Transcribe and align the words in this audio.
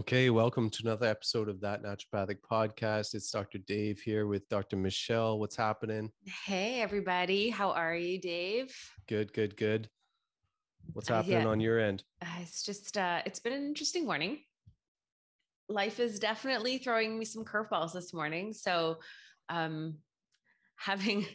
Okay, 0.00 0.28
welcome 0.28 0.70
to 0.70 0.82
another 0.82 1.06
episode 1.06 1.48
of 1.48 1.60
That 1.60 1.82
Naturopathic 1.84 2.38
Podcast. 2.50 3.14
It's 3.14 3.30
Dr. 3.30 3.58
Dave 3.58 4.00
here 4.00 4.26
with 4.26 4.48
Dr. 4.48 4.76
Michelle. 4.76 5.38
What's 5.38 5.54
happening? 5.54 6.10
Hey, 6.44 6.80
everybody. 6.80 7.48
How 7.48 7.70
are 7.70 7.94
you, 7.94 8.20
Dave? 8.20 8.74
Good, 9.06 9.32
good, 9.32 9.56
good. 9.56 9.88
What's 10.92 11.08
Uh, 11.10 11.16
happening 11.16 11.42
yeah. 11.42 11.46
on 11.46 11.60
your 11.60 11.78
end? 11.78 12.02
Uh, 12.20 12.26
it's 12.40 12.64
just, 12.64 12.96
uh, 12.96 13.22
it's 13.24 13.38
been 13.38 13.52
an 13.52 13.64
interesting 13.66 14.04
morning. 14.04 14.40
Life 15.68 16.00
is 16.00 16.18
definitely 16.18 16.78
throwing 16.78 17.16
me 17.16 17.24
some 17.24 17.44
curveballs 17.44 17.92
this 17.92 18.12
morning. 18.12 18.52
So, 18.52 18.98
um, 19.48 19.98
having 20.76 21.26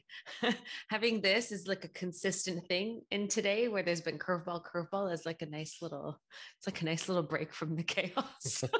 having 0.89 1.21
this 1.21 1.51
is 1.51 1.67
like 1.67 1.83
a 1.85 1.89
consistent 1.89 2.65
thing 2.67 3.01
in 3.11 3.27
today 3.27 3.67
where 3.67 3.83
there's 3.83 4.01
been 4.01 4.19
curveball 4.19 4.63
curveball 4.63 5.11
is 5.13 5.25
like 5.25 5.41
a 5.41 5.45
nice 5.45 5.77
little 5.81 6.19
it's 6.57 6.67
like 6.67 6.81
a 6.81 6.85
nice 6.85 7.07
little 7.07 7.23
break 7.23 7.53
from 7.53 7.75
the 7.75 7.83
chaos. 7.95 8.63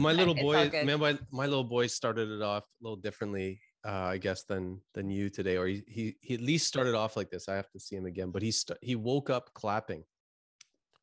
My 0.00 0.12
little 0.12 0.34
boy 0.34 0.70
man 0.84 1.00
my, 1.00 1.18
my 1.30 1.46
little 1.46 1.64
boy 1.64 1.86
started 1.86 2.30
it 2.30 2.42
off 2.42 2.64
a 2.64 2.84
little 2.84 2.96
differently 2.96 3.60
uh, 3.86 4.08
i 4.14 4.16
guess 4.16 4.44
than 4.44 4.80
than 4.94 5.10
you 5.10 5.28
today 5.28 5.56
or 5.56 5.66
he, 5.66 5.82
he 5.86 6.16
he 6.20 6.34
at 6.34 6.40
least 6.40 6.66
started 6.66 6.94
off 6.94 7.16
like 7.16 7.30
this. 7.30 7.48
I 7.48 7.54
have 7.56 7.70
to 7.72 7.80
see 7.80 7.96
him 7.96 8.06
again 8.06 8.30
but 8.30 8.42
he 8.42 8.50
st- 8.50 8.78
he 8.80 8.96
woke 8.96 9.28
up 9.28 9.52
clapping 9.54 10.04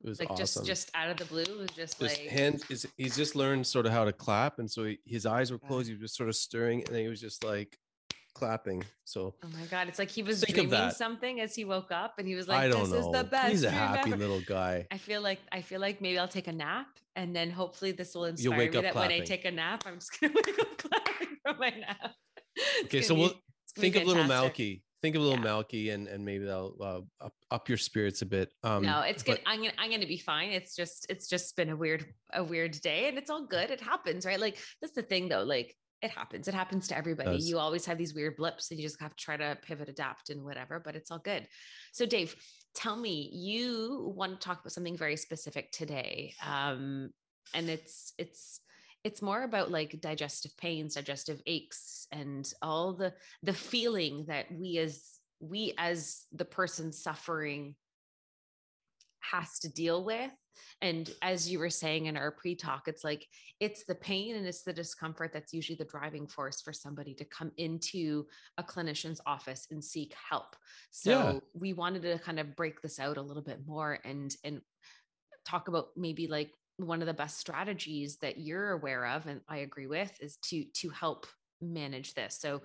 it 0.04 0.10
was 0.10 0.20
like 0.20 0.30
awesome 0.30 0.66
just 0.66 0.66
just 0.66 0.92
out 0.96 1.10
of 1.10 1.18
the 1.18 1.26
blue 1.26 1.42
it 1.42 1.58
was 1.58 1.70
just, 1.72 2.00
just 2.00 2.20
like 2.22 2.28
hands 2.30 2.64
is 2.70 2.88
he's 2.98 3.16
just 3.16 3.36
learned 3.36 3.66
sort 3.66 3.86
of 3.86 3.92
how 3.92 4.06
to 4.06 4.14
clap 4.14 4.60
and 4.60 4.70
so 4.70 4.86
he, 4.86 4.98
his 5.06 5.26
eyes 5.26 5.52
were 5.52 5.60
closed 5.60 5.88
he 5.88 5.94
was 5.94 6.02
just 6.02 6.16
sort 6.16 6.30
of 6.30 6.36
stirring 6.36 6.80
and 6.86 6.96
then 6.96 7.02
he 7.02 7.08
was 7.10 7.22
just 7.22 7.44
like 7.44 7.78
clapping 8.36 8.82
so 9.04 9.34
oh 9.44 9.48
my 9.60 9.66
god 9.66 9.90
it's 9.90 10.00
like 10.00 10.10
he 10.10 10.24
was 10.24 10.42
dreaming 10.42 10.92
something 10.92 11.42
as 11.42 11.54
he 11.54 11.66
woke 11.66 11.92
up 11.92 12.14
and 12.20 12.28
he 12.28 12.36
was 12.36 12.48
like 12.48 12.60
i 12.60 12.68
don't 12.70 12.82
this 12.84 12.92
know 12.92 13.10
is 13.12 13.18
the 13.18 13.24
best 13.26 13.52
he's 13.52 13.64
a 13.64 13.70
happy 13.72 14.12
ever." 14.12 14.18
little 14.18 14.42
guy 14.42 14.88
I 14.92 14.98
feel 14.98 15.22
like 15.22 15.40
I 15.52 15.62
feel 15.62 15.82
like 15.82 16.00
maybe 16.00 16.18
I'll 16.18 16.28
take 16.28 16.48
a 16.48 16.54
nap 16.54 16.88
and 17.18 17.36
then 17.36 17.50
hopefully 17.50 17.92
this 17.92 18.16
will 18.16 18.26
inspire 18.26 18.58
me 18.58 18.68
that 18.70 18.96
when 18.96 19.12
I 19.12 19.20
take 19.20 19.44
a 19.44 19.52
nap, 19.52 19.84
I'm 19.86 19.96
just 19.96 20.18
gonna 20.22 20.34
wake 20.36 20.58
up 20.60 20.78
clapping 20.78 21.38
from 21.44 21.58
my 21.60 21.70
nap. 21.70 22.14
Okay 22.86 23.02
so 23.02 23.14
be- 23.14 23.22
we'll 23.22 23.30
it's 23.30 23.74
gonna 23.74 23.88
be 23.88 23.92
think 23.92 23.96
of 24.04 24.08
little. 24.08 24.24
Malky. 24.24 24.82
Think 25.02 25.16
of 25.16 25.22
a 25.22 25.26
little 25.26 25.44
Yeah. 25.44 25.52
Malky, 25.52 25.94
and 25.94 26.08
and 26.08 26.26
maybe 26.26 26.46
that'll 26.46 26.76
uh, 26.82 27.26
up, 27.26 27.34
up 27.52 27.70
your 27.70 27.78
spirits 27.78 28.22
a 28.22 28.26
bit. 28.26 28.52
Um, 28.64 28.84
no, 28.84 29.02
it's 29.02 29.24
but- 29.24 29.38
good. 29.38 29.44
I'm 29.46 29.60
gonna 29.62 29.74
I'm 29.78 29.90
gonna 29.92 30.06
be 30.06 30.18
fine. 30.18 30.50
It's 30.50 30.76
just 30.76 31.06
it's 31.10 31.28
just 31.28 31.56
been 31.56 31.70
a 31.70 31.76
weird 31.76 32.06
a 32.34 32.44
weird 32.44 32.74
day, 32.82 33.08
and 33.08 33.18
it's 33.18 33.30
all 33.30 33.46
good. 33.46 33.72
It 33.72 33.80
happens, 33.82 34.26
right? 34.26 34.40
Like 34.40 34.58
that's 34.82 34.94
the 34.94 35.02
thing, 35.04 35.30
though. 35.30 35.44
Like 35.44 35.76
it 36.02 36.12
happens. 36.12 36.48
It 36.48 36.54
happens 36.54 36.88
to 36.90 36.98
everybody. 36.98 37.38
You 37.38 37.60
always 37.60 37.86
have 37.86 37.98
these 37.98 38.14
weird 38.14 38.38
blips, 38.38 38.72
and 38.72 38.80
you 38.80 38.86
just 38.86 39.02
have 39.02 39.16
to 39.16 39.24
try 39.24 39.38
to 39.38 39.58
pivot, 39.62 39.90
adapt, 39.90 40.30
and 40.30 40.44
whatever. 40.44 40.80
But 40.80 40.96
it's 40.96 41.12
all 41.12 41.20
good. 41.20 41.46
So, 41.92 42.06
Dave, 42.06 42.36
tell 42.74 42.96
me, 42.96 43.30
you 43.34 44.14
want 44.16 44.40
to 44.40 44.46
talk 44.46 44.62
about 44.62 44.72
something 44.72 44.98
very 44.98 45.18
specific 45.18 45.72
today, 45.72 46.34
um, 46.46 47.10
and 47.54 47.70
it's 47.70 48.14
it's 48.18 48.62
it's 49.04 49.22
more 49.22 49.44
about 49.44 49.72
like 49.72 50.02
digestive 50.02 50.56
pains, 50.58 50.96
digestive 50.96 51.42
aches, 51.46 52.08
and 52.12 52.52
all 52.62 52.94
the 52.94 53.14
the 53.44 53.54
feeling 53.54 54.26
that 54.28 54.46
we 54.52 54.78
as 54.78 55.20
we 55.40 55.74
as 55.78 56.26
the 56.34 56.46
person 56.46 56.92
suffering 56.92 57.76
has 59.22 59.60
to 59.60 59.70
deal 59.70 60.04
with. 60.04 60.32
And 60.82 61.10
as 61.22 61.50
you 61.50 61.60
were 61.60 61.70
saying 61.70 62.08
in 62.08 62.18
our 62.18 62.32
pre 62.32 62.56
talk, 62.56 62.88
it's 62.88 63.04
like 63.04 63.26
it's 63.62 63.86
the 63.86 63.96
pain 63.96 64.36
and 64.36 64.46
it's 64.46 64.64
the 64.64 64.74
discomfort 64.74 65.32
that's 65.32 65.54
usually 65.54 65.78
the 65.78 65.86
driving 65.86 66.28
force 66.28 66.62
for 66.62 66.74
somebody 66.74 67.14
to 67.16 67.26
come 67.26 67.52
into 67.58 68.26
a 68.58 68.64
clinician's 68.64 69.22
office 69.26 69.68
and 69.72 69.84
seek 69.84 70.14
help. 70.30 70.58
So 70.92 71.12
Yeah. 71.12 71.40
we 71.54 71.72
wanted 71.72 72.02
to 72.02 72.20
kind 72.20 72.40
of 72.40 72.56
break 72.58 72.82
this 72.82 73.00
out 73.00 73.18
a 73.18 73.22
little 73.22 73.44
bit 73.44 73.66
more 73.66 74.00
and 74.04 74.36
and 74.44 74.62
talk 75.46 75.70
about 75.70 75.90
maybe 75.96 76.28
like 76.28 76.52
one 76.80 77.02
of 77.02 77.08
the 77.08 77.14
best 77.14 77.38
strategies 77.38 78.18
that 78.18 78.40
you're 78.40 78.72
aware 78.72 79.06
of 79.06 79.28
and 79.28 79.42
I 79.48 79.58
agree 79.58 79.88
with 79.88 80.12
is 80.22 80.38
to 80.44 80.64
to 80.64 80.90
help 80.90 81.28
manage 81.62 82.14
this. 82.14 82.38
So 82.40 82.62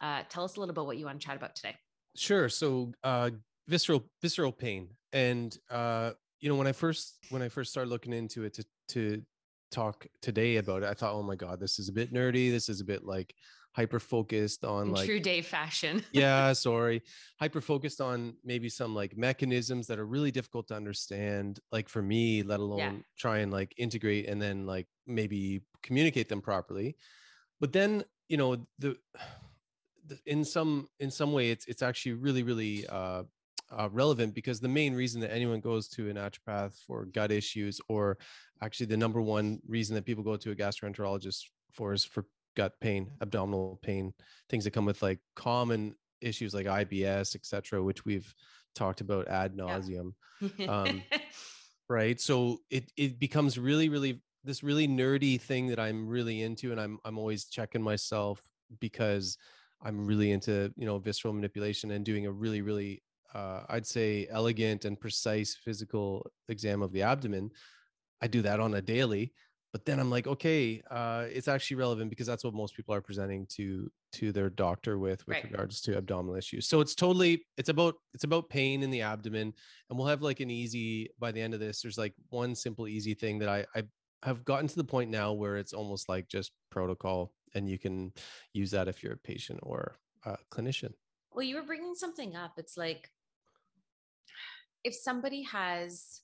uh, 0.00 0.22
tell 0.28 0.44
us 0.44 0.56
a 0.56 0.60
little 0.60 0.74
bit 0.74 0.84
what 0.84 0.96
you 0.96 1.04
want 1.06 1.20
to 1.20 1.26
chat 1.26 1.36
about 1.36 1.54
today. 1.54 1.76
Sure. 2.16 2.48
So 2.48 2.92
uh 3.04 3.30
visceral 3.68 4.04
visceral 4.20 4.52
pain. 4.52 4.88
And 5.12 5.56
uh, 5.70 6.12
you 6.40 6.48
know, 6.48 6.56
when 6.56 6.66
I 6.66 6.72
first 6.72 7.18
when 7.30 7.42
I 7.42 7.48
first 7.48 7.70
started 7.70 7.90
looking 7.90 8.12
into 8.12 8.44
it 8.44 8.54
to 8.54 8.64
to 8.88 9.22
talk 9.70 10.06
today 10.22 10.56
about 10.56 10.82
it, 10.82 10.88
I 10.88 10.94
thought, 10.94 11.14
oh 11.14 11.22
my 11.22 11.36
God, 11.36 11.60
this 11.60 11.78
is 11.78 11.88
a 11.88 11.92
bit 11.92 12.12
nerdy. 12.12 12.50
This 12.50 12.68
is 12.68 12.80
a 12.80 12.84
bit 12.84 13.04
like 13.04 13.34
hyper 13.78 14.00
focused 14.00 14.64
on 14.64 14.90
like 14.90 15.06
true 15.06 15.20
day 15.20 15.40
fashion. 15.40 16.02
yeah, 16.12 16.52
sorry. 16.52 17.00
Hyper 17.38 17.60
focused 17.60 18.00
on 18.00 18.34
maybe 18.44 18.68
some 18.68 18.92
like 18.92 19.16
mechanisms 19.16 19.86
that 19.86 20.00
are 20.00 20.04
really 20.04 20.32
difficult 20.32 20.66
to 20.66 20.74
understand, 20.74 21.60
like 21.70 21.88
for 21.88 22.02
me, 22.02 22.42
let 22.42 22.58
alone 22.58 23.04
try 23.16 23.38
and 23.38 23.52
like 23.52 23.72
integrate 23.76 24.28
and 24.28 24.42
then 24.42 24.66
like 24.66 24.88
maybe 25.06 25.60
communicate 25.80 26.28
them 26.28 26.40
properly. 26.40 26.96
But 27.60 27.72
then, 27.72 28.02
you 28.28 28.36
know, 28.36 28.56
the, 28.80 28.96
the 30.08 30.18
in 30.26 30.44
some 30.44 30.88
in 30.98 31.12
some 31.12 31.32
way 31.32 31.50
it's 31.52 31.66
it's 31.66 31.82
actually 31.82 32.14
really, 32.14 32.42
really 32.42 32.84
uh 32.88 33.22
uh, 33.70 33.88
relevant 33.92 34.34
because 34.34 34.58
the 34.58 34.66
main 34.66 34.94
reason 34.94 35.20
that 35.20 35.32
anyone 35.32 35.60
goes 35.60 35.88
to 35.88 36.08
a 36.08 36.14
naturopath 36.14 36.72
for 36.86 37.04
gut 37.04 37.30
issues, 37.30 37.80
or 37.88 38.16
actually 38.60 38.86
the 38.86 38.96
number 38.96 39.20
one 39.20 39.60
reason 39.68 39.94
that 39.94 40.06
people 40.06 40.24
go 40.24 40.36
to 40.36 40.50
a 40.50 40.56
gastroenterologist 40.56 41.44
for 41.70 41.92
is 41.92 42.02
for 42.02 42.24
gut 42.58 42.72
pain, 42.80 43.08
abdominal 43.20 43.78
pain, 43.82 44.12
things 44.50 44.64
that 44.64 44.72
come 44.72 44.84
with 44.84 45.00
like 45.00 45.20
common 45.36 45.94
issues 46.20 46.52
like 46.52 46.66
IBS, 46.66 47.36
etc., 47.36 47.80
which 47.80 48.04
we've 48.04 48.34
talked 48.74 49.00
about 49.00 49.28
ad 49.28 49.56
nauseum. 49.56 50.12
Um, 50.68 51.02
right. 51.88 52.20
So 52.20 52.58
it 52.70 52.92
it 52.96 53.18
becomes 53.18 53.58
really, 53.58 53.88
really 53.88 54.22
this 54.44 54.62
really 54.62 54.86
nerdy 54.86 55.40
thing 55.40 55.66
that 55.68 55.80
I'm 55.80 56.06
really 56.06 56.42
into, 56.42 56.70
and 56.70 56.80
I'm 56.80 56.98
I'm 57.04 57.18
always 57.18 57.46
checking 57.46 57.82
myself 57.82 58.40
because 58.78 59.36
I'm 59.82 60.06
really 60.06 60.30
into 60.30 60.72
you 60.76 60.86
know 60.86 60.98
visceral 60.98 61.34
manipulation 61.34 61.90
and 61.90 62.04
doing 62.04 62.26
a 62.26 62.30
really, 62.30 62.62
really 62.62 63.02
uh, 63.34 63.62
I'd 63.68 63.86
say 63.86 64.28
elegant 64.30 64.84
and 64.84 65.00
precise 65.00 65.56
physical 65.56 66.30
exam 66.48 66.82
of 66.82 66.92
the 66.92 67.02
abdomen. 67.02 67.50
I 68.22 68.28
do 68.28 68.42
that 68.42 68.60
on 68.60 68.74
a 68.74 68.82
daily. 68.82 69.32
But 69.72 69.84
then 69.84 70.00
I'm 70.00 70.10
like, 70.10 70.26
okay, 70.26 70.82
uh, 70.90 71.26
it's 71.30 71.46
actually 71.48 71.76
relevant 71.76 72.08
because 72.08 72.26
that's 72.26 72.42
what 72.42 72.54
most 72.54 72.74
people 72.74 72.94
are 72.94 73.02
presenting 73.02 73.46
to 73.56 73.90
to 74.12 74.32
their 74.32 74.48
doctor 74.48 74.98
with 74.98 75.26
with 75.26 75.36
Right. 75.36 75.44
regards 75.44 75.82
to 75.82 75.96
abdominal 75.98 76.36
issues. 76.36 76.66
So 76.66 76.80
it's 76.80 76.94
totally 76.94 77.44
it's 77.58 77.68
about 77.68 77.94
it's 78.14 78.24
about 78.24 78.48
pain 78.48 78.82
in 78.82 78.90
the 78.90 79.02
abdomen, 79.02 79.52
and 79.90 79.98
we'll 79.98 80.08
have 80.08 80.22
like 80.22 80.40
an 80.40 80.50
easy 80.50 81.10
by 81.18 81.32
the 81.32 81.40
end 81.40 81.52
of 81.52 81.60
this. 81.60 81.82
There's 81.82 81.98
like 81.98 82.14
one 82.30 82.54
simple 82.54 82.88
easy 82.88 83.14
thing 83.14 83.38
that 83.40 83.48
I 83.48 83.66
I 83.74 83.82
have 84.22 84.44
gotten 84.44 84.66
to 84.68 84.76
the 84.76 84.84
point 84.84 85.10
now 85.10 85.32
where 85.32 85.58
it's 85.58 85.74
almost 85.74 86.08
like 86.08 86.28
just 86.28 86.52
protocol, 86.70 87.34
and 87.54 87.68
you 87.68 87.78
can 87.78 88.12
use 88.54 88.70
that 88.70 88.88
if 88.88 89.02
you're 89.02 89.12
a 89.12 89.18
patient 89.18 89.60
or 89.62 89.98
a 90.24 90.38
clinician. 90.50 90.94
Well, 91.30 91.44
you 91.44 91.56
were 91.56 91.62
bringing 91.62 91.94
something 91.94 92.34
up. 92.34 92.54
It's 92.56 92.76
like 92.78 93.10
if 94.82 94.94
somebody 94.94 95.42
has 95.42 96.22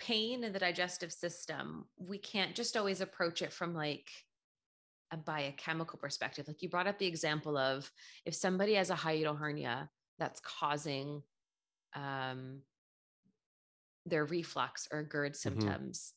pain 0.00 0.44
in 0.44 0.52
the 0.52 0.58
digestive 0.58 1.12
system, 1.12 1.86
we 1.98 2.18
can't 2.18 2.54
just 2.54 2.76
always 2.76 3.00
approach 3.00 3.42
it 3.42 3.52
from 3.52 3.74
like 3.74 4.08
a 5.10 5.16
biochemical 5.16 5.98
perspective. 5.98 6.46
Like 6.46 6.62
you 6.62 6.68
brought 6.68 6.86
up 6.86 6.98
the 6.98 7.06
example 7.06 7.56
of 7.56 7.90
if 8.24 8.34
somebody 8.34 8.74
has 8.74 8.90
a 8.90 8.94
hiatal 8.94 9.38
hernia 9.38 9.90
that's 10.18 10.40
causing 10.40 11.22
um, 11.94 12.60
their 14.06 14.24
reflux 14.24 14.88
or 14.92 15.02
GERD 15.02 15.36
symptoms, 15.36 16.12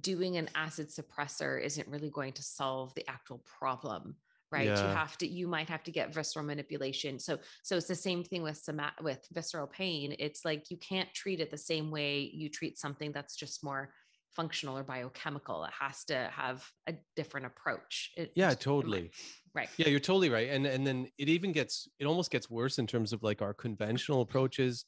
doing 0.00 0.36
an 0.36 0.48
acid 0.54 0.88
suppressor 0.88 1.62
isn't 1.62 1.88
really 1.88 2.10
going 2.10 2.32
to 2.34 2.42
solve 2.42 2.94
the 2.94 3.08
actual 3.10 3.42
problem 3.58 4.16
right? 4.52 4.66
You 4.66 4.88
have 4.88 5.16
to 5.18 5.26
you 5.26 5.48
might 5.48 5.68
have 5.68 5.82
to 5.84 5.90
get 5.90 6.14
visceral 6.14 6.44
manipulation. 6.44 7.18
So 7.18 7.38
so 7.62 7.76
it's 7.76 7.88
the 7.88 7.94
same 7.94 8.22
thing 8.24 8.42
with 8.42 8.58
soma- 8.58 8.94
with 9.00 9.26
visceral 9.32 9.66
pain. 9.66 10.14
It's 10.18 10.44
like 10.44 10.70
you 10.70 10.76
can't 10.76 11.12
treat 11.14 11.40
it 11.40 11.50
the 11.50 11.58
same 11.58 11.90
way 11.90 12.20
you 12.20 12.48
treat 12.48 12.78
something 12.78 13.12
that's 13.12 13.34
just 13.36 13.64
more 13.64 13.92
functional 14.36 14.78
or 14.78 14.84
biochemical. 14.84 15.64
It 15.64 15.72
has 15.78 16.04
to 16.06 16.30
have 16.32 16.66
a 16.86 16.94
different 17.16 17.46
approach. 17.46 18.12
It- 18.16 18.32
Yeah, 18.34 18.54
totally. 18.54 19.10
right. 19.54 19.68
Yeah, 19.76 19.88
you're 19.88 20.00
totally 20.00 20.30
right. 20.30 20.48
And 20.50 20.66
and 20.66 20.86
then 20.86 21.08
it 21.18 21.28
even 21.28 21.52
gets 21.52 21.88
it 21.98 22.06
almost 22.06 22.30
gets 22.30 22.48
worse 22.50 22.78
in 22.78 22.86
terms 22.86 23.12
of 23.12 23.22
like 23.22 23.42
our 23.42 23.54
conventional 23.54 24.20
approaches 24.22 24.84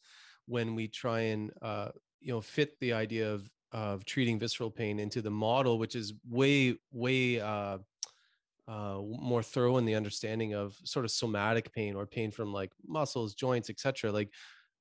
when 0.47 0.75
we 0.75 0.89
try 0.89 1.21
and 1.21 1.51
uh 1.63 1.89
you 2.21 2.33
know 2.33 2.41
fit 2.41 2.79
the 2.81 2.93
idea 2.93 3.33
of 3.33 3.51
of 3.73 4.05
treating 4.05 4.39
visceral 4.39 4.71
pain 4.71 4.99
into 5.01 5.21
the 5.21 5.31
model, 5.31 5.79
which 5.79 5.95
is 5.97 6.15
way 6.29 6.79
way 6.93 7.41
uh 7.41 7.79
uh 8.69 8.99
more 9.01 9.43
thorough 9.43 9.77
in 9.79 9.85
the 9.85 9.95
understanding 9.95 10.55
of 10.55 10.77
sort 10.85 11.05
of 11.05 11.11
somatic 11.11 11.73
pain 11.73 11.95
or 11.95 12.07
pain 12.07 12.31
from 12.31 12.53
like 12.53 12.73
muscles, 12.87 13.35
joints, 13.35 13.69
etc. 13.71 14.11
Like 14.13 14.31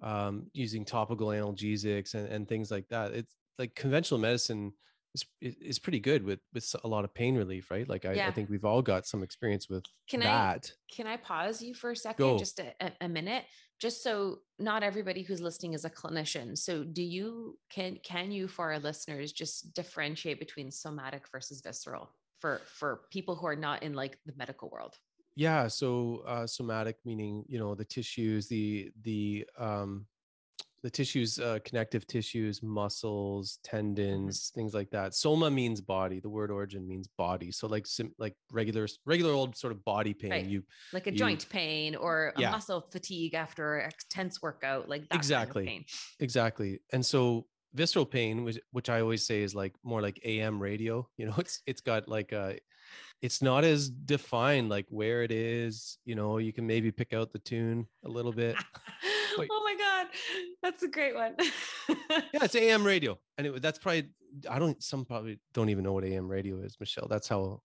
um 0.02 0.48
using 0.54 0.84
topical 0.86 1.28
analgesics 1.28 2.14
and, 2.14 2.28
and 2.28 2.48
things 2.48 2.72
like 2.72 2.88
that. 2.90 3.14
It's 3.14 3.36
like 3.60 3.76
conventional 3.76 4.20
medicine 4.20 4.74
is 5.14 5.26
is 5.42 5.80
pretty 5.80 6.00
good 6.00 6.24
with 6.24 6.40
with 6.54 6.76
a 6.84 6.88
lot 6.88 7.04
of 7.04 7.14
pain 7.14 7.36
relief, 7.36 7.70
right? 7.70 7.88
Like 7.88 8.06
I, 8.06 8.14
I 8.28 8.32
think 8.32 8.50
we've 8.50 8.66
all 8.66 8.82
got 8.82 9.06
some 9.06 9.22
experience 9.22 9.70
with 9.70 9.84
Can 10.10 10.24
I- 10.24 10.60
Can 10.92 11.06
I 11.08 11.18
pause 11.18 11.62
you 11.62 11.74
for 11.76 11.92
a 11.92 11.96
second, 11.96 12.26
Go. 12.26 12.38
just 12.40 12.60
a- 12.60 12.74
a 13.02 13.08
minute, 13.08 13.46
just 13.80 14.02
so 14.02 14.40
not 14.60 14.82
everybody 14.82 15.22
who's 15.22 15.42
listening 15.42 15.74
is 15.74 15.86
a 15.86 15.90
clinician. 15.90 16.58
So, 16.58 16.84
do 16.84 17.04
you 17.04 17.60
can 17.70 17.98
can 18.04 18.32
you 18.32 18.48
for 18.48 18.72
our 18.72 18.80
listeners 18.80 19.32
just 19.32 19.74
differentiate 19.74 20.40
between 20.40 20.72
somatic 20.72 21.28
versus 21.32 21.62
visceral 21.62 22.10
for 22.44 22.60
for 22.80 22.90
people 23.10 23.36
who 23.38 23.48
are 23.48 23.56
not 23.56 23.84
in 23.84 23.94
like 23.94 24.18
the 24.26 24.34
medical 24.36 24.70
world? 24.70 24.94
Yeah, 25.36 25.68
so 25.70 26.24
uh, 26.28 26.46
somatic 26.46 26.98
meaning 27.06 27.46
you 27.48 27.58
know 27.58 27.74
the 27.74 27.86
tissues, 27.86 28.48
the 28.50 28.92
the 29.02 29.48
um, 29.58 30.06
the 30.84 30.90
tissues, 30.90 31.40
uh, 31.40 31.60
connective 31.64 32.06
tissues, 32.06 32.62
muscles, 32.62 33.60
tendons, 33.64 34.52
things 34.54 34.74
like 34.74 34.90
that. 34.92 35.16
Soma 35.16 35.50
means 35.50 35.80
body. 35.80 36.20
The 36.20 36.30
word 36.30 36.52
origin 36.52 36.86
means 36.86 37.08
body. 37.18 37.50
So 37.54 37.68
like 37.76 37.88
sim- 37.88 38.14
like 38.20 38.36
regular 38.52 38.86
regular 39.06 39.32
old 39.32 39.56
sort 39.56 39.72
of 39.72 39.80
body 39.86 40.14
pain. 40.14 40.32
Right. 40.32 40.46
You 40.46 40.62
Like 40.92 41.08
a 41.08 41.12
You- 41.14 41.18
joint 41.24 41.48
pain 41.50 41.96
or 41.96 42.34
a 42.36 42.42
Yeah. 42.42 42.52
muscle 42.52 42.82
fatigue 42.92 43.34
after 43.34 43.66
a 43.80 43.92
tense 44.10 44.42
workout, 44.42 44.90
like 44.90 45.08
that 45.08 45.16
Exactly. 45.16 45.66
Kind 45.66 45.80
of 45.80 45.86
pain. 45.88 45.98
exactly. 46.20 46.72
And 46.92 47.04
so 47.06 47.48
visceral 47.74 48.06
pain, 48.06 48.44
which 48.44 48.60
which 48.72 48.90
I 48.90 49.02
always 49.02 49.26
say 49.26 49.42
is 49.42 49.56
like 49.56 49.74
more 49.84 50.02
like 50.02 50.20
AM 50.24 50.62
radio. 50.62 51.08
You 51.18 51.28
know, 51.28 51.36
it's 51.38 51.62
it's 51.66 51.82
got 51.82 52.08
like 52.08 52.32
a 52.32 52.58
it's 53.22 53.42
not 53.42 53.64
as 53.64 53.90
defined 53.90 54.70
like 54.70 54.86
where 54.90 55.24
it 55.24 55.32
is. 55.32 55.98
You 56.06 56.16
know, 56.16 56.38
you 56.38 56.54
can 56.54 56.68
maybe 56.68 56.92
pick 56.92 57.14
out 57.14 57.32
the 57.32 57.40
tune 57.40 57.88
a 58.06 58.10
little 58.10 58.34
bit. 58.34 58.56
Wait. 59.38 59.50
oh 59.52 59.64
my 59.64 59.76
god, 59.76 60.08
that's 60.62 60.84
a 60.84 60.88
great 60.88 61.16
one. 61.16 61.34
yeah, 61.90 62.44
it's 62.44 62.56
AM 62.56 62.86
radio, 62.86 63.18
and 63.38 63.48
it, 63.48 63.62
that's 63.62 63.80
probably 63.80 64.10
I 64.50 64.60
don't. 64.60 64.82
Some 64.84 65.06
probably 65.06 65.40
don't 65.54 65.70
even 65.70 65.84
know 65.84 65.94
what 65.94 66.04
AM 66.04 66.28
radio 66.28 66.60
is, 66.60 66.78
Michelle. 66.80 67.08
That's 67.10 67.28
how 67.28 67.62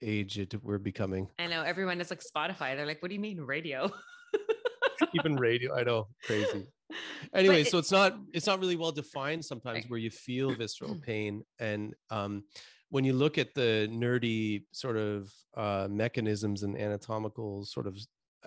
aged 0.00 0.58
we're 0.62 0.78
becoming. 0.78 1.28
I 1.38 1.46
know 1.48 1.62
everyone 1.62 2.00
is 2.00 2.10
like 2.10 2.22
Spotify. 2.22 2.76
They're 2.76 2.86
like, 2.86 3.02
"What 3.02 3.08
do 3.08 3.14
you 3.14 3.20
mean 3.20 3.40
radio?" 3.40 3.90
Even 5.14 5.36
radio, 5.36 5.74
I 5.74 5.82
know, 5.82 6.08
crazy. 6.24 6.66
Anyway, 7.34 7.62
it- 7.62 7.68
so 7.68 7.78
it's 7.78 7.90
not 7.92 8.18
it's 8.32 8.46
not 8.46 8.60
really 8.60 8.76
well 8.76 8.92
defined 8.92 9.44
sometimes 9.44 9.76
Right. 9.76 9.90
where 9.90 9.98
you 9.98 10.10
feel 10.10 10.50
visceral 10.54 10.96
pain, 11.00 11.42
and 11.58 11.94
um, 12.10 12.44
when 12.90 13.04
you 13.04 13.12
look 13.14 13.38
at 13.38 13.54
the 13.54 13.88
nerdy 13.90 14.64
sort 14.72 14.96
of 14.96 15.32
uh, 15.56 15.88
mechanisms 15.90 16.62
and 16.62 16.76
anatomical 16.76 17.64
sort 17.64 17.86
of 17.86 17.96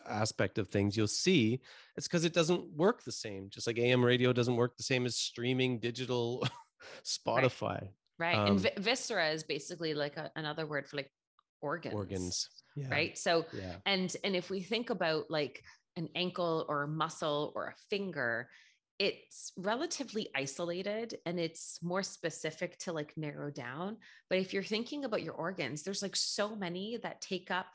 aspect 0.08 0.58
of 0.58 0.68
things, 0.68 0.96
you'll 0.96 1.08
see 1.08 1.62
it's 1.98 2.08
because 2.08 2.26
it 2.26 2.34
doesn't 2.34 2.64
work 2.76 3.04
the 3.04 3.12
same. 3.12 3.50
Just 3.50 3.66
like 3.66 3.80
AM 3.80 4.04
radio 4.06 4.34
doesn't 4.34 4.56
work 4.56 4.76
the 4.78 4.84
same 4.84 5.06
as 5.06 5.16
streaming 5.16 5.80
digital 5.80 6.46
Spotify. 7.04 7.90
Right. 8.20 8.36
Um, 8.38 8.48
and 8.48 8.60
vi- 8.60 8.74
viscera 8.78 9.30
is 9.30 9.44
basically 9.44 9.94
like 9.94 10.18
a, 10.18 10.32
another 10.36 10.66
word 10.66 10.88
for 10.88 10.98
like 10.98 11.12
organs. 11.62 11.96
organs. 11.96 12.50
Yeah. 12.76 12.90
Right. 12.90 13.18
So, 13.18 13.46
Yeah. 13.54 13.76
and, 13.86 14.16
and 14.24 14.36
if 14.36 14.50
we 14.50 14.62
think 14.62 14.90
about 14.90 15.30
like 15.30 15.64
an 15.96 16.10
ankle 16.16 16.66
or 16.68 16.84
a 16.84 16.88
muscle 16.88 17.52
or 17.56 17.68
a 17.68 17.76
finger, 17.90 18.50
it's 19.00 19.52
relatively 19.58 20.30
isolated 20.36 21.18
and 21.26 21.40
it's 21.40 21.80
more 21.82 22.04
specific 22.04 22.78
to 22.80 22.94
like 22.94 23.14
narrow 23.18 23.52
down. 23.52 23.98
But 24.30 24.40
if 24.40 24.54
you're 24.54 24.64
thinking 24.64 25.04
about 25.06 25.24
your 25.24 25.34
organs, 25.34 25.84
there's 25.84 26.02
like 26.02 26.16
so 26.16 26.56
many 26.56 26.98
that 27.04 27.22
take 27.22 27.52
up 27.52 27.68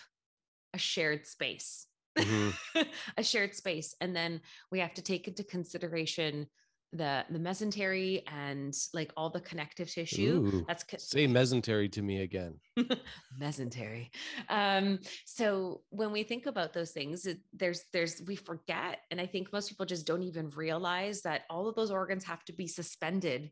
a 0.73 0.79
shared 0.79 1.27
space. 1.27 1.87
Mhm. 2.19 2.55
a 3.17 3.23
shared 3.23 3.55
space 3.55 3.95
and 4.01 4.17
then 4.17 4.41
we 4.73 4.81
have 4.81 4.95
to 4.95 5.03
take 5.03 5.29
into 5.29 5.45
consideration 5.45 6.47
the 6.93 7.25
the 7.31 7.39
mesentery 7.39 8.23
and 8.27 8.75
like 8.93 9.13
all 9.17 9.31
the 9.31 9.41
connective 9.41 9.89
tissue 9.89 10.43
Ooh, 10.45 10.65
that's 10.67 10.83
co- 10.83 10.97
say 10.99 11.27
mesentery 11.29 11.91
to 11.93 12.03
me 12.03 12.23
again. 12.23 12.59
mesentery 13.41 14.09
um 14.49 14.99
so 15.25 15.83
when 15.91 16.11
we 16.11 16.23
think 16.25 16.47
about 16.47 16.73
those 16.73 16.91
things 16.91 17.27
it, 17.27 17.39
there's 17.53 17.85
there's 17.93 18.21
we 18.27 18.35
forget 18.35 18.99
and 19.11 19.21
i 19.21 19.27
think 19.27 19.53
most 19.53 19.69
people 19.69 19.87
just 19.87 20.07
don't 20.07 20.23
even 20.25 20.51
realize 20.51 21.23
that 21.23 21.43
all 21.49 21.69
of 21.69 21.77
those 21.77 21.91
organs 21.93 22.25
have 22.25 22.45
to 22.45 22.53
be 22.53 22.67
suspended 22.67 23.51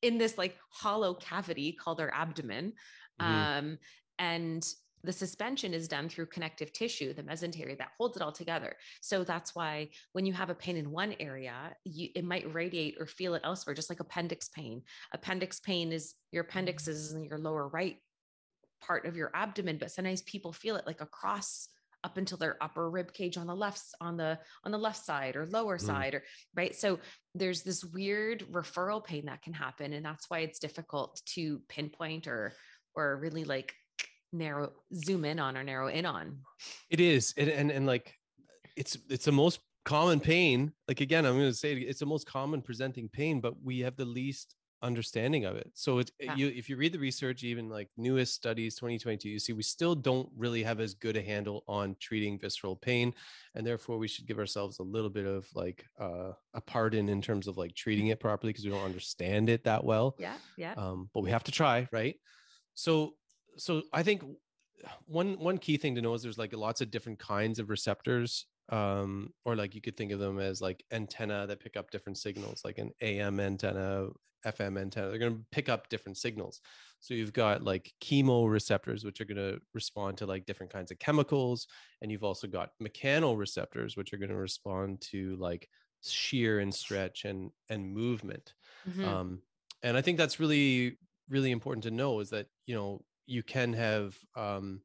in 0.00 0.16
this 0.16 0.38
like 0.38 0.56
hollow 0.70 1.12
cavity 1.14 1.72
called 1.72 2.00
our 2.00 2.12
abdomen 2.14 2.72
Mhm. 3.20 3.26
um 3.60 3.78
and 4.18 4.66
the 5.02 5.12
suspension 5.12 5.72
is 5.72 5.88
done 5.88 6.08
through 6.08 6.26
connective 6.26 6.72
tissue 6.72 7.12
the 7.14 7.22
mesentery 7.22 7.76
that 7.78 7.92
holds 7.98 8.16
it 8.16 8.22
all 8.22 8.32
together. 8.32 8.76
So 9.00 9.24
that's 9.24 9.54
why 9.54 9.88
when 10.12 10.26
you 10.26 10.32
have 10.32 10.50
a 10.50 10.54
pain 10.54 10.76
in 10.76 10.90
one 10.90 11.14
area 11.20 11.74
you, 11.84 12.08
it 12.14 12.24
might 12.24 12.52
radiate 12.52 12.96
or 13.00 13.06
feel 13.06 13.34
it 13.34 13.42
elsewhere 13.44 13.74
just 13.74 13.90
like 13.90 14.00
appendix 14.00 14.48
pain. 14.48 14.82
Appendix 15.12 15.60
pain 15.60 15.92
is 15.92 16.14
your 16.32 16.44
appendix 16.44 16.88
is 16.88 17.12
in 17.12 17.24
your 17.24 17.38
lower 17.38 17.68
right 17.68 17.96
part 18.82 19.04
of 19.06 19.16
your 19.16 19.30
abdomen 19.34 19.76
but 19.78 19.90
sometimes 19.90 20.22
people 20.22 20.52
feel 20.52 20.76
it 20.76 20.86
like 20.86 21.00
across 21.02 21.68
up 22.02 22.16
until 22.16 22.38
their 22.38 22.56
upper 22.62 22.88
rib 22.90 23.12
cage 23.12 23.36
on 23.36 23.46
the 23.46 23.54
left 23.54 23.82
on 24.00 24.16
the 24.16 24.38
on 24.64 24.72
the 24.72 24.78
left 24.78 25.04
side 25.04 25.36
or 25.36 25.46
lower 25.46 25.76
Mm. 25.76 25.86
side 25.86 26.14
or 26.14 26.24
right? 26.54 26.74
So 26.74 26.98
there's 27.34 27.62
this 27.62 27.84
weird 27.84 28.46
referral 28.50 29.04
pain 29.04 29.26
that 29.26 29.42
can 29.42 29.52
happen 29.52 29.92
and 29.92 30.04
that's 30.04 30.28
why 30.28 30.40
it's 30.40 30.58
difficult 30.58 31.20
to 31.34 31.60
pinpoint 31.68 32.26
or 32.26 32.52
or 32.94 33.18
really 33.18 33.44
like 33.44 33.74
narrow 34.32 34.72
zoom 34.94 35.24
in 35.24 35.38
on 35.38 35.56
or 35.56 35.64
narrow 35.64 35.88
in 35.88 36.06
on 36.06 36.40
It 36.90 37.00
is, 37.00 37.34
and, 37.36 37.48
and 37.48 37.70
and 37.70 37.86
like, 37.86 38.14
it's 38.76 38.96
it's 39.08 39.24
the 39.24 39.32
most 39.32 39.60
common 39.84 40.20
pain. 40.20 40.72
Like 40.88 41.00
again, 41.00 41.24
I'm 41.26 41.36
going 41.36 41.50
to 41.50 41.54
say 41.54 41.72
it, 41.72 41.78
it's 41.78 42.00
the 42.00 42.06
most 42.06 42.26
common 42.26 42.62
presenting 42.62 43.08
pain, 43.08 43.40
but 43.40 43.54
we 43.62 43.80
have 43.80 43.96
the 43.96 44.04
least 44.04 44.56
understanding 44.82 45.44
of 45.44 45.56
it. 45.56 45.70
So 45.74 45.98
it's 45.98 46.10
Yeah. 46.18 46.34
you 46.36 46.48
if 46.48 46.68
you 46.68 46.76
read 46.76 46.92
the 46.92 46.98
research, 46.98 47.44
even 47.44 47.68
like 47.68 47.88
newest 47.96 48.34
studies, 48.34 48.76
2022, 48.76 49.28
you 49.28 49.38
see 49.38 49.52
we 49.52 49.62
still 49.62 49.94
don't 49.94 50.28
really 50.36 50.62
have 50.62 50.80
as 50.80 50.94
good 50.94 51.16
a 51.16 51.22
handle 51.22 51.64
on 51.68 51.96
treating 52.00 52.38
visceral 52.38 52.76
pain, 52.76 53.14
and 53.54 53.66
therefore 53.66 53.98
we 53.98 54.08
should 54.08 54.26
give 54.26 54.38
ourselves 54.38 54.78
a 54.78 54.82
little 54.82 55.10
bit 55.10 55.26
of 55.26 55.46
like 55.54 55.84
uh, 55.98 56.32
a 56.54 56.60
pardon 56.60 57.08
in 57.08 57.20
terms 57.22 57.46
of 57.46 57.56
like 57.56 57.74
treating 57.74 58.08
it 58.08 58.20
properly 58.20 58.52
because 58.52 58.64
we 58.64 58.70
don't 58.70 58.84
understand 58.84 59.48
it 59.48 59.64
that 59.64 59.84
well. 59.84 60.16
yeah 60.18 60.36
yeah 60.56 60.74
um, 60.76 61.10
but 61.14 61.20
we 61.22 61.30
have 61.30 61.44
to 61.44 61.52
try 61.52 61.88
right 61.92 62.16
so 62.74 63.14
so 63.60 63.82
i 63.92 64.02
think 64.02 64.22
one 65.06 65.38
one 65.38 65.58
key 65.58 65.76
thing 65.76 65.94
to 65.94 66.00
know 66.02 66.14
is 66.14 66.22
there's 66.22 66.38
like 66.38 66.54
lots 66.54 66.80
of 66.80 66.90
different 66.90 67.18
kinds 67.18 67.58
of 67.58 67.70
receptors 67.70 68.46
um, 68.70 69.34
or 69.44 69.56
like 69.56 69.74
you 69.74 69.80
could 69.80 69.96
think 69.96 70.12
of 70.12 70.20
them 70.20 70.38
as 70.38 70.60
like 70.60 70.84
antenna 70.92 71.46
that 71.46 71.60
pick 71.60 71.76
up 71.76 71.90
different 71.90 72.18
signals, 72.18 72.62
like 72.64 72.78
an 72.78 72.92
AM 73.00 73.40
antenna, 73.40 74.08
FM 74.46 74.80
antenna. 74.80 75.08
They're 75.08 75.18
going 75.18 75.38
to 75.38 75.44
pick 75.50 75.68
up 75.68 75.88
different 75.88 76.16
signals. 76.16 76.60
So 77.00 77.14
you've 77.14 77.32
got 77.32 77.64
like 77.64 77.92
chemoreceptors, 78.00 79.04
which 79.04 79.20
are 79.20 79.24
going 79.24 79.38
to 79.38 79.60
respond 79.74 80.18
to 80.18 80.26
like 80.26 80.46
different 80.46 80.72
kinds 80.72 80.92
of 80.92 81.00
chemicals, 81.00 81.66
and 82.00 82.12
you've 82.12 82.22
also 82.22 82.46
got 82.46 82.70
mechanoreceptors, 82.80 83.96
which 83.96 84.12
are 84.12 84.18
going 84.18 84.30
to 84.30 84.36
respond 84.36 85.00
to 85.10 85.34
like 85.36 85.68
shear 86.02 86.60
and 86.60 86.72
stretch 86.72 87.24
and 87.24 87.50
and 87.68 87.92
movement. 87.92 88.54
Mhm. 88.88 89.04
Um, 89.04 89.42
and 89.82 89.96
I 89.96 90.00
think 90.02 90.16
that's 90.16 90.38
really 90.38 90.98
really 91.28 91.50
important 91.50 91.84
to 91.84 91.90
know 91.90 92.20
is 92.20 92.30
that 92.30 92.46
you 92.66 92.74
know 92.74 93.04
you 93.30 93.42
can 93.42 93.72
have 93.72 94.16
um, 94.36 94.80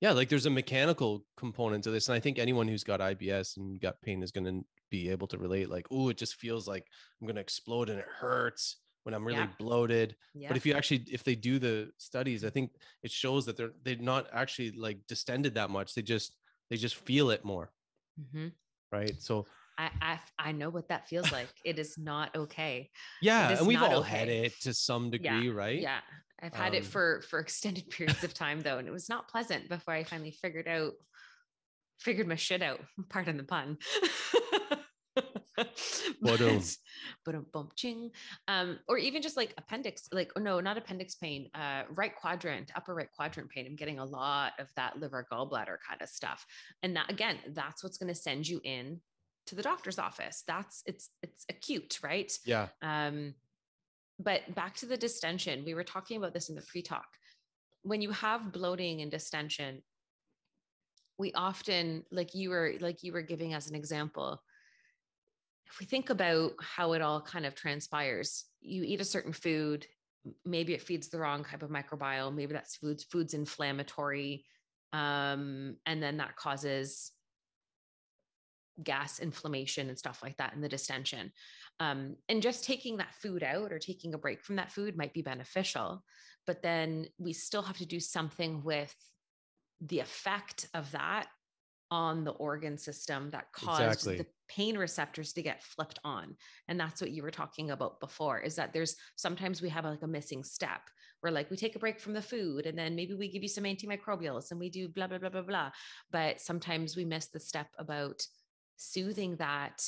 yeah 0.00 0.12
like 0.12 0.28
there's 0.28 0.46
a 0.46 0.50
mechanical 0.50 1.24
component 1.36 1.84
to 1.84 1.90
this 1.90 2.08
and 2.08 2.16
i 2.16 2.20
think 2.20 2.38
anyone 2.38 2.66
who's 2.68 2.84
got 2.84 3.00
ibs 3.00 3.56
and 3.56 3.80
gut 3.80 3.96
pain 4.02 4.22
is 4.22 4.30
going 4.32 4.44
to 4.44 4.64
be 4.90 5.08
able 5.10 5.26
to 5.26 5.38
relate 5.38 5.68
like 5.68 5.86
oh 5.90 6.08
it 6.08 6.16
just 6.16 6.36
feels 6.36 6.66
like 6.66 6.84
i'm 7.20 7.26
going 7.26 7.34
to 7.36 7.40
explode 7.40 7.88
and 7.90 7.98
it 7.98 8.06
hurts 8.20 8.78
when 9.04 9.14
i'm 9.14 9.24
really 9.24 9.38
Yeah. 9.38 9.48
bloated 9.58 10.16
yeah. 10.34 10.48
but 10.48 10.56
if 10.56 10.64
you 10.66 10.74
actually 10.74 11.04
if 11.10 11.22
they 11.24 11.34
do 11.34 11.58
the 11.58 11.90
studies 11.98 12.44
i 12.44 12.50
think 12.50 12.70
it 13.02 13.10
shows 13.10 13.44
that 13.46 13.56
they're 13.56 13.72
they're 13.84 13.96
not 13.96 14.26
actually 14.32 14.70
like 14.72 14.98
distended 15.08 15.54
that 15.54 15.70
much 15.70 15.94
they 15.94 16.02
just 16.02 16.34
they 16.70 16.76
just 16.76 16.96
feel 16.96 17.30
it 17.30 17.44
more 17.44 17.70
Mhm. 18.20 18.52
right 18.92 19.14
so 19.20 19.46
I, 19.78 19.90
I 20.00 20.20
I 20.48 20.52
know 20.52 20.70
what 20.70 20.88
that 20.88 21.06
feels 21.06 21.30
like. 21.30 21.48
It 21.62 21.78
is 21.78 21.98
not 21.98 22.34
okay. 22.34 22.88
yeah 23.20 23.58
and 23.58 23.66
we've 23.66 23.82
all 23.82 24.00
had 24.00 24.28
it 24.28 24.54
to 24.62 24.72
some 24.72 25.10
degree 25.10 25.50
right 25.50 25.80
Yeah. 25.82 26.00
I've 26.42 26.54
had 26.54 26.74
it 26.74 26.84
Um, 26.84 26.90
for 26.90 27.22
for 27.22 27.38
extended 27.40 27.88
periods 27.90 28.22
of 28.24 28.34
time 28.34 28.60
though, 28.60 28.78
and 28.78 28.88
it 28.88 28.92
was 28.92 29.08
not 29.08 29.28
pleasant 29.28 29.68
before 29.68 29.94
I 29.94 30.04
finally 30.04 30.32
figured 30.32 30.68
out 30.68 30.92
figured 31.98 32.28
my 32.28 32.36
shit 32.36 32.62
out. 32.62 32.80
Pardon 33.08 33.36
the 33.36 33.44
pun. 33.44 33.78
Ba-dum. 36.20 36.62
but 37.24 37.34
a 37.34 37.40
bump 37.40 37.74
ching. 37.74 38.10
Um, 38.48 38.78
or 38.88 38.98
even 38.98 39.22
just 39.22 39.36
like 39.36 39.54
appendix, 39.56 40.08
like 40.12 40.30
oh, 40.36 40.40
no, 40.40 40.60
not 40.60 40.76
appendix 40.76 41.14
pain, 41.14 41.48
uh, 41.54 41.82
right 41.90 42.14
quadrant, 42.14 42.70
upper 42.76 42.94
right 42.94 43.10
quadrant 43.16 43.48
pain. 43.48 43.66
I'm 43.66 43.76
getting 43.76 43.98
a 43.98 44.04
lot 44.04 44.52
of 44.58 44.68
that 44.76 44.98
liver 44.98 45.26
gallbladder 45.32 45.76
kind 45.88 46.02
of 46.02 46.08
stuff. 46.08 46.44
And 46.82 46.96
that 46.96 47.10
again, 47.10 47.38
that's 47.48 47.82
what's 47.82 47.96
going 47.98 48.12
to 48.12 48.20
send 48.20 48.46
you 48.46 48.60
in 48.64 49.00
to 49.46 49.54
the 49.54 49.62
doctor's 49.62 49.98
office. 49.98 50.42
That's 50.46 50.82
it's 50.86 51.10
it's 51.22 51.46
acute, 51.48 52.00
right? 52.02 52.30
yeah 52.44 52.68
Um, 52.82 53.34
but 54.18 54.54
back 54.54 54.74
to 54.76 54.86
the 54.86 54.96
distension, 54.96 55.64
we 55.64 55.74
were 55.74 55.84
talking 55.84 56.16
about 56.16 56.32
this 56.32 56.48
in 56.48 56.54
the 56.54 56.62
pre 56.62 56.82
talk. 56.82 57.06
When 57.82 58.00
you 58.00 58.10
have 58.10 58.52
bloating 58.52 59.02
and 59.02 59.10
distension, 59.10 59.82
we 61.18 61.32
often, 61.32 62.04
like 62.10 62.34
you 62.34 62.50
were, 62.50 62.74
like 62.80 63.02
you 63.02 63.12
were 63.12 63.22
giving 63.22 63.54
as 63.54 63.68
an 63.68 63.74
example, 63.74 64.42
if 65.66 65.80
we 65.80 65.86
think 65.86 66.10
about 66.10 66.52
how 66.60 66.92
it 66.92 67.02
all 67.02 67.20
kind 67.20 67.46
of 67.46 67.54
transpires, 67.54 68.44
you 68.60 68.82
eat 68.84 69.00
a 69.00 69.04
certain 69.04 69.32
food, 69.32 69.86
maybe 70.44 70.74
it 70.74 70.82
feeds 70.82 71.08
the 71.08 71.18
wrong 71.18 71.44
type 71.44 71.62
of 71.62 71.70
microbiome, 71.70 72.34
maybe 72.34 72.52
that's 72.52 72.76
food's 72.76 73.04
food's 73.04 73.34
inflammatory, 73.34 74.44
um, 74.92 75.76
and 75.86 76.02
then 76.02 76.16
that 76.18 76.36
causes 76.36 77.12
gas 78.82 79.18
inflammation 79.18 79.88
and 79.88 79.98
stuff 79.98 80.20
like 80.22 80.36
that 80.36 80.54
in 80.54 80.60
the 80.60 80.68
distension. 80.68 81.32
Um, 81.80 82.16
and 82.28 82.42
just 82.42 82.64
taking 82.64 82.96
that 82.98 83.14
food 83.14 83.42
out 83.42 83.72
or 83.72 83.78
taking 83.78 84.14
a 84.14 84.18
break 84.18 84.42
from 84.42 84.56
that 84.56 84.72
food 84.72 84.96
might 84.96 85.12
be 85.12 85.22
beneficial 85.22 86.02
but 86.46 86.62
then 86.62 87.06
we 87.18 87.32
still 87.32 87.62
have 87.62 87.76
to 87.78 87.86
do 87.86 88.00
something 88.00 88.62
with 88.62 88.94
the 89.80 90.00
effect 90.00 90.68
of 90.74 90.90
that 90.92 91.26
on 91.90 92.24
the 92.24 92.32
organ 92.32 92.78
system 92.78 93.30
that 93.30 93.52
caused 93.52 93.82
Exactly. 93.82 94.16
the 94.16 94.26
pain 94.48 94.76
receptors 94.78 95.32
to 95.32 95.42
get 95.42 95.62
flipped 95.62 95.98
on. 96.02 96.36
And 96.68 96.80
that's 96.80 97.00
what 97.00 97.10
you 97.10 97.22
were 97.22 97.30
talking 97.30 97.70
about 97.70 98.00
before 98.00 98.40
is 98.40 98.56
that 98.56 98.72
there's 98.72 98.96
sometimes 99.16 99.60
we 99.60 99.68
have 99.68 99.84
like 99.84 100.02
a 100.02 100.08
missing 100.08 100.42
step. 100.42 100.80
Where 101.20 101.32
like 101.32 101.50
we 101.50 101.56
take 101.56 101.74
a 101.74 101.80
break 101.80 101.98
from 101.98 102.12
the 102.12 102.22
food 102.22 102.66
and 102.66 102.78
then 102.78 102.94
maybe 102.94 103.14
we 103.14 103.32
give 103.32 103.42
you 103.42 103.48
some 103.48 103.64
antimicrobials 103.64 104.50
and 104.50 104.60
we 104.60 104.68
do 104.68 104.86
blah 104.86 105.06
blah 105.06 105.18
blah 105.18 105.30
blah 105.30 105.42
blah. 105.42 105.70
But 106.12 106.40
sometimes 106.40 106.94
we 106.94 107.04
miss 107.04 107.28
the 107.28 107.40
step 107.40 107.68
about 107.78 108.22
soothing 108.76 109.36
that 109.36 109.82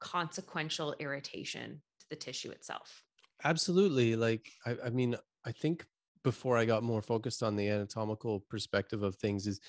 consequential 0.00 0.94
irritation 0.98 1.80
to 2.00 2.06
the 2.10 2.16
tissue 2.16 2.50
itself. 2.50 3.02
absolutely 3.44 4.16
like 4.16 4.50
I, 4.66 4.76
I 4.86 4.90
mean 4.90 5.16
i 5.44 5.52
think 5.52 5.86
before 6.24 6.56
i 6.56 6.64
got 6.64 6.82
more 6.82 7.02
focused 7.02 7.42
on 7.42 7.56
the 7.56 7.68
anatomical 7.68 8.40
perspective 8.40 9.02
of 9.02 9.16
things 9.16 9.46
is 9.46 9.60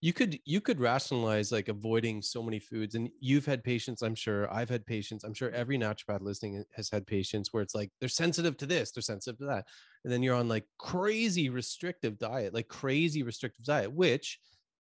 you 0.00 0.12
could 0.12 0.38
you 0.44 0.60
could 0.60 0.80
rationalize 0.80 1.50
like 1.50 1.68
avoiding 1.68 2.20
so 2.20 2.42
many 2.42 2.58
foods 2.58 2.94
and 2.94 3.08
you've 3.20 3.46
had 3.46 3.64
patients 3.64 4.02
i'm 4.02 4.14
sure 4.14 4.52
i've 4.52 4.68
had 4.68 4.84
patients 4.84 5.24
i'm 5.24 5.32
sure 5.34 5.50
every 5.50 5.78
naturopath 5.78 6.20
listening 6.20 6.62
has 6.74 6.90
had 6.90 7.06
patients 7.06 7.52
where 7.52 7.62
it's 7.62 7.74
like 7.74 7.90
they're 8.00 8.08
sensitive 8.08 8.56
to 8.58 8.66
this 8.66 8.90
they're 8.90 9.02
sensitive 9.02 9.38
to 9.38 9.46
that 9.46 9.64
and 10.04 10.12
then 10.12 10.22
you're 10.22 10.34
on 10.34 10.48
like 10.48 10.66
crazy 10.78 11.48
restrictive 11.48 12.18
diet 12.18 12.52
like 12.52 12.68
crazy 12.68 13.22
restrictive 13.22 13.64
diet 13.64 13.90
which 13.90 14.38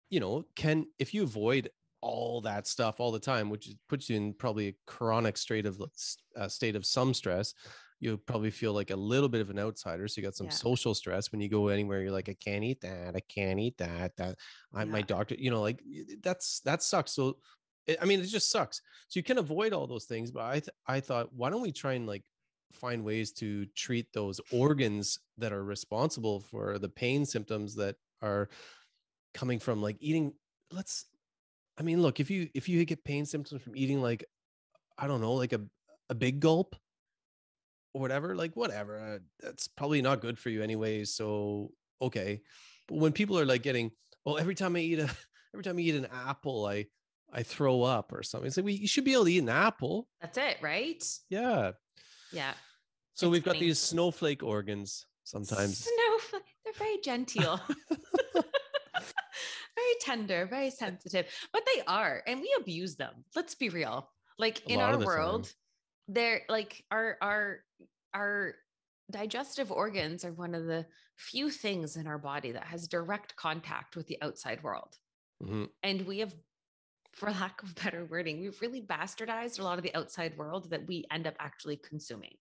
you 0.09 0.19
know 0.19 0.43
can 0.55 0.85
if 0.99 1.13
you 1.13 1.23
avoid 1.23 1.69
all 2.03 2.41
that 2.41 2.67
stuff 2.67 2.99
all 2.99 3.11
the 3.11 3.19
time 3.19 3.49
which 3.49 3.69
puts 3.87 4.09
you 4.09 4.17
in 4.17 4.33
probably 4.33 4.67
a 4.67 4.75
chronic 4.85 5.37
state 5.37 5.65
of 5.65 5.81
uh, 6.35 6.47
state 6.47 6.75
of 6.75 6.85
some 6.85 7.13
stress 7.13 7.53
you'll 7.99 8.17
probably 8.17 8.51
feel 8.51 8.73
like 8.73 8.91
a 8.91 8.95
little 8.95 9.29
bit 9.29 9.39
of 9.39 9.49
an 9.49 9.57
outsider. 9.57 10.09
So 10.09 10.19
you 10.19 10.27
got 10.27 10.35
some 10.35 10.47
Yeah. 10.47 10.51
social 10.67 10.93
stress 10.93 11.31
when 11.31 11.39
you 11.39 11.47
go 11.47 11.69
anywhere. 11.69 12.01
You're 12.01 12.11
like, 12.11 12.27
I 12.27 12.33
can't 12.33 12.65
eat 12.65 12.81
that. 12.81 13.15
I 13.15 13.21
can't 13.21 13.61
eat 13.61 13.77
that. 13.77 14.13
That 14.17 14.35
I, 14.73 14.83
my 14.83 15.01
doctor, 15.01 15.35
you 15.39 15.49
know, 15.49 15.61
like 15.61 15.81
that's 16.21 16.59
that 16.65 16.83
sucks. 16.83 17.13
So 17.13 17.37
it, 17.87 17.97
I 18.01 18.05
mean, 18.05 18.19
it 18.19 18.25
just 18.25 18.49
sucks. 18.51 18.81
So 19.07 19.19
you 19.19 19.23
can 19.23 19.37
avoid 19.37 19.71
all 19.71 19.87
those 19.87 20.03
things. 20.03 20.31
But 20.31 20.43
I 20.43 20.59
th- 20.59 20.75
I 20.85 20.99
thought, 20.99 21.31
why 21.33 21.49
don't 21.49 21.61
we 21.61 21.71
try 21.71 21.93
and 21.93 22.05
like 22.05 22.25
find 22.73 23.05
ways 23.05 23.31
to 23.33 23.65
treat 23.67 24.07
those 24.11 24.41
organs 24.51 25.17
that 25.37 25.53
are 25.53 25.63
responsible 25.63 26.41
for 26.41 26.79
the 26.79 26.89
pain 26.89 27.25
symptoms 27.25 27.73
that 27.75 27.95
are 28.21 28.49
coming 29.33 29.59
from 29.59 29.81
like 29.81 29.95
eating. 30.01 30.33
Let's. 30.71 31.05
I 31.77 31.83
mean, 31.83 32.01
look 32.01 32.19
if 32.19 32.29
you 32.29 32.49
if 32.53 32.69
you 32.69 32.83
get 32.85 33.03
pain 33.03 33.25
symptoms 33.25 33.61
from 33.61 33.75
eating 33.75 34.01
like 34.01 34.25
I 34.97 35.07
don't 35.07 35.21
know, 35.21 35.33
like 35.33 35.53
a 35.53 35.61
a 36.09 36.15
big 36.15 36.39
gulp 36.39 36.75
or 37.93 38.01
whatever, 38.01 38.35
like 38.35 38.55
whatever. 38.55 38.99
Uh, 38.99 39.19
that's 39.39 39.67
probably 39.67 40.01
not 40.01 40.21
good 40.21 40.37
for 40.37 40.49
you 40.49 40.61
anyway, 40.61 41.03
So 41.05 41.71
okay. 42.01 42.41
But 42.87 42.97
when 42.97 43.13
people 43.13 43.39
are 43.39 43.45
like 43.45 43.63
getting, 43.63 43.91
well, 44.25 44.37
every 44.37 44.55
time 44.55 44.75
I 44.75 44.79
eat 44.79 44.99
a 44.99 45.09
every 45.53 45.63
time 45.63 45.77
I 45.77 45.81
eat 45.81 45.95
an 45.95 46.07
apple, 46.11 46.65
I 46.65 46.87
I 47.31 47.43
throw 47.43 47.81
up 47.81 48.13
or 48.13 48.23
something. 48.23 48.47
It's 48.47 48.57
like 48.57 48.65
well, 48.65 48.73
you 48.73 48.87
should 48.87 49.05
be 49.05 49.13
able 49.13 49.25
to 49.25 49.31
eat 49.31 49.39
an 49.39 49.49
apple. 49.49 50.07
That's 50.21 50.37
it, 50.37 50.57
right? 50.61 51.03
Yeah. 51.29 51.71
Yeah. 52.31 52.53
So 53.15 53.27
It's 53.27 53.31
we've 53.31 53.43
got 53.43 53.59
these 53.59 53.79
snowflake 53.79 54.43
organs 54.43 55.05
sometimes. 55.23 55.87
Snowflake. 55.87 56.43
They're 56.63 56.73
very 56.73 56.97
genteel. 57.03 57.59
very 60.01 60.17
tender, 60.17 60.45
very 60.45 60.69
sensitive, 60.69 61.27
but 61.51 61.63
they 61.65 61.81
are, 61.87 62.21
and 62.27 62.41
we 62.41 62.53
abuse 62.59 62.95
them. 62.95 63.25
Let's 63.35 63.55
be 63.55 63.69
real. 63.69 64.09
Like 64.37 64.67
in 64.69 64.79
our 64.79 64.93
the 64.93 64.97
time. 64.99 65.05
world, 65.05 65.53
they're 66.07 66.41
like 66.49 66.83
our 66.91 67.17
our 67.21 67.59
our 68.13 68.55
digestive 69.11 69.71
organs 69.71 70.25
are 70.25 70.33
one 70.33 70.55
of 70.55 70.65
the 70.65 70.85
few 71.17 71.49
things 71.49 71.97
in 71.97 72.07
our 72.07 72.17
body 72.17 72.51
that 72.51 72.65
has 72.65 72.87
direct 72.87 73.35
contact 73.35 73.95
with 73.95 74.07
the 74.07 74.17
outside 74.21 74.63
world. 74.63 74.97
Mhm. 75.43 75.69
And 75.83 76.07
we 76.07 76.19
have, 76.19 76.33
for 77.11 77.29
lack 77.29 77.61
of 77.61 77.75
better 77.75 78.05
wording, 78.05 78.41
we've 78.41 78.59
really 78.61 78.81
bastardized 78.81 79.59
a 79.59 79.63
lot 79.63 79.77
of 79.77 79.83
the 79.83 79.93
outside 79.95 80.37
world 80.37 80.69
that 80.71 80.87
we 80.87 81.05
end 81.11 81.27
up 81.27 81.35
actually 81.39 81.77
consuming. 81.77 82.35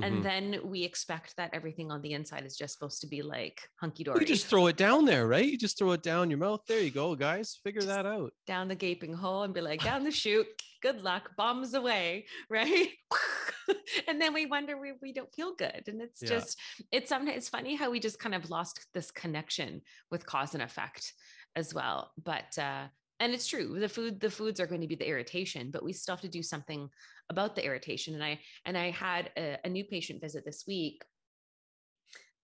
Mhm. 0.00 0.04
And 0.06 0.24
then 0.24 0.60
we 0.64 0.84
expect 0.84 1.36
that 1.36 1.50
everything 1.52 1.90
on 1.90 2.00
the 2.02 2.12
inside 2.12 2.44
is 2.46 2.56
just 2.56 2.74
supposed 2.74 3.00
to 3.02 3.06
be 3.06 3.22
like 3.22 3.60
hunky 3.80 4.04
dory. 4.04 4.20
You 4.20 4.26
just 4.26 4.46
throw 4.46 4.66
it 4.68 4.76
down 4.76 5.04
there, 5.04 5.26
right? 5.26 5.44
You 5.44 5.58
just 5.58 5.78
throw 5.78 5.92
it 5.92 6.02
down 6.02 6.30
your 6.30 6.38
mouth. 6.38 6.62
There 6.66 6.80
you 6.80 6.90
go, 6.90 7.14
guys. 7.14 7.58
Figure 7.62 7.84
that 7.84 8.06
out. 8.06 8.32
down 8.46 8.68
the 8.68 8.74
gaping 8.74 9.12
hole 9.12 9.42
and 9.42 9.52
be 9.54 9.60
like, 9.60 9.82
down 9.82 10.02
the 10.04 10.10
chute, 10.22 10.46
good 10.82 11.02
luck, 11.02 11.30
bombs 11.36 11.74
away, 11.74 12.26
right? 12.50 12.88
and 14.08 14.20
then 14.20 14.32
we 14.34 14.46
wonder 14.46 14.76
why 14.78 14.92
we 15.02 15.12
don't 15.12 15.32
feel 15.34 15.54
good. 15.54 15.82
And 15.86 16.00
it's 16.00 16.22
Yeah. 16.22 16.30
just, 16.30 16.58
it's 16.90 17.08
sometimes 17.08 17.36
it's 17.36 17.48
funny 17.48 17.74
how 17.76 17.90
we 17.90 18.00
just 18.00 18.18
kind 18.18 18.34
of 18.34 18.50
lost 18.50 18.86
this 18.94 19.10
connection 19.10 19.82
with 20.10 20.26
cause 20.26 20.54
and 20.54 20.62
effect 20.62 21.12
as 21.54 21.74
well. 21.74 22.12
But 22.22 22.56
uh, 22.58 22.88
and 23.20 23.32
it's 23.32 23.46
true, 23.46 23.78
the 23.78 23.88
food, 23.88 24.18
the 24.20 24.30
foods 24.30 24.58
are 24.58 24.66
going 24.66 24.80
to 24.80 24.88
be 24.88 24.96
the 24.96 25.06
irritation, 25.08 25.70
but 25.70 25.84
we 25.84 25.92
still 25.92 26.16
have 26.16 26.22
to 26.22 26.28
do 26.28 26.42
something 26.42 26.88
about 27.32 27.56
the 27.56 27.64
irritation. 27.64 28.14
And 28.14 28.22
I 28.22 28.40
and 28.66 28.76
I 28.78 28.90
had 28.90 29.30
a, 29.36 29.58
a 29.64 29.68
new 29.68 29.84
patient 29.84 30.20
visit 30.20 30.44
this 30.44 30.64
week, 30.66 31.02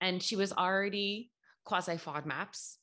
and 0.00 0.22
she 0.22 0.36
was 0.36 0.52
already 0.52 1.30
quasi 1.64 1.92
FODMAPs. 1.92 2.76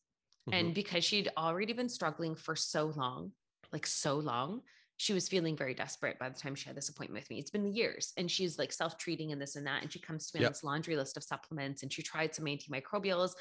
Mhm. 0.49 0.53
And 0.53 0.73
because 0.75 1.03
she'd 1.03 1.31
already 1.37 1.73
been 1.73 1.89
struggling 1.89 2.35
for 2.35 2.55
so 2.55 2.93
long, 2.95 3.31
like 3.73 3.87
so 3.87 4.17
long, 4.17 4.61
she 4.97 5.11
was 5.11 5.27
feeling 5.27 5.57
very 5.57 5.73
desperate 5.73 6.17
by 6.19 6.29
the 6.29 6.39
time 6.39 6.55
she 6.55 6.67
had 6.67 6.77
this 6.77 6.87
appointment 6.89 7.23
with 7.23 7.29
me. 7.29 7.37
It's 7.39 7.49
been 7.51 7.73
years 7.73 8.13
and 8.15 8.29
she's 8.31 8.57
like 8.57 8.71
self 8.71 8.97
treating 8.97 9.31
and 9.33 9.41
this 9.41 9.55
and 9.57 9.65
that. 9.67 9.81
And 9.81 9.91
she 9.91 9.99
comes 9.99 10.29
to 10.29 10.37
me 10.37 10.41
Yep. 10.43 10.47
on 10.49 10.51
this 10.53 10.63
laundry 10.63 10.95
list 10.95 11.17
of 11.17 11.23
supplements 11.23 11.83
and 11.83 11.91
she 11.91 12.01
tried 12.01 12.33
some 12.35 12.45
antimicrobials. 12.45 13.31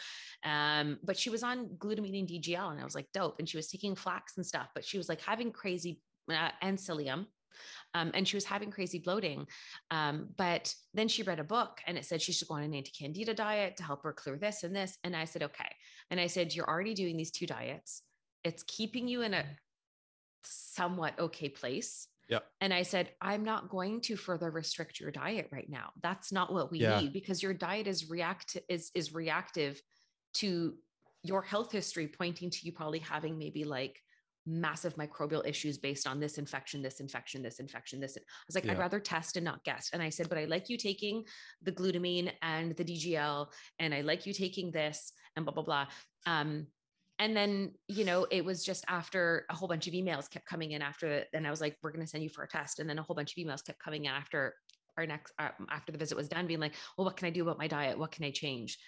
Um, 0.44 0.98
but 1.04 1.16
she 1.16 1.30
was 1.30 1.42
on 1.44 1.68
glutamine 1.78 2.18
and 2.20 2.28
DGL 2.28 2.70
and 2.72 2.80
I 2.80 2.84
was 2.84 2.94
like, 2.96 3.06
dope. 3.12 3.38
And 3.38 3.48
she 3.48 3.56
was 3.56 3.68
taking 3.68 3.94
flax 3.94 4.36
and 4.36 4.44
stuff, 4.44 4.68
but 4.74 4.84
she 4.84 4.98
was 4.98 5.08
like 5.08 5.20
having 5.20 5.52
crazy 5.52 6.00
uh, 6.32 6.50
and 6.62 6.76
psyllium. 6.78 7.26
Um, 7.94 8.10
and 8.14 8.26
she 8.26 8.36
was 8.36 8.44
having 8.44 8.70
crazy 8.70 8.98
bloating. 8.98 9.46
Um, 9.90 10.28
but 10.36 10.74
then 10.92 11.08
she 11.08 11.22
read 11.22 11.40
a 11.40 11.44
book 11.44 11.80
and 11.86 11.96
it 11.96 12.04
said 12.04 12.22
she 12.22 12.32
should 12.32 12.48
go 12.48 12.54
on 12.54 12.62
an 12.62 12.74
anti 12.74 12.92
candida 12.98 13.34
diet 13.34 13.76
to 13.76 13.82
help 13.82 14.02
her 14.02 14.12
clear 14.12 14.36
this 14.36 14.62
and 14.62 14.74
this. 14.74 14.98
And 15.04 15.16
I 15.16 15.24
said, 15.24 15.42
okay. 15.42 15.70
And 16.10 16.20
I 16.20 16.26
said, 16.26 16.54
you're 16.54 16.68
already 16.68 16.94
doing 16.94 17.16
these 17.16 17.30
two 17.30 17.46
diets. 17.46 18.02
It's 18.42 18.62
keeping 18.64 19.08
you 19.08 19.22
in 19.22 19.34
a 19.34 19.44
somewhat 20.42 21.18
okay 21.18 21.48
place. 21.48 22.08
Yep. 22.28 22.46
And 22.60 22.72
I 22.72 22.82
said, 22.82 23.10
I'm 23.20 23.44
not 23.44 23.68
going 23.68 24.00
to 24.02 24.16
further 24.16 24.50
restrict 24.50 24.98
your 24.98 25.10
diet 25.10 25.48
right 25.52 25.68
now. 25.68 25.90
That's 26.02 26.32
not 26.32 26.52
what 26.52 26.70
we 26.70 26.78
Yeah. 26.80 27.00
need 27.00 27.12
because 27.12 27.42
your 27.42 27.54
diet 27.54 27.86
is 27.86 28.08
react 28.08 28.56
is 28.68 28.90
is 28.94 29.12
reactive 29.12 29.80
to 30.34 30.74
your 31.22 31.42
health 31.42 31.72
history, 31.72 32.08
pointing 32.08 32.50
to 32.50 32.58
you 32.64 32.72
probably 32.72 32.98
having 32.98 33.38
maybe 33.38 33.64
like 33.64 34.00
massive 34.46 34.94
microbial 34.96 35.46
issues 35.46 35.78
based 35.78 36.06
on 36.06 36.20
this 36.20 36.38
infection, 36.38 36.82
this 36.82 37.00
infection, 37.00 37.42
this 37.42 37.60
infection, 37.60 38.00
this. 38.00 38.16
I 38.16 38.22
was 38.46 38.54
like, 38.54 38.68
I'd 38.68 38.78
rather 38.78 39.00
test 39.00 39.36
and 39.36 39.44
not 39.44 39.64
guess. 39.64 39.90
And 39.92 40.02
I 40.02 40.10
said, 40.10 40.28
but 40.28 40.38
I 40.38 40.44
like 40.44 40.68
you 40.68 40.76
taking 40.76 41.24
the 41.62 41.72
glutamine 41.72 42.30
and 42.42 42.76
the 42.76 42.84
DGL, 42.84 43.46
and 43.78 43.94
I 43.94 44.02
like 44.02 44.26
you 44.26 44.32
taking 44.32 44.70
this 44.70 45.12
and 45.36 45.44
blah, 45.44 45.54
blah, 45.54 45.62
blah. 45.62 45.86
Um, 46.26 46.66
and 47.18 47.36
then, 47.36 47.72
you 47.88 48.04
know, 48.04 48.26
it 48.30 48.44
was 48.44 48.64
just 48.64 48.84
after 48.88 49.46
a 49.48 49.54
whole 49.54 49.68
bunch 49.68 49.86
of 49.86 49.94
emails 49.94 50.28
kept 50.28 50.46
coming 50.46 50.72
in 50.72 50.82
after 50.82 51.06
it. 51.06 51.28
And 51.32 51.46
I 51.46 51.50
was 51.50 51.60
like, 51.60 51.76
we're 51.82 51.92
going 51.92 52.04
to 52.04 52.10
send 52.10 52.24
you 52.24 52.28
for 52.28 52.42
a 52.42 52.48
test. 52.48 52.80
And 52.80 52.90
then 52.90 52.98
a 52.98 53.02
whole 53.02 53.14
bunch 53.14 53.36
of 53.36 53.42
emails 53.42 53.64
kept 53.64 53.78
coming 53.78 54.06
in 54.06 54.10
after 54.10 54.54
our 54.98 55.06
next, 55.06 55.32
uh, 55.38 55.50
after 55.70 55.92
the 55.92 55.98
visit 55.98 56.16
was 56.16 56.28
done, 56.28 56.46
being 56.46 56.60
like, 56.60 56.74
well, 56.98 57.04
what 57.04 57.16
can 57.16 57.26
I 57.26 57.30
do 57.30 57.42
about 57.42 57.58
my 57.58 57.68
diet? 57.68 57.98
What 57.98 58.10
can 58.10 58.24
I 58.24 58.30
change? 58.30 58.78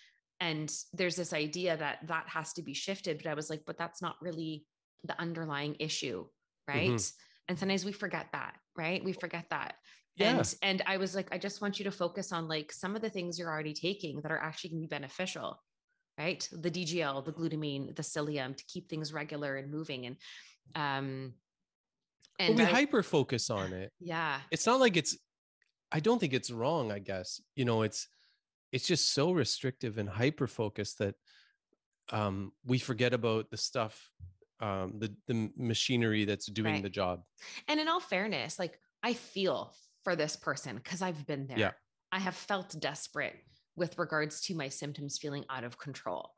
And 0.41 0.71
there's 0.93 1.17
this 1.17 1.33
idea 1.33 1.77
that 1.77 2.07
that 2.09 2.27
has 2.29 2.53
to 2.55 2.63
be 2.63 2.75
shifted. 2.75 3.19
But 3.23 3.31
I 3.31 3.35
was 3.35 3.49
like, 3.49 3.63
but 3.65 3.79
that's 3.79 4.03
not 4.03 4.17
really 4.21 4.67
the 5.05 5.19
underlying 5.21 5.77
issue. 5.81 6.27
Right. 6.69 7.01
And 7.49 7.59
sometimes 7.59 7.85
we 7.85 7.93
forget 7.93 8.27
that, 8.33 8.55
right? 8.77 9.05
We 9.05 9.13
forget 9.13 9.47
that. 9.51 9.75
Yeah. 10.17 10.39
And 10.39 10.55
and 10.63 10.83
I 10.87 10.97
was 10.97 11.15
like, 11.15 11.29
I 11.31 11.39
just 11.39 11.61
want 11.61 11.79
you 11.79 11.85
to 11.85 11.91
focus 11.91 12.33
on 12.33 12.49
like 12.49 12.73
some 12.73 12.97
of 12.97 13.03
the 13.03 13.11
things 13.11 13.39
you're 13.39 13.51
already 13.51 13.75
taking 13.75 14.21
that 14.23 14.33
are 14.33 14.39
actually 14.43 14.71
going 14.71 14.83
to 14.83 14.89
be 14.89 14.95
beneficial, 14.97 15.63
right? 16.19 16.49
The 16.51 16.71
DGL, 16.71 17.25
the 17.25 17.33
glutamine, 17.33 17.95
the 17.95 18.03
psyllium 18.03 18.57
to 18.57 18.65
keep 18.67 18.89
things 18.89 19.13
regular 19.13 19.57
and 19.57 19.71
moving. 19.71 20.07
And 20.07 20.17
um 20.75 21.35
and 22.39 22.57
we 22.57 22.63
I- 22.65 22.67
hyper 22.67 23.03
focus 23.03 23.51
on 23.51 23.73
it. 23.73 23.93
yeah, 24.01 24.41
It's 24.51 24.67
not 24.67 24.81
like 24.81 24.97
it's 24.97 25.17
I 25.93 26.01
don't 26.01 26.19
think 26.19 26.33
it's 26.33 26.51
wrong, 26.51 26.91
I 26.91 26.99
guess. 26.99 27.41
You 27.55 27.65
know, 27.65 27.83
it's 27.83 28.09
it's 28.73 28.87
just 28.87 29.13
so 29.15 29.31
restrictive 29.31 29.99
and 29.99 30.09
hyper 30.09 30.47
focused 30.49 30.99
that 30.99 31.15
um 32.11 32.53
we 32.65 32.79
forget 32.79 33.13
about 33.15 33.51
the 33.51 33.57
stuff 33.57 34.11
um 34.61 34.99
the 34.99 35.15
the 35.27 35.51
machinery 35.57 36.25
that's 36.25 36.47
doing 36.47 36.75
Right. 36.75 36.83
the 36.83 36.91
job. 36.91 37.23
And 37.69 37.79
in 37.81 37.89
all 37.89 38.01
fairness, 38.01 38.59
like 38.59 38.79
I 39.03 39.13
feel 39.15 39.75
for 40.05 40.17
this 40.17 40.37
person 40.37 40.77
because 40.77 41.03
I've 41.03 41.27
been 41.27 41.47
there. 41.47 41.59
Yeah. 41.59 41.71
I 42.13 42.21
have 42.21 42.37
felt 42.37 42.75
desperate 42.79 43.35
with 43.75 43.99
regards 43.99 44.41
to 44.43 44.55
my 44.55 44.69
symptoms 44.69 45.19
feeling 45.19 45.45
out 45.51 45.65
of 45.65 45.79
control. 45.79 46.31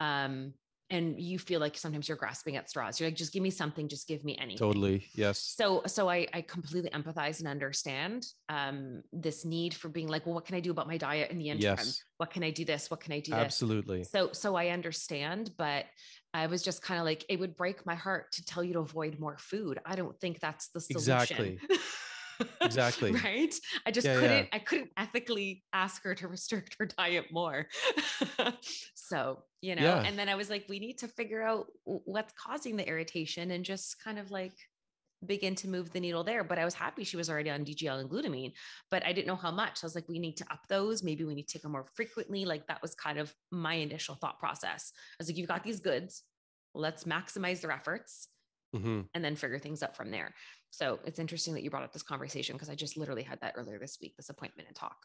Um, 0.00 0.52
and 0.90 1.18
you 1.18 1.38
feel 1.38 1.60
like 1.60 1.78
sometimes 1.78 2.08
you're 2.08 2.18
grasping 2.18 2.56
at 2.56 2.68
straws. 2.68 3.00
You're 3.00 3.08
like, 3.08 3.16
just 3.16 3.32
give 3.32 3.42
me 3.42 3.50
something, 3.50 3.88
just 3.88 4.06
give 4.06 4.22
me 4.22 4.36
anything. 4.38 4.58
Totally. 4.58 5.06
Yes. 5.14 5.38
So, 5.56 5.82
so 5.86 6.10
I, 6.10 6.26
I 6.34 6.42
completely 6.42 6.90
empathize 6.90 7.38
and 7.38 7.48
understand 7.48 8.26
um, 8.50 9.02
this 9.12 9.44
need 9.46 9.72
for 9.72 9.88
being 9.88 10.08
like, 10.08 10.26
well, 10.26 10.34
what 10.34 10.44
can 10.44 10.56
I 10.56 10.60
do 10.60 10.70
about 10.70 10.86
my 10.86 10.98
diet 10.98 11.30
in 11.30 11.38
the 11.38 11.48
interim? 11.48 11.78
Yes. 11.78 12.02
What 12.18 12.30
can 12.30 12.42
I 12.44 12.50
do 12.50 12.64
this? 12.66 12.90
What 12.90 13.00
can 13.00 13.12
I 13.14 13.20
do 13.20 13.30
this? 13.30 13.40
Absolutely. 13.40 14.04
So, 14.04 14.30
so 14.32 14.56
I 14.56 14.68
understand, 14.68 15.52
but 15.56 15.86
I 16.34 16.46
was 16.48 16.62
just 16.62 16.82
kind 16.82 16.98
of 16.98 17.06
like, 17.06 17.24
it 17.28 17.38
would 17.38 17.56
break 17.56 17.86
my 17.86 17.94
heart 17.94 18.32
to 18.32 18.44
tell 18.44 18.64
you 18.64 18.72
to 18.74 18.80
avoid 18.80 19.18
more 19.20 19.38
food. 19.38 19.78
I 19.86 19.94
don't 19.94 20.18
think 20.20 20.40
that's 20.40 20.68
the 20.68 20.80
solution. 20.80 21.12
Exactly. 21.14 21.60
Exactly. 22.60 23.12
right. 23.24 23.54
I 23.86 23.92
just 23.92 24.04
Yeah, 24.04 24.14
yeah. 24.14 24.20
couldn't, 24.20 24.48
I 24.52 24.58
couldn't 24.58 24.90
ethically 24.96 25.62
ask 25.72 26.02
her 26.02 26.14
to 26.16 26.26
restrict 26.26 26.74
her 26.80 26.86
diet 26.86 27.26
more. 27.30 27.68
so, 28.94 29.44
you 29.60 29.76
know, 29.76 29.82
Yeah. 29.82 30.02
and 30.02 30.18
then 30.18 30.28
I 30.28 30.34
was 30.34 30.50
like, 30.50 30.64
we 30.68 30.80
need 30.80 30.98
to 30.98 31.08
figure 31.08 31.42
out 31.42 31.66
what's 31.84 32.32
causing 32.32 32.76
the 32.76 32.86
irritation 32.86 33.52
and 33.52 33.64
just 33.64 34.02
kind 34.02 34.18
of 34.18 34.32
like 34.32 34.54
begin 35.24 35.54
to 35.56 35.68
move 35.68 35.90
the 35.92 36.00
needle 36.00 36.24
there. 36.24 36.44
But 36.44 36.58
I 36.58 36.64
was 36.64 36.74
happy 36.74 37.04
she 37.04 37.16
was 37.16 37.30
already 37.30 37.50
on 37.50 37.64
DGL 37.64 37.98
and 37.98 38.10
glutamine, 38.10 38.52
but 38.90 39.04
I 39.04 39.12
didn't 39.12 39.26
know 39.26 39.36
how 39.36 39.50
much. 39.50 39.82
I 39.82 39.86
was 39.86 39.94
like, 39.94 40.08
we 40.08 40.18
need 40.18 40.36
to 40.38 40.52
up 40.52 40.68
those. 40.68 41.02
Maybe 41.02 41.24
we 41.24 41.34
need 41.34 41.48
to 41.48 41.52
take 41.54 41.62
them 41.62 41.72
more 41.72 41.86
frequently. 41.94 42.44
Like 42.44 42.66
that 42.68 42.82
was 42.82 42.94
kind 42.94 43.18
of 43.18 43.34
my 43.50 43.74
initial 43.74 44.14
thought 44.14 44.38
process. 44.38 44.92
I 44.94 45.16
was 45.18 45.28
like, 45.28 45.36
you've 45.36 45.48
got 45.48 45.64
these 45.64 45.80
goods. 45.80 46.22
Let's 46.74 47.04
maximize 47.04 47.60
their 47.60 47.72
efforts 47.72 48.28
hmm 48.74 49.08
and 49.14 49.24
then 49.24 49.36
figure 49.36 49.58
things 49.58 49.82
out 49.82 49.96
from 49.96 50.10
there. 50.10 50.34
So 50.70 51.00
it's 51.04 51.18
interesting 51.18 51.54
that 51.54 51.62
you 51.62 51.70
brought 51.70 51.84
up 51.84 51.92
this 51.92 52.02
conversation 52.02 52.56
because 52.56 52.68
I 52.70 52.74
just 52.74 52.96
literally 52.96 53.22
had 53.22 53.40
that 53.42 53.54
earlier 53.56 53.78
this 53.78 53.98
week, 54.00 54.16
this 54.16 54.28
appointment 54.30 54.68
and 54.68 54.76
talk. 54.76 54.96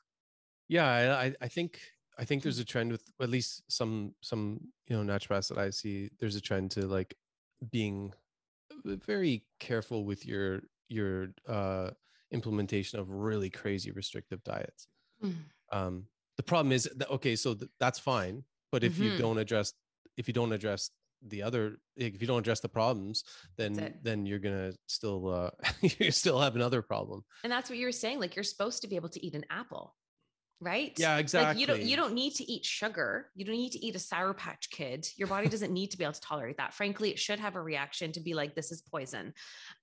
Yeah, 0.67 1.17
I, 1.17 1.35
I- 1.41 1.47
think 1.47 1.81
I 2.17 2.25
think 2.25 2.43
there's 2.43 2.59
a 2.59 2.65
trend 2.65 2.91
with 2.91 3.09
at 3.21 3.29
least 3.29 3.63
some 3.71 4.13
some 4.21 4.59
you 4.87 4.95
know 5.01 5.13
naturopaths 5.13 5.49
that 5.49 5.57
I 5.57 5.69
see. 5.69 6.09
There's 6.19 6.35
a 6.35 6.41
trend 6.41 6.71
to 6.71 6.85
like 6.87 7.15
being 7.71 8.13
very 8.85 9.45
careful 9.59 10.05
with 10.05 10.25
your 10.25 10.61
your 10.87 11.29
uh, 11.47 11.91
implementation 12.31 12.99
of 12.99 13.09
really 13.09 13.49
crazy 13.49 13.91
restrictive 13.91 14.43
diets. 14.43 14.87
Mm. 15.23 15.35
Um, 15.71 16.07
the 16.37 16.43
problem 16.43 16.71
is 16.71 16.89
that 16.95 17.09
okay, 17.09 17.35
so 17.35 17.53
th- 17.53 17.71
that's 17.79 17.99
fine, 17.99 18.43
but 18.71 18.83
if 18.83 18.97
you 18.99 19.11
Mhm. 19.11 19.17
don't 19.17 19.37
address 19.37 19.73
if 20.17 20.27
you 20.27 20.33
don't 20.33 20.51
address 20.53 20.91
the 21.21 21.43
other 21.43 21.77
if 21.97 22.21
you 22.21 22.27
don't 22.27 22.39
address 22.39 22.61
the 22.61 22.69
problems 22.69 23.25
then 23.57 23.99
then 24.01 24.25
you're 24.25 24.39
gonna 24.39 24.71
still 24.87 25.27
uh 25.27 25.49
you 25.99 26.11
still 26.11 26.39
have 26.39 26.55
another 26.55 26.81
problem 26.81 27.25
And 27.43 27.51
that's 27.51 27.69
what 27.69 27.77
you 27.77 27.85
were 27.85 27.91
saying. 27.91 28.21
Like 28.21 28.37
you're 28.37 28.43
supposed 28.43 28.81
to 28.83 28.87
be 28.87 28.95
able 28.95 29.09
to 29.09 29.25
eat 29.25 29.35
an 29.35 29.43
apple, 29.49 29.97
right? 30.61 30.93
yeah 30.97 31.17
exactly 31.17 31.53
Like 31.53 31.59
you 31.59 31.67
don't 31.67 31.81
you 31.81 31.95
don't 31.95 32.13
need 32.13 32.35
to 32.35 32.51
eat 32.51 32.65
sugar. 32.65 33.29
You 33.35 33.45
don't 33.45 33.55
need 33.55 33.71
to 33.71 33.85
eat 33.85 33.95
a 33.95 33.99
sour 33.99 34.33
patch 34.33 34.69
kid. 34.71 35.07
Your 35.15 35.27
body 35.27 35.47
doesn't 35.55 35.71
need 35.71 35.91
to 35.91 35.97
be 35.97 36.03
able 36.03 36.13
to 36.13 36.21
tolerate 36.21 36.57
that. 36.57 36.73
Frankly, 36.73 37.09
it 37.11 37.19
should 37.19 37.39
have 37.39 37.55
a 37.55 37.61
reaction 37.61 38.11
to 38.13 38.19
be 38.19 38.33
like, 38.33 38.55
this 38.55 38.71
is 38.71 38.81
poison. 38.81 39.33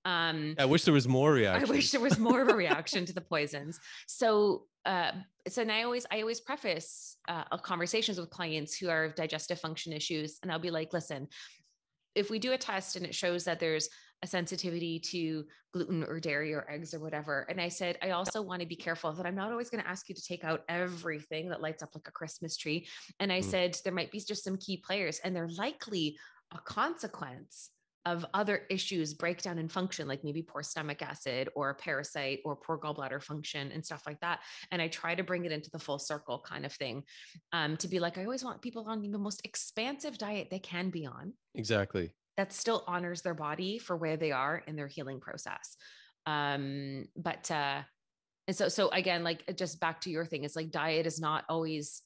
Um 0.05 0.55
i 0.59 0.65
wish 0.65 0.83
there 0.83 0.93
was 0.93 1.07
more 1.07 1.33
reaction 1.33 1.69
I 1.69 1.71
wish 1.71 1.91
there 1.91 2.01
was 2.01 2.19
more 2.19 2.41
of 2.41 2.49
a 2.49 2.55
reaction 2.65 3.05
to 3.05 3.13
the 3.13 3.21
poisons. 3.21 3.79
So, 4.07 4.63
uh, 4.85 5.11
so 5.47 5.61
and 5.61 5.71
I 5.71 5.83
always, 5.83 6.05
I 6.11 6.21
always 6.21 6.39
preface 6.39 7.17
uh, 7.27 7.43
uh, 7.51 7.57
conversations 7.57 8.19
with 8.19 8.29
clients 8.29 8.77
who 8.77 8.89
are 8.89 9.05
of 9.05 9.15
digestive 9.15 9.59
function 9.59 9.91
issues, 9.91 10.39
and 10.41 10.51
I'll 10.51 10.59
be 10.59 10.71
like, 10.71 10.93
listen, 10.93 11.27
if 12.15 12.29
we 12.29 12.39
do 12.39 12.53
a 12.53 12.57
test 12.57 12.95
and 12.95 13.05
it 13.05 13.13
shows 13.13 13.43
that 13.45 13.59
there's 13.59 13.89
a 14.23 14.27
sensitivity 14.27 14.99
to 14.99 15.45
gluten 15.73 16.03
or 16.03 16.19
dairy 16.19 16.53
or 16.53 16.69
eggs 16.69 16.93
or 16.93 16.99
whatever, 16.99 17.45
and 17.49 17.61
I 17.61 17.69
said, 17.69 17.97
I 18.01 18.11
also 18.11 18.41
want 18.41 18.61
to 18.61 18.67
be 18.67 18.75
careful 18.75 19.13
that 19.13 19.25
I'm 19.25 19.35
not 19.35 19.51
always 19.51 19.69
going 19.69 19.83
to 19.83 19.89
ask 19.89 20.09
you 20.09 20.15
to 20.15 20.23
take 20.23 20.43
out 20.43 20.63
everything 20.69 21.49
that 21.49 21.61
lights 21.61 21.83
up 21.83 21.89
like 21.93 22.07
a 22.07 22.11
Christmas 22.11 22.57
tree. 22.57 22.87
And 23.19 23.31
I 23.31 23.39
Mm. 23.39 23.43
said, 23.43 23.77
there 23.83 23.93
might 23.93 24.11
be 24.11 24.19
just 24.19 24.43
some 24.43 24.57
key 24.57 24.77
players, 24.77 25.19
and 25.19 25.35
they're 25.35 25.49
likely 25.49 26.17
a 26.51 26.57
consequence 26.59 27.71
of 28.05 28.25
other 28.33 28.65
issues, 28.69 29.13
breakdown 29.13 29.59
in 29.59 29.67
function, 29.67 30.07
like 30.07 30.23
maybe 30.23 30.41
poor 30.41 30.63
stomach 30.63 31.01
acid 31.01 31.49
or 31.55 31.71
a 31.71 31.75
parasite 31.75 32.39
or 32.45 32.55
poor 32.55 32.79
gallbladder 32.79 33.21
function 33.21 33.69
and 33.73 33.85
stuff 33.85 34.01
like 34.07 34.19
that. 34.21 34.39
And 34.71 34.81
I 34.81 34.87
try 34.87 35.13
to 35.13 35.23
bring 35.23 35.43
it 35.43 35.51
into 35.51 35.69
the 35.69 35.79
full 35.79 35.99
circle 35.99 36.41
kind 36.47 36.65
of 36.65 36.71
thing 36.71 37.03
um, 37.51 37.75
to 37.77 37.89
be 37.89 37.99
like, 37.99 38.17
I 38.17 38.23
always 38.23 38.45
want 38.45 38.61
people 38.61 38.85
on 38.87 39.01
the 39.01 39.19
most 39.19 39.41
expansive 39.43 40.17
diet 40.17 40.47
they 40.49 40.59
can 40.59 40.89
be 40.89 41.05
on 41.05 41.33
exactly 41.53 42.13
that 42.37 42.53
still 42.53 42.83
honors 42.87 43.21
their 43.21 43.33
body 43.33 43.79
for 43.79 43.97
where 43.97 44.17
they 44.17 44.31
are 44.31 44.63
in 44.67 44.75
their 44.75 44.87
healing 44.87 45.19
process. 45.19 45.75
Um, 46.25 47.05
but, 47.15 47.49
uh, 47.51 47.81
and 48.47 48.55
so, 48.55 48.69
so 48.69 48.89
again, 48.89 49.23
like 49.23 49.43
just 49.57 49.79
back 49.79 50.01
to 50.01 50.09
your 50.09 50.25
thing, 50.25 50.43
it's 50.43 50.55
like 50.55 50.71
diet 50.71 51.05
is 51.05 51.19
not 51.19 51.43
always 51.49 52.01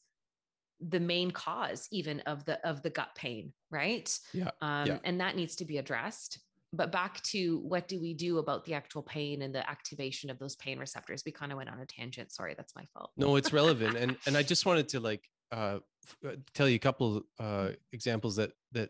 the 0.80 1.00
main 1.00 1.30
cause 1.30 1.88
even 1.92 2.22
of 2.22 2.44
the 2.46 2.60
of 2.68 2.82
the 2.82 2.90
gut 2.90 3.10
pain 3.16 3.54
right? 3.72 4.16
Yeah, 4.34 4.52
um 4.62 4.86
yeah. 4.86 4.98
and 5.04 5.20
that 5.22 5.36
needs 5.36 5.56
to 5.58 5.66
be 5.66 5.78
addressed. 5.78 6.40
But 6.74 6.92
back 6.92 7.22
to 7.24 7.60
what 7.60 7.90
do 7.90 8.00
we 8.00 8.14
do 8.14 8.38
about 8.38 8.64
the 8.64 8.74
actual 8.76 9.02
pain 9.02 9.42
and 9.42 9.54
the 9.54 9.68
activation 9.70 10.30
of 10.30 10.40
those 10.40 10.56
pain 10.56 10.80
receptors? 10.80 11.24
We 11.26 11.34
kind 11.34 11.52
of 11.52 11.58
went 11.58 11.70
on 11.70 11.80
a 11.80 11.86
tangent. 11.86 12.32
Sorry 12.32 12.54
that's 12.56 12.76
my 12.76 12.86
fault. 12.94 13.12
No 13.18 13.36
it's 13.38 13.52
relevant. 13.52 13.98
And 13.98 14.18
and 14.26 14.38
i 14.38 14.44
just 14.54 14.66
wanted 14.66 14.90
to 14.90 15.00
like 15.00 15.28
uh 15.52 15.80
uh, 16.26 16.36
tell 16.54 16.70
you 16.70 16.76
a 16.76 16.80
couple 16.80 17.24
uh 17.40 17.70
examples 17.92 18.36
that 18.36 18.52
that 18.74 18.90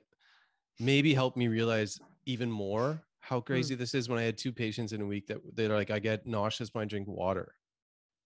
maybe 0.81 1.13
helped 1.13 1.37
me 1.37 1.47
realize 1.47 1.99
even 2.25 2.49
more 2.51 3.01
how 3.19 3.39
hmm. 3.39 3.45
crazy 3.45 3.75
this 3.75 3.93
is 3.93 4.09
when 4.09 4.19
i 4.19 4.23
had 4.23 4.37
two 4.37 4.51
patients 4.51 4.93
in 4.93 5.01
a 5.01 5.05
week 5.05 5.27
that 5.27 5.37
they're 5.55 5.69
like 5.69 5.91
i 5.91 5.99
get 5.99 6.25
nauseous 6.25 6.73
when 6.73 6.83
i 6.83 6.85
drink 6.85 7.07
water 7.07 7.53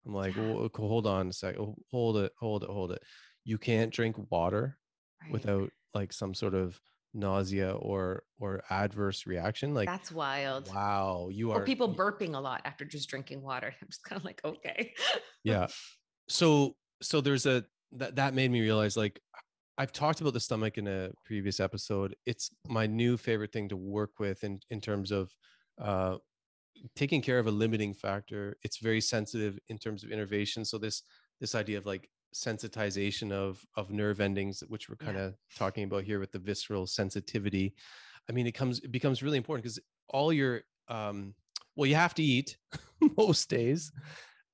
i'm 0.05 0.13
like 0.13 0.35
well, 0.35 0.69
hold 0.75 1.07
on 1.07 1.29
a 1.29 1.33
sec 1.33 1.57
oh, 1.57 1.75
hold 1.91 2.17
it 2.17 2.31
hold 2.39 2.63
it 2.63 2.69
hold 2.69 2.91
it 2.91 3.01
you 3.45 3.57
can't 3.57 3.91
drink 3.91 4.15
water 4.29 4.77
Right. 5.23 5.31
without 5.31 5.69
like 5.93 6.11
some 6.11 6.33
sort 6.33 6.53
of 6.53 6.79
nausea 7.13 7.71
or 7.71 8.23
or 8.39 8.63
adverse 8.69 9.27
reaction 9.27 9.73
like 9.73 9.87
That's 9.87 10.11
wild. 10.11 10.73
wow 10.73 11.29
you 11.31 11.51
are 11.51 11.61
Or 11.61 11.65
people 11.65 11.93
burping 11.93 12.35
a 12.35 12.39
lot 12.39 12.61
after 12.65 12.85
just 12.85 13.09
drinking 13.09 13.41
water. 13.41 13.73
I'm 13.81 13.87
just 13.87 14.03
kind 14.03 14.19
of 14.19 14.25
like, 14.25 14.41
okay. 14.43 14.93
yeah 15.43 15.67
so 16.27 16.75
so 17.01 17.21
there's 17.21 17.45
a 17.45 17.63
that 17.93 18.15
that 18.15 18.33
made 18.33 18.49
me 18.49 18.61
realize 18.61 18.97
like 18.97 19.21
i've 19.77 19.91
talked 19.91 20.21
about 20.21 20.33
the 20.33 20.39
stomach 20.39 20.77
in 20.77 20.87
a 20.87 21.09
previous 21.25 21.59
episode 21.59 22.15
it's 22.25 22.49
my 22.67 22.85
new 22.85 23.17
favorite 23.17 23.51
thing 23.51 23.67
to 23.69 23.77
work 23.77 24.19
with 24.19 24.43
in 24.43 24.59
in 24.69 24.79
terms 24.79 25.11
of 25.11 25.31
uh 25.81 26.17
taking 26.95 27.21
care 27.21 27.39
of 27.39 27.47
a 27.47 27.51
limiting 27.51 27.93
factor 27.93 28.57
it's 28.63 28.77
very 28.77 29.01
sensitive 29.01 29.57
in 29.69 29.77
terms 29.77 30.03
of 30.03 30.11
innervation 30.11 30.65
so 30.65 30.77
this 30.77 31.03
this 31.39 31.55
idea 31.55 31.77
of 31.77 31.85
like 31.85 32.09
sensitization 32.33 33.31
of 33.31 33.63
of 33.75 33.91
nerve 33.91 34.19
endings 34.19 34.63
which 34.67 34.89
we're 34.89 34.95
kind 34.95 35.17
of 35.17 35.35
talking 35.55 35.83
about 35.83 36.03
here 36.03 36.19
with 36.19 36.31
the 36.31 36.39
visceral 36.39 36.87
sensitivity 36.87 37.73
i 38.29 38.33
mean 38.33 38.47
it 38.47 38.53
comes 38.53 38.79
it 38.79 38.91
becomes 38.91 39.21
really 39.21 39.37
important 39.37 39.63
because 39.63 39.79
all 40.09 40.33
your 40.33 40.61
um 40.89 41.33
well 41.75 41.85
you 41.85 41.95
have 41.95 42.15
to 42.15 42.23
eat 42.23 42.57
most 43.17 43.49
days 43.49 43.91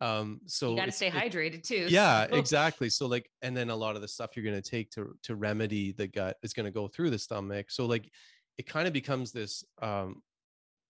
um 0.02 0.40
so 0.46 0.72
you 0.72 0.78
got 0.78 0.86
to 0.86 0.92
stay 0.92 1.10
hydrated 1.10 1.62
too. 1.62 1.88
yeah 1.90 2.28
so- 2.28 2.36
exactly 2.36 2.90
so 2.90 3.06
like 3.06 3.30
and 3.42 3.56
then 3.56 3.70
a 3.70 3.76
lot 3.76 3.96
of 3.96 4.02
the 4.02 4.08
stuff 4.08 4.32
you're 4.36 4.46
going 4.46 4.62
to 4.62 4.70
take 4.70 4.90
to 4.92 5.16
to 5.24 5.36
remedy 5.36 5.92
the 5.92 6.08
gut 6.08 6.38
is 6.42 6.54
going 6.54 6.66
to 6.66 6.72
go 6.72 6.88
through 6.88 7.10
the 7.10 7.20
stomach 7.20 7.70
so 7.70 7.86
like 7.86 8.10
it 8.58 8.66
kind 8.66 8.88
of 8.88 8.94
becomes 8.94 9.32
this 9.32 9.64
um 9.82 10.22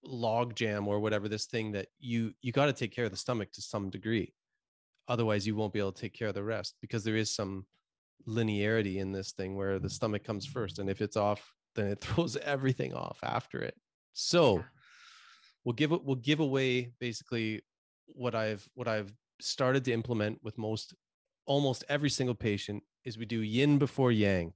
log 0.03 0.55
jam 0.55 0.87
or 0.87 0.99
whatever 0.99 1.27
this 1.27 1.45
thing 1.45 1.71
that 1.71 1.87
you 1.99 2.33
you 2.41 2.51
got 2.51 2.67
to 2.67 2.73
take 2.73 2.91
care 2.91 3.05
of 3.05 3.11
the 3.11 3.17
stomach 3.17 3.51
to 3.51 3.61
some 3.61 3.89
degree 3.89 4.33
otherwise 5.07 5.45
you 5.45 5.55
won't 5.55 5.73
be 5.73 5.79
able 5.79 5.91
to 5.91 6.01
take 6.01 6.13
care 6.13 6.27
of 6.27 6.35
the 6.35 6.43
rest 6.43 6.75
because 6.81 7.03
there 7.03 7.15
is 7.17 7.33
some 7.33 7.65
linearity 8.27 8.97
in 8.97 9.11
this 9.11 9.31
thing 9.31 9.55
where 9.55 9.79
the 9.79 9.89
stomach 9.89 10.23
comes 10.23 10.45
first 10.45 10.79
and 10.79 10.89
if 10.89 11.01
it's 11.01 11.17
off 11.17 11.53
then 11.75 11.87
it 11.87 11.99
throws 12.01 12.37
everything 12.37 12.93
off 12.93 13.17
after 13.23 13.59
it 13.59 13.75
so 14.13 14.63
we'll 15.65 15.73
give 15.73 15.91
it 15.91 16.03
we'll 16.03 16.15
give 16.15 16.39
away 16.39 16.91
basically 16.99 17.61
what 18.13 18.35
i've 18.35 18.67
what 18.73 18.87
i've 18.87 19.13
started 19.41 19.85
to 19.85 19.93
implement 19.93 20.39
with 20.43 20.57
most 20.57 20.93
almost 21.45 21.83
every 21.89 22.09
single 22.09 22.35
patient 22.35 22.83
is 23.05 23.17
we 23.17 23.25
do 23.25 23.41
yin 23.41 23.77
before 23.77 24.11
yang. 24.11 24.53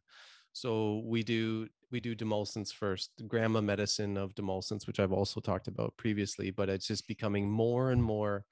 So 0.53 1.01
we 1.05 1.23
do 1.23 1.67
we 1.91 1.99
do 1.99 2.15
demulcents 2.15 2.73
first 2.73 3.11
the 3.17 3.23
grandma 3.23 3.61
medicine 3.61 4.17
of 4.17 4.33
demulcents 4.33 4.87
which 4.87 4.99
i've 4.99 5.11
also 5.11 5.39
talked 5.39 5.67
about 5.67 5.95
previously 5.95 6.49
but 6.49 6.67
it's 6.67 6.87
just 6.87 7.07
becoming 7.07 7.49
more 7.49 7.91
and 7.91 8.03
more 8.03 8.45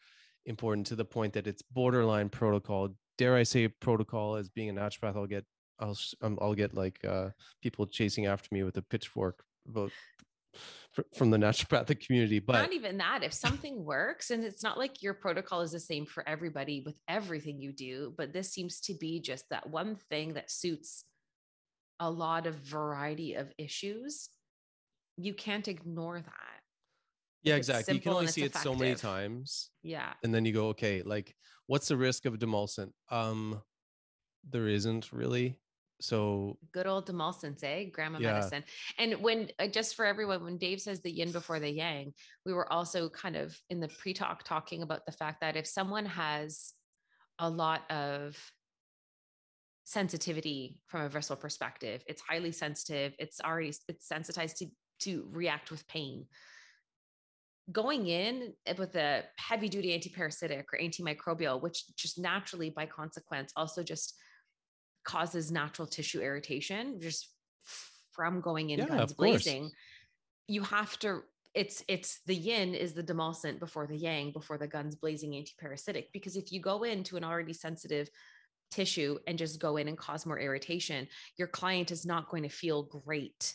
important 0.46 0.86
to 0.88 0.96
the 0.96 1.06
point 1.06 1.34
that 1.34 1.48
it's 1.48 1.64
borderline 1.64 2.30
protocol. 2.30 2.90
Dare 3.18 3.36
i 3.36 3.44
say 3.44 3.68
protocol 3.68 4.36
as 4.36 4.50
being 4.50 4.70
a 4.70 4.74
naturopath 4.74 5.16
i'll 5.16 5.28
get 5.28 5.46
i'll 5.80 5.98
i'll 6.40 6.54
get 6.54 6.76
like 6.76 7.04
uh 7.04 7.30
people 7.62 7.86
chasing 7.88 8.26
after 8.28 8.48
me 8.52 8.64
with 8.64 8.78
a 8.78 8.82
pitchfork 8.82 9.44
about 9.68 9.92
from 11.16 11.30
the 11.32 11.38
naturopathic 11.38 12.06
community 12.06 12.40
but 12.40 12.54
not 12.54 12.74
even 12.74 12.98
that. 12.98 13.24
If 13.24 13.34
something 13.34 13.86
works, 13.86 14.30
and 14.32 14.44
it's 14.44 14.64
not 14.64 14.78
like 14.78 15.02
your 15.02 15.14
protocol 15.14 15.62
is 15.62 15.72
the 15.72 15.80
same 15.80 16.06
for 16.06 16.28
everybody 16.28 16.82
with 16.86 16.98
everything 17.08 17.62
you 17.62 17.72
do, 17.72 18.14
but 18.18 18.34
this 18.34 18.52
seems 18.52 18.82
to 18.82 18.94
be 19.00 19.22
just 19.22 19.46
that 19.50 19.70
one 19.70 19.96
thing 20.10 20.34
that 20.34 20.52
suits 20.52 21.06
a 22.00 22.10
lot 22.10 22.46
of 22.48 22.56
variety 22.56 23.36
of 23.36 23.52
issues. 23.58 24.30
You 25.18 25.34
can't 25.34 25.68
ignore 25.68 26.20
that. 26.20 26.60
yeah 27.44 27.56
it's 27.56 27.70
exactly 27.70 27.96
you 27.96 28.02
can 28.02 28.14
only 28.14 28.28
see 28.28 28.44
it's 28.44 28.58
it 28.60 28.64
so 28.64 28.76
many 28.76 28.96
times 28.96 29.70
Yeah. 29.84 30.14
and 30.24 30.34
then 30.34 30.46
you 30.46 30.54
go 30.54 30.68
okay 30.70 31.02
like 31.04 31.36
what's 31.68 31.88
the 31.88 31.98
risk 31.98 32.26
of 32.26 32.34
demulcent 32.40 32.92
um 33.10 33.62
there 34.50 34.68
isn't 34.68 35.12
really 35.12 35.58
so 36.02 36.58
Good 36.72 36.88
old 36.88 37.08
demulcents, 37.08 37.64
eh? 37.64 37.86
Grandma 37.86 38.20
Yeah. 38.20 38.34
medicine. 38.34 38.64
And 38.98 39.22
when, 39.22 39.50
uh, 39.60 39.68
just 39.68 39.96
for 39.96 40.06
everyone, 40.06 40.44
when 40.44 40.58
Dave 40.58 40.82
says 40.82 41.02
the 41.02 41.12
yin 41.12 41.32
before 41.32 41.60
the 41.60 41.70
yang, 41.70 42.14
we 42.46 42.54
were 42.54 42.72
also 42.72 43.10
kind 43.10 43.36
of 43.36 43.58
in 43.70 43.80
the 43.80 43.88
pre 43.88 44.14
talk 44.14 44.44
talking 44.44 44.82
about 44.82 45.06
the 45.06 45.12
fact 45.12 45.42
that 45.42 45.56
if 45.56 45.68
someone 45.68 46.06
has 46.06 46.74
a 47.40 47.50
lot 47.50 47.90
of 47.92 48.38
sensitivity 49.84 50.80
from 50.88 51.02
a 51.02 51.10
visceral 51.10 51.38
perspective, 51.38 52.04
it's 52.08 52.22
highly 52.22 52.52
sensitive, 52.52 53.14
it's 53.20 53.40
already, 53.42 53.74
it's 53.88 54.08
sensitized 54.08 54.58
to, 54.58 54.68
to 55.00 55.28
react 55.32 55.72
with 55.72 55.88
pain. 55.88 56.26
Going 57.72 58.08
in 58.08 58.54
eh, 58.66 58.74
with 58.78 58.96
a 58.96 59.24
heavy 59.38 59.70
duty 59.70 59.98
antiparasitic 59.98 60.66
or 60.74 60.80
antimicrobial, 60.80 61.62
which 61.62 61.96
just 61.96 62.20
naturally 62.20 62.70
by 62.70 62.86
consequence 62.86 63.54
also 63.56 63.84
just 63.84 64.16
causes 65.04 65.52
natural 65.52 65.88
tissue 65.88 66.22
irritation 66.22 67.00
just 67.00 67.30
from 68.12 68.42
going 68.42 68.72
in 68.72 68.80
Yeah, 68.80 68.88
guns 68.88 69.12
of 69.12 69.18
course. 69.18 69.44
blazing 69.44 69.72
you 70.48 70.62
have 70.64 70.98
to 71.00 71.24
it's 71.54 71.84
it's 71.88 72.22
the 72.26 72.36
yin 72.36 72.74
is 72.74 72.94
the 72.94 73.04
demulcent 73.04 73.60
before 73.60 73.88
the 73.88 73.98
yang 73.98 74.32
before 74.32 74.58
the 74.58 74.68
guns 74.68 74.96
blazing 74.96 75.32
antiparasitic 75.32 76.08
because 76.14 76.36
if 76.36 76.52
you 76.52 76.62
go 76.62 76.84
into 76.84 77.18
an 77.18 77.24
already 77.24 77.54
sensitive 77.54 78.10
tissue 78.70 79.18
and 79.28 79.38
just 79.38 79.60
go 79.60 79.78
in 79.78 79.88
and 79.88 79.98
cause 79.98 80.26
more 80.26 80.40
irritation 80.40 81.08
your 81.38 81.48
client 81.48 81.92
is 81.92 82.06
not 82.06 82.30
going 82.30 82.44
to 82.44 82.50
feel 82.50 82.84
great 82.84 83.54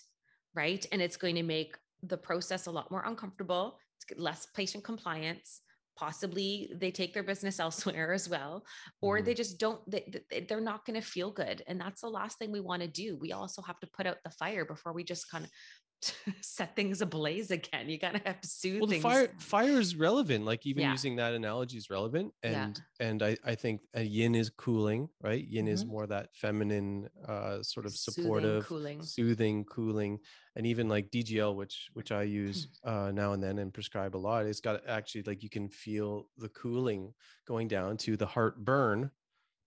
right 0.55 0.87
and 0.93 1.01
it's 1.01 1.17
going 1.17 1.35
to 1.35 1.43
make 1.43 1.77
the 2.03 2.17
process 2.17 2.67
a 2.67 2.71
lot 2.71 2.91
more 2.91 3.03
uncomfortable 3.07 3.79
less 4.19 4.47
patient 4.55 4.85
compliance 4.85 5.63
possibly 5.97 6.71
they 6.75 6.91
take 6.91 7.13
their 7.15 7.23
business 7.23 7.59
elsewhere 7.67 8.13
as 8.13 8.29
well 8.29 8.65
or 9.01 9.19
Mhm. 9.19 9.25
they 9.25 9.35
just 9.35 9.59
don't 9.59 9.81
they, 9.91 10.13
they- 10.31 10.41
they're 10.49 10.61
not 10.61 10.85
going 10.85 11.01
to 11.01 11.07
feel 11.07 11.31
good 11.31 11.63
and 11.67 11.81
that's 11.81 12.03
the 12.03 12.09
last 12.09 12.39
thing 12.39 12.53
we 12.53 12.61
want 12.61 12.83
to 12.83 12.89
do 12.89 13.17
we 13.21 13.33
also 13.33 13.63
have 13.63 13.79
to 13.81 13.87
put 13.97 14.07
out 14.07 14.19
the 14.25 14.31
fire 14.31 14.65
before 14.65 14.93
we 14.93 15.05
just 15.05 15.31
kind 15.31 15.45
of 15.45 15.51
set 16.43 16.77
things 16.77 17.01
ablaze 17.01 17.51
again 17.51 17.89
you 17.89 17.99
gotta 17.99 18.21
have 18.25 18.41
to 18.41 18.49
soothe 18.49 18.81
well 18.81 18.87
the 18.87 18.95
things 18.95 19.03
fire 19.03 19.29
fire 19.39 19.81
is 19.81 19.97
relevant 19.97 20.45
like 20.45 20.67
even 20.67 20.83
Yeah. 20.83 20.93
using 20.93 21.17
that 21.17 21.33
analogy 21.33 21.79
is 21.79 21.89
relevant 21.91 22.33
Yeah. 22.43 22.65
and 22.65 22.83
and 23.01 23.23
i 23.23 23.37
i 23.45 23.55
think 23.55 23.81
a 23.95 24.03
yin 24.03 24.35
is 24.35 24.51
cooling 24.51 25.09
right 25.21 25.43
yin 25.47 25.67
is 25.69 25.85
Mhm. 25.85 25.89
more 25.89 26.07
that 26.07 26.35
feminine 26.35 27.09
uh 27.27 27.63
sort 27.63 27.87
of 27.87 27.93
Soothing, 27.97 28.25
supportive 28.25 28.67
cooling 28.67 29.03
soothing 29.03 29.65
cooling 29.65 30.21
and 30.55 30.67
even 30.67 30.89
like 30.89 31.11
dgl 31.11 31.57
which 31.57 31.89
which 31.95 32.13
i 32.13 32.23
use 32.23 32.69
Hmm. 32.85 32.89
uh 32.91 33.11
now 33.13 33.33
and 33.33 33.43
then 33.43 33.59
and 33.59 33.73
prescribe 33.73 34.15
a 34.15 34.19
lot 34.19 34.47
it's 34.47 34.61
got 34.61 34.87
actually 34.87 35.23
like 35.23 35.43
you 35.43 35.51
can 35.51 35.69
feel 35.71 36.29
the 36.37 36.51
cooling 36.51 37.15
going 37.47 37.69
down 37.69 37.97
to 37.99 38.17
the 38.17 38.27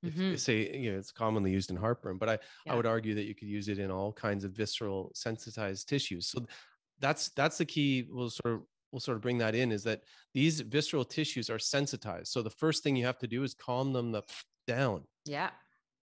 heartburn 0.03 0.33
if, 0.33 0.39
say 0.39 0.75
you 0.77 0.91
know 0.91 0.97
it's 0.97 1.11
commonly 1.11 1.51
used 1.51 1.69
in 1.69 1.75
heartburn 1.75 2.17
but 2.17 2.29
i 2.29 2.39
i 2.69 2.75
would 2.75 2.85
argue 2.85 3.13
that 3.15 3.25
you 3.25 3.35
could 3.35 3.47
use 3.47 3.67
it 3.67 3.79
in 3.79 3.91
all 3.91 4.11
kinds 4.13 4.43
of 4.43 4.51
visceral 4.51 5.11
sensitized 5.13 5.87
tissues. 5.87 6.27
So 6.27 6.45
that's 6.99 7.29
that's 7.29 7.57
the 7.57 7.65
key 7.65 8.07
we'll 8.09 8.29
sort 8.29 8.55
of 8.55 8.61
we'll 8.91 8.99
sort 8.99 9.15
of 9.15 9.21
bring 9.21 9.37
that 9.37 9.55
in 9.55 9.71
is 9.71 9.83
that 9.83 10.01
these 10.33 10.61
visceral 10.61 11.05
tissues 11.05 11.49
are 11.49 11.59
sensitized. 11.59 12.27
So 12.27 12.41
the 12.41 12.49
first 12.49 12.83
thing 12.83 12.95
you 12.95 13.05
have 13.05 13.19
to 13.19 13.27
do 13.27 13.43
is 13.43 13.53
calm 13.53 13.93
them 13.93 14.11
the 14.11 14.23
down. 14.67 15.03
Yeah. 15.25 15.51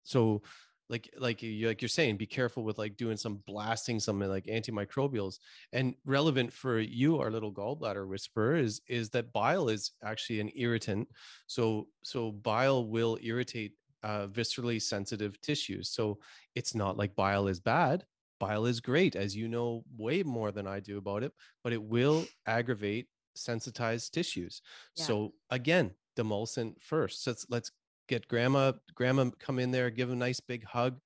So 0.02 0.42
like 0.90 1.08
like 1.16 1.42
you 1.42 1.66
like 1.66 1.80
you're 1.80 1.88
saying 1.88 2.18
be 2.18 2.26
careful 2.26 2.62
with 2.62 2.76
like 2.76 2.94
doing 2.98 3.16
some 3.16 3.42
blasting 3.46 3.98
some 3.98 4.20
like 4.20 4.44
antimicrobials. 4.44 5.38
And 5.72 5.94
relevant 6.04 6.52
for 6.52 6.78
you 6.78 7.18
our 7.20 7.30
little 7.30 7.52
gallbladder 7.52 8.06
whisperer 8.06 8.56
is 8.56 8.80
is 8.86 9.10
that 9.10 9.32
bile 9.32 9.68
is 9.68 9.92
actually 10.04 10.40
an 10.40 10.50
irritant. 10.54 11.08
So 11.46 11.88
so 12.02 12.32
bile 12.32 12.86
will 12.86 13.18
irritate 13.22 13.72
uh, 14.04 14.26
viscerally 14.28 14.80
sensitive 14.80 15.40
tissues. 15.40 15.90
So 15.90 16.20
it's 16.54 16.74
not 16.74 16.96
like 16.96 17.16
bile 17.16 17.48
is 17.48 17.58
bad. 17.60 18.04
Bile 18.40 18.66
is 18.66 18.80
great 18.80 19.16
as 19.16 19.34
you 19.34 19.48
know 19.48 19.84
way 19.96 20.22
more 20.22 20.52
than 20.52 20.66
i 20.66 20.78
do 20.80 20.98
about 20.98 21.22
it 21.22 21.32
but 21.62 21.72
it 21.72 21.82
will 21.82 22.26
aggravate 22.46 23.06
sensitized 23.36 24.12
tissues. 24.12 24.60
Yeah. 24.96 25.06
so 25.06 25.34
again 25.50 25.94
demulcent 26.16 26.74
first. 26.82 27.24
So 27.24 27.30
let's 27.30 27.46
let's 27.48 27.70
get 28.08 28.28
grandma 28.28 28.72
grandma 28.94 29.30
come 29.40 29.58
in 29.58 29.70
there 29.70 29.88
give 29.90 30.10
a 30.10 30.16
nice 30.16 30.40
big 30.40 30.64
hug. 30.64 31.00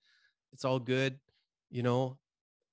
It's 0.53 0.65
all 0.65 0.81
good 0.81 1.21
you 1.71 1.83
know 1.83 2.19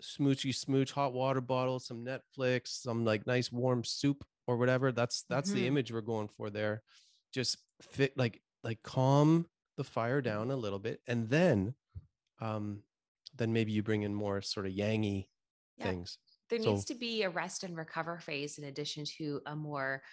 smoochy 0.02 0.54
smooch 0.56 0.92
hot 0.92 1.14
water 1.14 1.42
bottle 1.42 1.80
some 1.80 2.04
netflix 2.06 2.68
some 2.68 3.06
like 3.06 3.26
nice 3.28 3.52
warm 3.52 3.84
soup 3.84 4.24
or 4.48 4.58
whatever. 4.58 4.92
That's 4.92 5.24
that's 5.30 5.52
the 5.52 5.64
Mhm. 5.64 5.68
image 5.68 5.92
we're 5.92 6.02
going 6.02 6.30
for 6.30 6.50
there. 6.50 6.84
Just 7.34 7.58
fit 7.82 8.18
like 8.18 8.42
like 8.64 8.82
calm 8.84 9.48
the 9.78 9.84
fire 9.84 10.22
down 10.22 10.52
a 10.52 10.56
little 10.56 10.80
bit 10.80 11.02
and 11.08 11.30
then 11.30 11.74
um 12.42 12.82
then 13.38 13.52
maybe 13.52 13.72
you 13.72 13.84
bring 13.84 14.04
in 14.04 14.14
more 14.14 14.42
sort 14.42 14.66
of 14.66 14.72
yangy 14.72 15.28
Yeah. 15.78 15.86
things. 15.88 16.18
There 16.50 16.62
So- 16.62 16.72
needs 16.72 16.86
to 16.86 16.96
be 16.96 17.24
a 17.24 17.30
rest 17.30 17.64
and 17.64 17.76
recover 17.76 18.18
phase 18.20 18.58
in 18.58 18.64
addition 18.66 19.04
to 19.18 19.42
a 19.46 19.56
more 19.56 20.04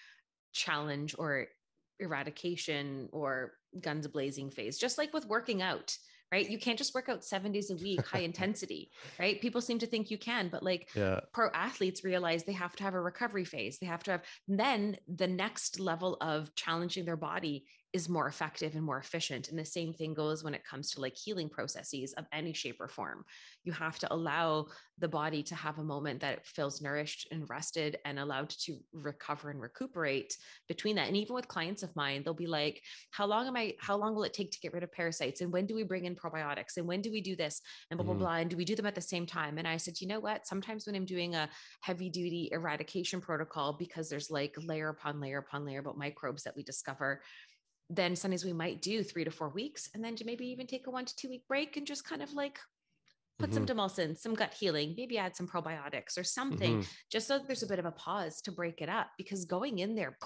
challenge 0.52 1.14
or 1.18 1.46
eradication 2.00 3.08
or 3.12 3.54
guns 3.80 4.06
blazing 4.08 4.50
phase 4.50 4.76
just 4.78 4.98
like 4.98 5.12
with 5.14 5.24
working 5.26 5.62
out 5.62 5.96
right? 6.32 6.48
You 6.48 6.58
can't 6.58 6.78
just 6.78 6.94
work 6.94 7.10
out 7.10 7.22
seven 7.22 7.52
days 7.52 7.70
a 7.70 7.76
week 7.76 8.04
high 8.06 8.20
intensity 8.30 8.90
right? 9.20 9.40
People 9.40 9.60
seem 9.60 9.78
to 9.78 9.86
think 9.86 10.10
you 10.10 10.18
can 10.18 10.48
but 10.48 10.62
like 10.62 10.88
yeah. 10.96 11.20
pro 11.32 11.48
athletes 11.50 12.02
realize 12.02 12.42
they 12.42 12.52
have 12.52 12.74
to 12.76 12.82
have 12.82 12.94
a 12.94 13.00
recovery 13.00 13.44
phase. 13.44 13.78
They 13.78 13.86
have 13.86 14.02
to 14.04 14.12
have 14.12 14.22
then 14.48 14.96
the 15.06 15.28
next 15.28 15.78
level 15.78 16.16
of 16.20 16.52
challenging 16.54 17.04
their 17.04 17.16
body 17.18 17.66
is 17.92 18.08
more 18.08 18.26
effective 18.26 18.74
and 18.74 18.84
more 18.84 18.98
efficient. 18.98 19.48
And 19.48 19.58
the 19.58 19.64
same 19.64 19.92
thing 19.92 20.14
goes 20.14 20.42
when 20.42 20.54
it 20.54 20.64
comes 20.64 20.90
to 20.92 21.00
like 21.00 21.14
healing 21.16 21.50
processes 21.50 22.14
of 22.14 22.26
any 22.32 22.52
shape 22.54 22.80
or 22.80 22.88
form. 22.88 23.24
You 23.64 23.72
have 23.72 23.98
to 24.00 24.12
allow 24.12 24.68
the 24.98 25.08
body 25.08 25.42
to 25.44 25.54
have 25.54 25.78
a 25.78 25.84
moment 25.84 26.20
that 26.20 26.38
it 26.38 26.46
feels 26.46 26.80
nourished 26.80 27.28
and 27.30 27.48
rested 27.50 27.98
and 28.04 28.18
allowed 28.18 28.50
to 28.50 28.78
recover 28.92 29.50
and 29.50 29.60
recuperate 29.60 30.36
between 30.68 30.96
that. 30.96 31.08
And 31.08 31.16
even 31.16 31.34
with 31.34 31.48
clients 31.48 31.82
of 31.82 31.94
mine, 31.94 32.22
they'll 32.22 32.34
be 32.34 32.46
like, 32.46 32.82
How 33.10 33.26
long 33.26 33.46
am 33.46 33.56
I, 33.56 33.74
how 33.80 33.96
long 33.96 34.14
will 34.14 34.24
it 34.24 34.32
take 34.32 34.52
to 34.52 34.60
get 34.60 34.72
rid 34.72 34.82
of 34.82 34.92
parasites? 34.92 35.40
And 35.40 35.52
when 35.52 35.66
do 35.66 35.74
we 35.74 35.82
bring 35.82 36.04
in 36.04 36.14
probiotics? 36.16 36.76
And 36.76 36.86
when 36.86 37.02
do 37.02 37.10
we 37.12 37.20
do 37.20 37.36
this? 37.36 37.60
And 37.90 37.98
blah, 37.98 38.04
blah, 38.04 38.14
Mhm. 38.14 38.18
blah. 38.18 38.36
And 38.36 38.50
do 38.50 38.56
we 38.56 38.64
do 38.64 38.74
them 38.76 38.86
at 38.86 38.94
the 38.94 39.00
same 39.00 39.26
time? 39.26 39.58
And 39.58 39.68
I 39.68 39.76
said, 39.76 40.00
You 40.00 40.06
know 40.08 40.20
what? 40.20 40.46
Sometimes 40.46 40.86
when 40.86 40.96
I'm 40.96 41.04
doing 41.04 41.34
a 41.34 41.50
heavy 41.82 42.08
duty 42.10 42.48
eradication 42.52 43.20
protocol, 43.20 43.74
because 43.78 44.08
there's 44.08 44.30
like 44.30 44.54
layer 44.58 44.88
upon 44.88 45.20
layer 45.20 45.38
upon 45.38 45.64
layer 45.64 45.80
about 45.80 45.98
microbes 45.98 46.42
that 46.44 46.56
we 46.56 46.62
discover, 46.62 47.22
then 47.96 48.16
sometimes 48.16 48.44
we 48.44 48.52
might 48.52 48.82
do 48.82 49.02
three 49.02 49.24
to 49.24 49.30
four 49.30 49.50
weeks 49.50 49.90
and 49.94 50.04
then 50.04 50.16
to 50.16 50.24
maybe 50.24 50.46
even 50.48 50.66
take 50.66 50.86
a 50.86 50.90
one 50.90 51.04
to 51.04 51.16
two 51.16 51.28
week 51.28 51.46
break 51.48 51.76
and 51.76 51.86
just 51.86 52.04
kind 52.04 52.22
of 52.22 52.32
like 52.34 52.58
put 53.38 53.54
some 53.54 53.66
demulcent, 53.66 54.18
some 54.18 54.34
gut 54.34 54.54
healing, 54.54 54.94
maybe 54.96 55.18
add 55.18 55.36
some 55.36 55.48
probiotics 55.48 56.18
or 56.18 56.24
something, 56.24 56.78
Mhm. 56.78 56.86
just 57.10 57.26
so 57.26 57.38
there's 57.38 57.62
a 57.62 57.66
bit 57.66 57.78
of 57.80 57.86
a 57.86 57.92
pause 57.92 58.40
to 58.42 58.52
break 58.52 58.80
it 58.82 58.88
up 58.88 59.10
because 59.18 59.44
going 59.46 59.78
in 59.80 59.94
there, 59.96 60.18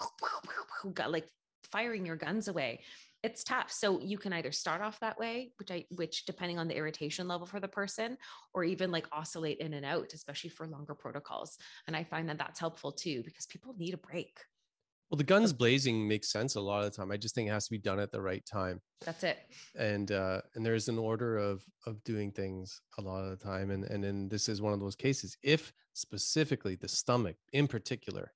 got 0.93 1.11
like 1.13 1.29
firing 1.71 2.07
your 2.07 2.17
guns 2.17 2.49
away. 2.49 2.85
It's 3.23 3.43
tough. 3.43 3.73
So 3.73 4.01
you 4.01 4.19
can 4.19 4.33
either 4.33 4.53
start 4.53 4.81
off 4.83 5.01
that 5.01 5.19
way, 5.19 5.53
which 5.59 5.71
I 5.71 5.87
which 5.91 6.27
depending 6.27 6.59
on 6.59 6.69
the 6.69 6.77
irritation 6.77 7.27
level 7.27 7.47
for 7.47 7.59
the 7.61 7.69
person, 7.69 8.19
or 8.55 8.63
even 8.65 8.91
like 8.93 9.09
oscillate 9.13 9.59
in 9.59 9.75
and 9.75 9.85
out, 9.85 10.13
especially 10.13 10.51
for 10.51 10.69
longer 10.69 10.95
protocols. 10.95 11.59
And 11.87 11.97
I 11.97 12.05
find 12.05 12.29
that 12.29 12.39
that's 12.39 12.61
helpful 12.61 12.93
too 12.93 13.23
because 13.25 13.47
people 13.47 13.75
need 13.75 13.95
a 13.95 13.99
break. 13.99 14.39
Well, 15.11 15.17
the 15.19 15.25
guns 15.25 15.53
blazing 15.53 16.09
makes 16.09 16.31
sense 16.33 16.57
a 16.57 16.61
lot 16.61 16.83
of 16.85 16.91
the 16.91 16.97
time. 16.97 17.13
I 17.13 17.17
just 17.17 17.35
think 17.35 17.49
it 17.49 17.53
has 17.53 17.67
to 17.67 17.71
be 17.71 17.79
done 17.79 18.01
at 18.01 18.11
the 18.11 18.21
right 18.21 18.45
time. 18.45 18.81
That's 19.05 19.23
it. 19.25 19.39
and 19.79 20.11
uh 20.11 20.41
and 20.55 20.65
there's 20.67 20.89
an 20.89 20.99
order 20.99 21.37
of 21.37 21.63
of 21.87 22.03
doing 22.03 22.33
things 22.33 22.81
a 22.99 23.03
lot 23.03 23.23
of 23.25 23.31
the 23.39 23.45
time 23.45 23.71
and 23.71 23.85
and 23.85 24.03
then 24.03 24.29
this 24.29 24.49
is 24.49 24.61
one 24.63 24.73
of 24.73 24.81
those 24.81 24.97
cases 24.97 25.37
if 25.43 25.73
specifically 25.93 26.75
the 26.77 26.89
stomach 26.89 27.37
in 27.53 27.67
particular 27.69 28.33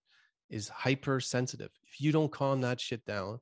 is 0.50 0.68
hypersensitive 0.68 1.70
if 1.83 2.00
you 2.00 2.12
don't 2.12 2.30
calm 2.30 2.61
that 2.61 2.78
shit 2.80 3.04
down 3.06 3.40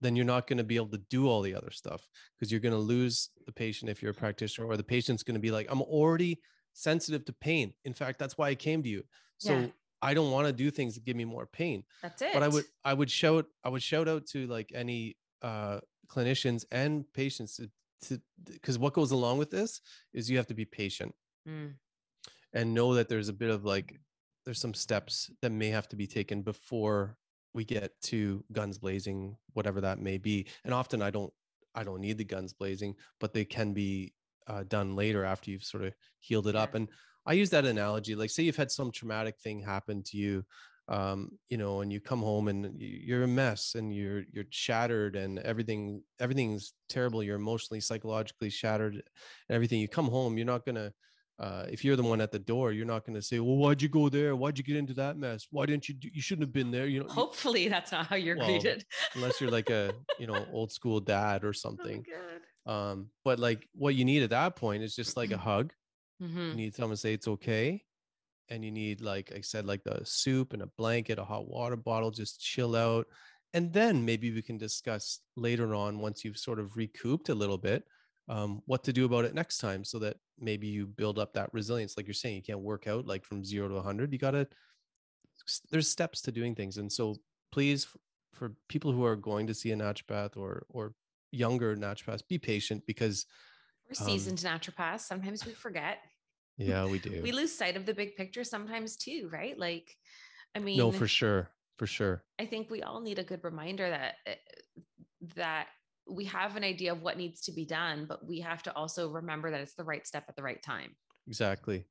then 0.00 0.16
you're 0.16 0.24
not 0.24 0.46
going 0.46 0.58
to 0.58 0.64
be 0.64 0.76
able 0.76 0.88
to 0.88 1.02
do 1.10 1.28
all 1.28 1.42
the 1.42 1.54
other 1.54 1.70
stuff 1.70 2.08
because 2.38 2.50
you're 2.50 2.60
going 2.60 2.72
to 2.74 2.78
lose 2.78 3.30
the 3.46 3.52
patient 3.52 3.90
if 3.90 4.00
you're 4.02 4.10
a 4.12 4.14
practitioner 4.14 4.66
or 4.66 4.76
the 4.76 4.82
patient's 4.82 5.22
going 5.22 5.34
to 5.34 5.40
be 5.40 5.50
like 5.50 5.66
i'm 5.70 5.82
already 5.82 6.40
sensitive 6.72 7.24
to 7.24 7.32
pain 7.34 7.72
in 7.84 7.92
fact 7.92 8.18
that's 8.18 8.38
why 8.38 8.48
i 8.48 8.54
came 8.54 8.82
to 8.82 8.88
you 8.88 9.02
so 9.38 9.52
Yeah. 9.52 9.66
I 10.02 10.12
don't 10.14 10.30
want 10.30 10.46
to 10.46 10.52
do 10.52 10.70
things 10.70 10.94
that 10.94 11.04
give 11.04 11.16
me 11.16 11.24
more 11.24 11.46
pain 11.46 11.82
That's 12.02 12.22
it. 12.22 12.32
but 12.34 12.42
i 12.42 12.48
would 12.48 12.64
i 12.84 12.92
would 12.94 13.10
shout 13.10 13.46
i 13.64 13.68
would 13.68 13.82
shout 13.82 14.08
out 14.08 14.26
to 14.28 14.46
like 14.46 14.70
any 14.74 15.16
uh 15.42 15.80
clinicians 16.08 16.64
and 16.70 17.04
patients 17.14 17.56
to 18.02 18.20
because 18.44 18.78
what 18.78 18.92
goes 18.92 19.10
along 19.10 19.38
with 19.38 19.50
this 19.50 19.80
is 20.12 20.30
you 20.30 20.36
have 20.36 20.46
to 20.46 20.54
be 20.54 20.64
patient 20.64 21.14
Mm, 21.48 21.74
and 22.52 22.74
know 22.74 22.94
that 22.94 23.08
there's 23.08 23.28
a 23.28 23.32
bit 23.32 23.50
of 23.50 23.64
like 23.64 23.98
there's 24.44 24.60
some 24.60 24.74
steps 24.74 25.30
that 25.42 25.52
may 25.52 25.68
have 25.68 25.88
to 25.88 25.96
be 25.96 26.06
taken 26.06 26.42
before 26.42 27.16
we 27.54 27.64
get 27.64 27.92
to 28.02 28.44
guns 28.52 28.78
blazing 28.78 29.36
whatever 29.54 29.80
that 29.80 29.98
may 30.00 30.18
be 30.18 30.46
and 30.64 30.74
often 30.74 31.00
i 31.02 31.10
don't 31.10 31.32
i 31.74 31.82
don't 31.84 32.00
need 32.00 32.18
the 32.18 32.24
guns 32.24 32.52
blazing 32.52 32.94
but 33.20 33.32
they 33.32 33.44
can 33.44 33.72
be 33.72 34.12
uh, 34.48 34.62
done 34.68 34.94
later 34.94 35.24
after 35.24 35.50
you've 35.50 35.64
sort 35.64 35.84
of 35.84 35.92
healed 36.18 36.46
it 36.48 36.54
up 36.56 36.74
and 36.74 36.88
i 37.26 37.32
use 37.32 37.50
that 37.50 37.64
analogy 37.64 38.14
like 38.14 38.30
say 38.30 38.42
you've 38.42 38.56
had 38.56 38.70
some 38.70 38.90
traumatic 38.90 39.38
thing 39.38 39.60
happen 39.60 40.02
to 40.02 40.16
you 40.16 40.44
um 40.88 41.30
you 41.48 41.56
know 41.56 41.80
and 41.80 41.92
you 41.92 42.00
come 42.00 42.20
home 42.20 42.46
and 42.48 42.80
you're 42.80 43.24
a 43.24 43.28
mess 43.28 43.74
and 43.74 43.94
you're 43.94 44.22
you're 44.32 44.44
shattered 44.50 45.16
and 45.16 45.38
everything 45.40 46.00
everything's 46.20 46.74
terrible 46.88 47.22
you're 47.22 47.36
emotionally 47.36 47.80
psychologically 47.80 48.48
shattered 48.50 48.94
and 48.94 49.02
everything 49.50 49.80
you 49.80 49.88
come 49.88 50.06
home 50.08 50.36
you're 50.38 50.46
not 50.46 50.64
going 50.64 50.76
to 50.76 50.92
uh, 51.38 51.66
if 51.68 51.84
you're 51.84 51.96
the 51.96 52.02
one 52.02 52.22
at 52.22 52.32
the 52.32 52.38
door, 52.38 52.72
you're 52.72 52.86
not 52.86 53.04
going 53.04 53.14
to 53.14 53.20
say, 53.20 53.40
"Well, 53.40 53.56
why'd 53.58 53.82
you 53.82 53.90
go 53.90 54.08
there? 54.08 54.34
Why'd 54.34 54.56
you 54.56 54.64
get 54.64 54.74
into 54.76 54.94
that 54.94 55.18
mess? 55.18 55.46
Why 55.50 55.66
didn't 55.66 55.86
you? 55.86 55.94
Do, 55.94 56.08
you 56.10 56.22
shouldn't 56.22 56.44
have 56.46 56.52
been 56.54 56.70
there." 56.70 56.86
You 56.86 57.00
know, 57.00 57.04
you- 57.08 57.12
hopefully 57.12 57.68
that's 57.68 57.92
not 57.92 58.06
how 58.06 58.16
you're 58.16 58.38
Well, 58.38 58.46
greeted. 58.46 58.86
unless 59.14 59.38
you're 59.38 59.50
like 59.50 59.68
a 59.68 59.92
you 60.18 60.26
know 60.26 60.46
old 60.50 60.72
school 60.72 60.98
dad 60.98 61.44
or 61.44 61.48
Oh 61.50 61.52
something. 61.52 62.06
God. 62.64 62.72
Um, 62.72 63.10
but 63.22 63.38
like 63.38 63.68
what 63.74 63.94
you 63.94 64.06
need 64.06 64.22
at 64.22 64.30
that 64.30 64.56
point 64.56 64.82
is 64.82 64.96
just 64.96 65.14
like 65.14 65.30
a 65.30 65.36
hug. 65.50 65.74
You 66.20 66.28
Mhm. 66.28 66.58
need 66.58 66.74
someone 66.74 66.96
to 66.96 67.00
say 67.00 67.12
it's 67.14 67.28
okay, 67.28 67.84
and 68.48 68.64
you 68.64 68.70
need 68.72 69.00
like 69.00 69.32
I 69.32 69.40
said, 69.42 69.66
like 69.66 69.84
the 69.84 70.04
soup 70.04 70.52
and 70.52 70.62
a 70.62 70.66
blanket, 70.68 71.18
a 71.18 71.24
hot 71.24 71.48
water 71.48 71.76
bottle, 71.76 72.10
just 72.12 72.40
chill 72.40 72.76
out, 72.76 73.08
and 73.54 73.72
then 73.72 74.04
maybe 74.04 74.32
we 74.32 74.42
can 74.42 74.58
discuss 74.58 75.20
later 75.36 75.74
on 75.74 76.00
once 76.00 76.24
you've 76.24 76.38
sort 76.38 76.60
of 76.60 76.76
recouped 76.76 77.28
a 77.30 77.34
little 77.34 77.58
bit. 77.58 77.84
Um, 78.28 78.62
what 78.66 78.84
to 78.84 78.92
do 78.92 79.06
about 79.06 79.24
it 79.24 79.34
next 79.34 79.58
time 79.58 79.84
so 79.84 79.98
that 80.00 80.18
maybe 80.38 80.66
you 80.68 80.86
build 80.86 81.18
up 81.18 81.34
that 81.34 81.50
resilience 81.54 81.96
like 81.96 82.06
you're 82.06 82.14
saying 82.14 82.36
you 82.36 82.42
can't 82.42 82.60
work 82.60 82.86
out 82.88 83.06
like 83.06 83.24
from 83.24 83.44
zero 83.44 83.68
to 83.68 83.74
100 83.76 84.12
you 84.12 84.18
gotta 84.18 84.48
there's 85.70 85.88
steps 85.88 86.22
to 86.22 86.32
doing 86.32 86.54
things 86.54 86.76
and 86.78 86.92
so 86.92 87.16
please 87.52 87.86
for 88.34 88.56
people 88.68 88.92
who 88.92 89.04
are 89.04 89.16
going 89.16 89.46
to 89.46 89.54
see 89.54 89.70
a 89.72 89.76
naturopath 89.76 90.36
or 90.36 90.66
or 90.68 90.94
younger 91.30 91.76
naturopaths 91.76 92.26
be 92.26 92.38
patient 92.38 92.84
because 92.86 93.26
We're 93.88 93.94
Um, 94.00 94.06
seasoned 94.06 94.38
naturopaths. 94.38 95.00
Sometimes 95.00 95.44
we 95.44 95.52
forget. 95.52 95.98
yeah 96.58 96.86
we 96.86 96.98
do 96.98 97.10
We 97.22 97.32
lose 97.32 97.52
sight 97.56 97.76
of 97.76 97.86
the 97.86 97.94
big 97.94 98.16
picture 98.16 98.44
sometimes 98.44 98.96
too, 98.96 99.28
right? 99.32 99.58
Like, 99.58 99.96
I 100.54 100.58
mean, 100.58 100.78
no 100.78 100.92
for 100.92 101.06
sure 101.08 101.50
for 101.76 101.86
sure 101.86 102.24
I 102.38 102.46
think 102.46 102.70
we 102.70 102.82
all 102.82 103.00
need 103.00 103.18
a 103.18 103.24
good 103.24 103.42
reminder 103.44 103.88
that 103.88 104.16
uh, 104.26 104.34
that 105.34 105.68
we 106.08 106.24
have 106.26 106.56
an 106.56 106.64
idea 106.64 106.92
of 106.92 107.02
what 107.02 107.16
needs 107.16 107.40
to 107.42 107.52
be 107.52 107.64
done, 107.64 108.06
but 108.06 108.24
we 108.26 108.40
have 108.40 108.62
to 108.64 108.74
also 108.76 109.10
remember 109.10 109.50
that 109.50 109.60
it's 109.60 109.74
the 109.74 109.84
right 109.84 110.06
step 110.06 110.24
at 110.28 110.36
the 110.36 110.42
right 110.42 110.62
time. 110.62 110.96
exactly 111.26 111.84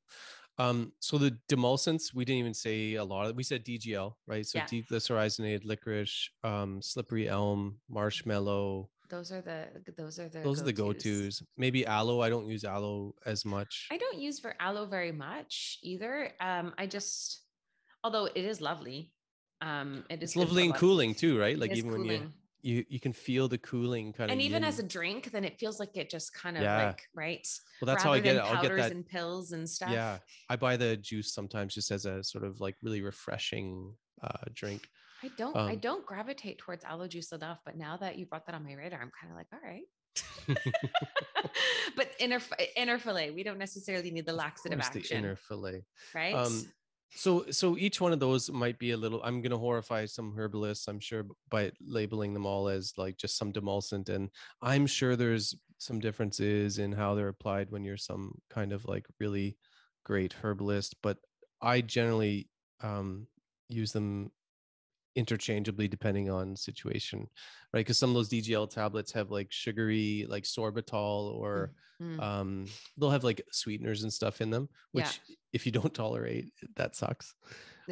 um 0.58 0.94
so 1.00 1.18
the 1.18 1.38
demulcents 1.50 2.14
we 2.14 2.26
didn't 2.26 2.40
even 2.40 2.54
say 2.54 2.96
a 2.96 3.04
lot 3.04 3.28
of 3.30 3.36
we 3.36 3.44
said 3.44 3.66
dgl 3.66 4.14
right 4.28 4.46
so 4.48 4.60
Yeah. 4.60 4.68
deglycerinated 4.68 5.66
licorice 5.66 6.30
um 6.44 6.82
slippery 6.82 7.28
elm 7.28 7.80
marshmallow 7.90 8.90
Those 9.16 9.32
are 9.32 9.42
the 9.42 9.60
those 9.98 10.20
are 10.20 10.28
the 10.28 10.40
those 10.40 10.60
are 10.62 10.66
the 10.66 10.74
go-tos. 10.74 11.04
go-to's 11.04 11.44
maybe 11.56 11.86
aloe 11.86 12.20
i 12.20 12.30
don't 12.30 12.48
use 12.50 12.66
aloe 12.66 13.16
as 13.26 13.46
much 13.46 13.88
I 13.90 13.98
don't 13.98 14.20
use 14.28 14.38
for 14.44 14.52
aloe 14.60 14.88
very 14.98 15.14
much 15.14 15.80
either. 15.82 16.14
Um, 16.42 16.74
I 16.78 16.86
just, 16.86 17.20
although 18.04 18.26
it 18.26 18.44
is 18.52 18.60
lovely, 18.60 19.14
um, 19.62 20.04
it 20.10 20.22
is 20.22 20.32
it's 20.32 20.36
lovely 20.36 20.66
and 20.66 20.76
cooling 20.76 21.16
too 21.16 21.40
right 21.40 21.58
like 21.58 21.72
even 21.80 21.92
when 21.92 22.06
you 22.06 22.32
you 22.62 22.86
you 22.90 23.00
can 23.00 23.14
feel 23.14 23.48
the 23.48 23.58
cooling 23.72 24.12
kind 24.12 24.30
of 24.30 24.34
and 24.34 24.42
even 24.42 24.64
as 24.66 24.80
a 24.80 24.84
drink, 24.98 25.32
then 25.32 25.46
it 25.46 25.56
feels 25.62 25.80
like 25.80 25.96
it 25.96 26.10
just 26.10 26.34
kind 26.34 26.58
of 26.58 26.64
Yeah. 26.64 26.78
like 26.88 27.02
right. 27.24 27.48
well 27.80 27.86
that's 27.88 28.04
how 28.04 28.12
i 28.12 28.18
rather 28.18 28.24
get 28.24 28.36
it 28.36 28.44
i'll 28.48 28.62
get 28.68 28.76
that 28.76 28.92
and 28.92 29.08
pills 29.08 29.54
and 29.54 29.64
stuff. 29.78 29.92
yeah 29.98 30.18
i 30.50 30.56
buy 30.58 30.76
the 30.76 30.98
juice 30.98 31.30
sometimes 31.34 31.74
just 31.74 31.90
as 31.92 32.06
a 32.06 32.22
sort 32.24 32.44
of 32.44 32.60
like 32.66 32.76
really 32.86 33.02
refreshing 33.12 33.94
uh 34.28 34.46
drink 34.54 34.82
I 35.26 35.30
don't 35.30 35.60
I 35.68 35.76
Um, 35.76 35.82
don't 35.82 36.06
gravitate 36.06 36.60
towards 36.60 36.84
aloe 36.86 37.08
juice 37.08 37.32
enough, 37.32 37.60
but 37.66 37.78
now 37.78 37.98
that 37.98 38.18
you 38.18 38.26
brought 38.28 38.46
that 38.48 38.56
on 38.56 38.64
my 38.64 38.74
radar, 38.74 39.02
I'm 39.02 39.12
kind 39.20 39.32
of 39.32 39.38
like, 39.38 39.48
all 39.54 39.60
right. 39.64 39.86
but 41.96 42.12
inner 42.20 42.40
inner 42.76 42.98
fillet, 43.00 43.32
we 43.32 43.44
don't 43.44 43.58
necessarily 43.58 44.12
need 44.12 44.26
the 44.26 44.34
Of 44.34 44.40
laxative 44.40 44.80
course, 44.80 44.90
the 44.90 45.06
inner 45.12 45.36
fillet 45.36 45.84
right? 46.14 46.34
um 46.36 46.74
so 47.16 47.50
so 47.52 47.78
each 47.78 48.02
one 48.02 48.12
of 48.14 48.20
those 48.20 48.52
might 48.52 48.78
be 48.80 48.92
a 48.92 48.98
little 48.98 49.22
i'm 49.24 49.42
going 49.42 49.52
to 49.52 49.58
horrify 49.58 50.06
some 50.06 50.34
herbalists 50.38 50.88
i'm 50.88 51.00
sure 51.00 51.26
by 51.50 51.72
labeling 51.82 52.34
them 52.34 52.46
all 52.46 52.68
as 52.68 52.94
like 52.98 53.18
just 53.18 53.38
some 53.38 53.54
demulcent 53.54 54.10
and 54.10 54.30
i'm 54.62 54.86
sure 54.88 55.16
there's 55.16 55.56
some 55.78 56.00
differences 56.00 56.80
in 56.80 56.92
how 56.92 57.16
they're 57.16 57.30
applied 57.30 57.72
when 57.72 57.84
you're 57.86 57.98
some 57.98 58.34
kind 58.50 58.74
of 58.74 58.86
like 58.86 59.06
really 59.20 59.58
great 60.04 60.34
herbalist 60.34 60.96
but 61.02 61.18
i 61.62 61.80
generally 61.82 62.50
um 62.82 63.28
use 63.70 63.92
them 63.94 64.32
interchangeably 65.16 65.88
depending 65.88 66.30
on 66.30 66.56
situation 66.56 67.20
right 67.74 67.80
because 67.82 67.98
some 67.98 68.10
of 68.10 68.16
those 68.16 68.30
dgl 68.30 68.70
tablets 68.70 69.12
have 69.12 69.32
like 69.32 69.48
sugary 69.52 70.26
like 70.30 70.44
sorbitol 70.44 71.34
or 71.34 71.74
Mm. 72.02 72.20
um 72.22 72.66
they'll 72.98 73.10
have 73.10 73.24
like 73.24 73.42
sweeteners 73.54 74.04
and 74.04 74.12
stuff 74.12 74.42
in 74.42 74.50
them 74.50 74.68
Yeah. 74.92 75.04
which 75.04 75.22
if 75.54 75.66
you 75.66 75.72
don't 75.72 75.94
tolerate 75.94 76.52
that 76.76 76.94
sucks 76.94 77.34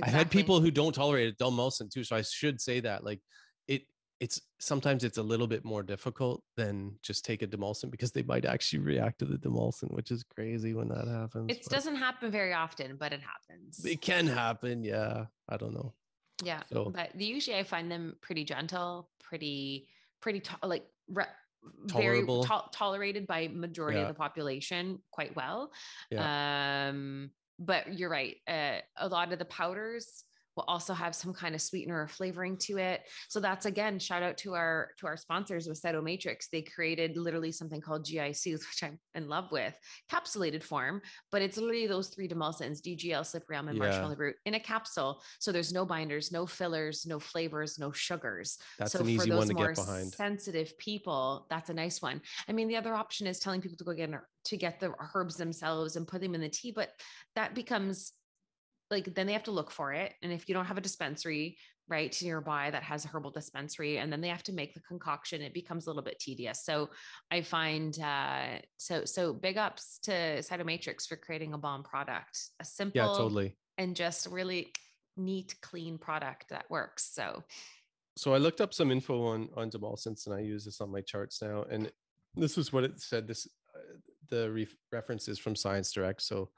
i 0.03 0.09
had 0.09 0.29
people 0.29 0.59
who 0.59 0.71
don't 0.71 0.91
tolerate 0.93 1.29
it 1.29 1.37
demulcent 1.37 1.89
too 1.89 2.03
so 2.03 2.13
i 2.17 2.21
should 2.21 2.59
say 2.59 2.81
that 2.81 3.05
like 3.05 3.21
it 3.69 3.83
it's 4.19 4.41
sometimes 4.59 5.05
it's 5.05 5.19
a 5.19 5.23
little 5.23 5.47
bit 5.47 5.63
more 5.63 5.83
difficult 5.83 6.43
than 6.57 6.99
just 7.01 7.23
take 7.23 7.43
a 7.43 7.47
demulcent 7.47 7.91
because 7.91 8.11
they 8.11 8.23
might 8.23 8.43
actually 8.43 8.79
react 8.79 9.19
to 9.19 9.25
the 9.25 9.37
demulcent 9.37 9.93
which 9.93 10.11
is 10.11 10.21
crazy 10.23 10.73
when 10.73 10.89
that 10.89 11.07
happens 11.07 11.49
It 11.49 11.61
but 11.63 11.71
doesn't 11.71 11.95
happen 11.95 12.29
very 12.29 12.51
often, 12.53 12.97
but 12.97 13.13
it 13.13 13.21
happens. 13.21 13.85
it 13.85 14.01
can 14.01 14.27
happen 14.27 14.83
yeah 14.83 15.27
i 15.47 15.55
don't 15.55 15.73
know 15.73 15.93
Yeah, 16.41 16.63
So- 16.71 16.89
but 16.89 17.19
usually 17.19 17.57
I 17.57 17.63
find 17.63 17.91
them 17.91 18.17
pretty 18.21 18.43
gentle, 18.43 19.09
pretty, 19.19 19.87
pretty 20.21 20.39
to- 20.41 20.57
like 20.63 20.85
re- 21.07 21.25
very 21.85 22.25
to- 22.25 22.63
tolerated 22.71 23.27
by 23.27 23.47
majority 23.49 23.97
Yeah. 23.99 24.03
of 24.03 24.07
the 24.09 24.13
population 24.15 25.01
quite 25.11 25.35
well. 25.35 25.71
Yeah. 26.09 26.87
Um, 26.89 27.31
but 27.59 27.93
you're 27.93 28.09
right. 28.09 28.37
Uh, 28.47 28.79
a 28.97 29.07
lot 29.07 29.31
of 29.31 29.39
the 29.39 29.45
powders 29.45 30.23
will 30.55 30.63
also 30.67 30.93
have 30.93 31.15
some 31.15 31.33
kind 31.33 31.55
of 31.55 31.61
sweetener 31.61 32.01
or 32.01 32.07
flavoring 32.07 32.57
to 32.57 32.77
it. 32.77 33.01
So 33.29 33.39
that's 33.39 33.65
again, 33.65 33.99
shout 33.99 34.23
out 34.23 34.37
to 34.39 34.53
our 34.53 34.91
to 34.99 35.07
our 35.07 35.17
sponsors 35.17 35.67
with 35.67 35.81
Cytomatrix. 35.81 36.49
They 36.51 36.61
created 36.61 37.17
literally 37.17 37.51
something 37.51 37.81
called 37.81 38.05
GI 38.05 38.33
Soothe, 38.33 38.59
which 38.69 38.83
I'm 38.83 38.99
in 39.15 39.27
love 39.27 39.51
with, 39.51 39.73
capsulated 40.11 40.63
form, 40.63 41.01
but 41.31 41.41
it's 41.41 41.57
literally 41.57 41.87
those 41.87 42.09
three 42.09 42.27
demulcents, 42.27 42.81
DGL, 42.81 43.25
cyprium, 43.25 43.67
and 43.67 43.77
Yeah. 43.77 43.85
marshmallow 43.85 44.15
root 44.15 44.35
in 44.45 44.53
a 44.55 44.59
capsule. 44.59 45.21
So 45.39 45.51
there's 45.51 45.73
no 45.73 45.85
binders, 45.85 46.31
no 46.31 46.45
fillers, 46.45 47.05
no 47.05 47.19
flavors, 47.19 47.79
no 47.79 47.91
sugars. 47.91 48.57
That's 48.77 48.91
so 48.91 48.99
an 48.99 49.05
for 49.05 49.09
easy 49.11 49.29
those 49.29 49.39
one 49.39 49.47
to 49.47 49.53
more 49.53 49.67
get 49.67 49.75
behind. 49.75 50.13
sensitive 50.13 50.77
people, 50.77 51.47
that's 51.49 51.69
a 51.69 51.73
nice 51.73 52.01
one. 52.01 52.21
I 52.47 52.51
mean, 52.51 52.67
the 52.67 52.75
other 52.77 52.93
option 52.93 53.27
is 53.27 53.39
telling 53.39 53.61
people 53.61 53.77
to 53.77 53.83
go 53.83 53.93
get 53.93 54.09
an- 54.09 54.19
to 54.45 54.57
get 54.57 54.79
the 54.79 54.93
herbs 55.15 55.37
themselves 55.37 55.95
and 55.95 56.05
put 56.07 56.19
them 56.21 56.35
in 56.35 56.41
the 56.41 56.49
tea, 56.49 56.71
but 56.71 56.89
that 57.35 57.55
becomes 57.55 58.11
like 58.93 59.13
then 59.15 59.27
they 59.27 59.33
have 59.33 59.43
to 59.43 59.51
look 59.51 59.71
for 59.71 59.91
it. 59.91 60.13
And 60.21 60.31
if 60.31 60.47
you 60.47 60.53
don't 60.55 60.65
have 60.65 60.77
a 60.77 60.81
dispensary 60.81 61.57
right 61.89 62.17
nearby 62.23 62.71
that 62.71 62.83
has 62.83 63.03
a 63.03 63.09
herbal 63.09 63.31
dispensary, 63.31 63.97
and 63.97 64.11
then 64.11 64.21
they 64.21 64.29
have 64.29 64.43
to 64.43 64.53
make 64.53 64.73
the 64.73 64.79
concoction, 64.81 65.41
it 65.41 65.53
becomes 65.53 65.85
a 65.85 65.89
little 65.89 66.03
bit 66.03 66.19
tedious. 66.19 66.63
So 66.63 66.89
I 67.29 67.41
find 67.41 67.99
uh 67.99 68.59
so 68.77 69.03
so 69.05 69.33
big 69.33 69.57
ups 69.57 69.99
to 70.03 70.11
Cytomatrix 70.39 71.07
for 71.07 71.17
creating 71.17 71.53
a 71.53 71.57
bomb 71.57 71.83
product, 71.83 72.39
a 72.61 72.65
simple 72.65 73.01
Yeah, 73.01 73.07
totally. 73.07 73.57
and 73.77 73.95
just 73.95 74.27
really 74.27 74.71
neat, 75.17 75.55
clean 75.61 75.97
product 75.97 76.49
that 76.49 76.65
works. 76.69 77.03
So 77.13 77.43
so 78.15 78.33
I 78.33 78.37
looked 78.37 78.61
up 78.61 78.73
some 78.73 78.91
info 78.91 79.25
on 79.25 79.49
on 79.57 79.69
demulcents 79.69 80.27
and 80.27 80.35
I 80.35 80.39
use 80.39 80.63
this 80.65 80.79
on 80.81 80.89
my 80.91 81.01
charts 81.01 81.41
now. 81.41 81.65
And 81.69 81.91
this 82.35 82.57
is 82.57 82.71
what 82.71 82.83
it 82.83 83.01
said. 83.01 83.27
This 83.27 83.47
uh, 83.75 83.97
the 84.29 84.51
ref- 84.51 84.77
reference 84.91 85.27
is 85.27 85.37
from 85.39 85.55
Science 85.55 85.91
Direct, 85.91 86.21
so 86.21 86.49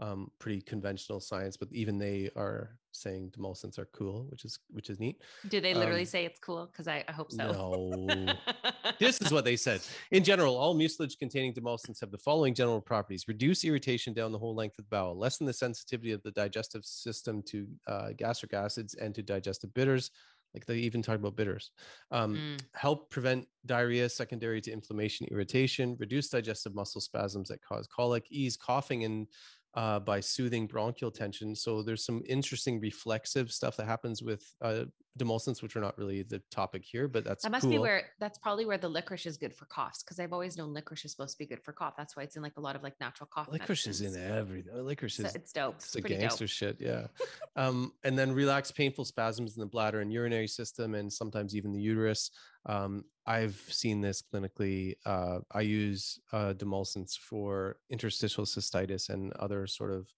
um, 0.00 0.30
pretty 0.38 0.60
conventional 0.62 1.20
science. 1.20 1.56
But 1.56 1.68
even 1.72 1.98
they 1.98 2.30
are 2.36 2.78
saying 2.92 3.30
demulcents 3.36 3.78
are 3.78 3.84
cool, 3.92 4.26
which 4.30 4.44
is 4.44 4.58
which 4.70 4.90
is 4.90 4.98
neat. 4.98 5.22
do 5.48 5.60
they 5.60 5.74
literally 5.74 6.00
Um, 6.00 6.06
say 6.06 6.24
it's 6.24 6.40
cool? 6.40 6.66
Because 6.66 6.88
I, 6.88 7.04
I 7.06 7.12
hope 7.12 7.30
so. 7.30 7.52
No. 7.52 8.34
this 8.98 9.20
is 9.20 9.30
what 9.30 9.44
they 9.44 9.56
said. 9.56 9.80
In 10.10 10.24
general, 10.24 10.56
all 10.56 10.74
mucilage 10.74 11.16
containing 11.18 11.54
demulcents 11.54 12.00
have 12.00 12.10
the 12.10 12.18
following 12.18 12.54
general 12.54 12.80
properties 12.80 13.28
reduce 13.28 13.64
irritation 13.64 14.12
down 14.12 14.32
the 14.32 14.38
whole 14.38 14.54
length 14.54 14.78
of 14.78 14.84
the 14.86 14.88
bowel, 14.96 15.16
lessen 15.16 15.46
the 15.46 15.52
sensitivity 15.52 16.12
of 16.12 16.22
the 16.22 16.32
digestive 16.32 16.84
system 16.84 17.42
to 17.44 17.68
uh, 17.86 18.08
gastric 18.16 18.54
acids 18.54 18.94
and 18.94 19.14
to 19.14 19.22
digestive 19.22 19.72
bitters. 19.74 20.10
Like 20.52 20.66
they 20.66 20.78
even 20.78 21.00
talk 21.00 21.14
about 21.14 21.36
bitters. 21.36 21.70
Um, 22.10 22.34
Mm. 22.34 22.60
help 22.74 23.08
prevent 23.10 23.46
diarrhea 23.66 24.08
secondary 24.08 24.60
to 24.62 24.72
inflammation, 24.72 25.28
irritation, 25.30 25.96
reduce 26.00 26.28
digestive 26.28 26.74
muscle 26.74 27.00
spasms 27.00 27.50
that 27.50 27.62
cause 27.62 27.86
colic, 27.86 28.26
ease 28.30 28.56
coughing 28.56 29.04
and 29.04 29.28
uh, 29.74 30.00
by 30.00 30.20
soothing 30.20 30.66
bronchial 30.66 31.10
tension. 31.10 31.54
So 31.54 31.82
there's 31.82 32.04
some 32.04 32.22
interesting 32.26 32.80
reflexive 32.80 33.52
stuff 33.52 33.76
that 33.76 33.86
happens 33.86 34.22
with 34.22 34.42
uh, 34.60 34.84
demulcents, 35.18 35.62
which 35.62 35.76
are 35.76 35.80
not 35.80 35.96
really 35.98 36.22
the 36.22 36.40
topic 36.50 36.82
here, 36.84 37.06
but 37.08 37.24
that's 37.24 37.42
That 37.44 37.52
must 37.52 37.62
cool. 37.62 37.70
be 37.72 37.78
where 37.78 38.04
that's 38.18 38.38
probably 38.38 38.64
where 38.64 38.78
the 38.78 38.88
licorice 38.88 39.26
is 39.26 39.36
good 39.36 39.54
for 39.54 39.66
coughs 39.66 40.02
because 40.02 40.18
I've 40.18 40.32
always 40.32 40.56
known 40.56 40.72
licorice 40.72 41.04
is 41.04 41.12
supposed 41.12 41.32
to 41.32 41.38
be 41.38 41.46
good 41.46 41.62
for 41.62 41.72
cough. 41.72 41.94
That's 41.96 42.16
why 42.16 42.22
it's 42.24 42.36
in 42.36 42.42
like 42.42 42.56
a 42.56 42.60
lot 42.60 42.74
of 42.76 42.82
like 42.82 42.94
natural 43.00 43.28
cough. 43.32 43.48
licorice 43.50 43.86
is 43.86 44.00
in 44.00 44.12
medicines. 44.12 44.36
everything. 44.38 44.84
Licorice 44.84 45.16
So 45.16 45.24
is 45.24 45.34
it's 45.34 45.52
dope. 45.52 45.76
it's 45.76 45.84
It's 45.84 45.94
the 45.94 46.00
gangster 46.02 46.44
dope. 46.46 46.50
shit, 46.50 46.76
yeah. 46.80 47.06
um, 47.56 47.92
and 48.04 48.18
then 48.18 48.32
relax 48.32 48.70
painful 48.72 49.04
spasms 49.04 49.56
in 49.56 49.60
the 49.60 49.66
bladder 49.66 50.00
and 50.00 50.12
urinary 50.12 50.48
system, 50.48 50.94
and 50.94 51.12
sometimes 51.12 51.54
even 51.56 51.72
the 51.72 51.80
uterus. 51.80 52.30
Um, 52.66 53.04
I've 53.26 53.56
seen 53.68 54.00
this 54.00 54.22
clinically. 54.22 54.94
Uh, 55.06 55.38
I 55.52 55.60
use 55.62 56.18
uh, 56.32 56.54
demulcents 56.56 57.16
for 57.16 57.76
interstitial 57.90 58.44
cystitis 58.44 59.08
and 59.08 59.32
other 59.34 59.66
sort 59.66 59.92
of 59.92 60.08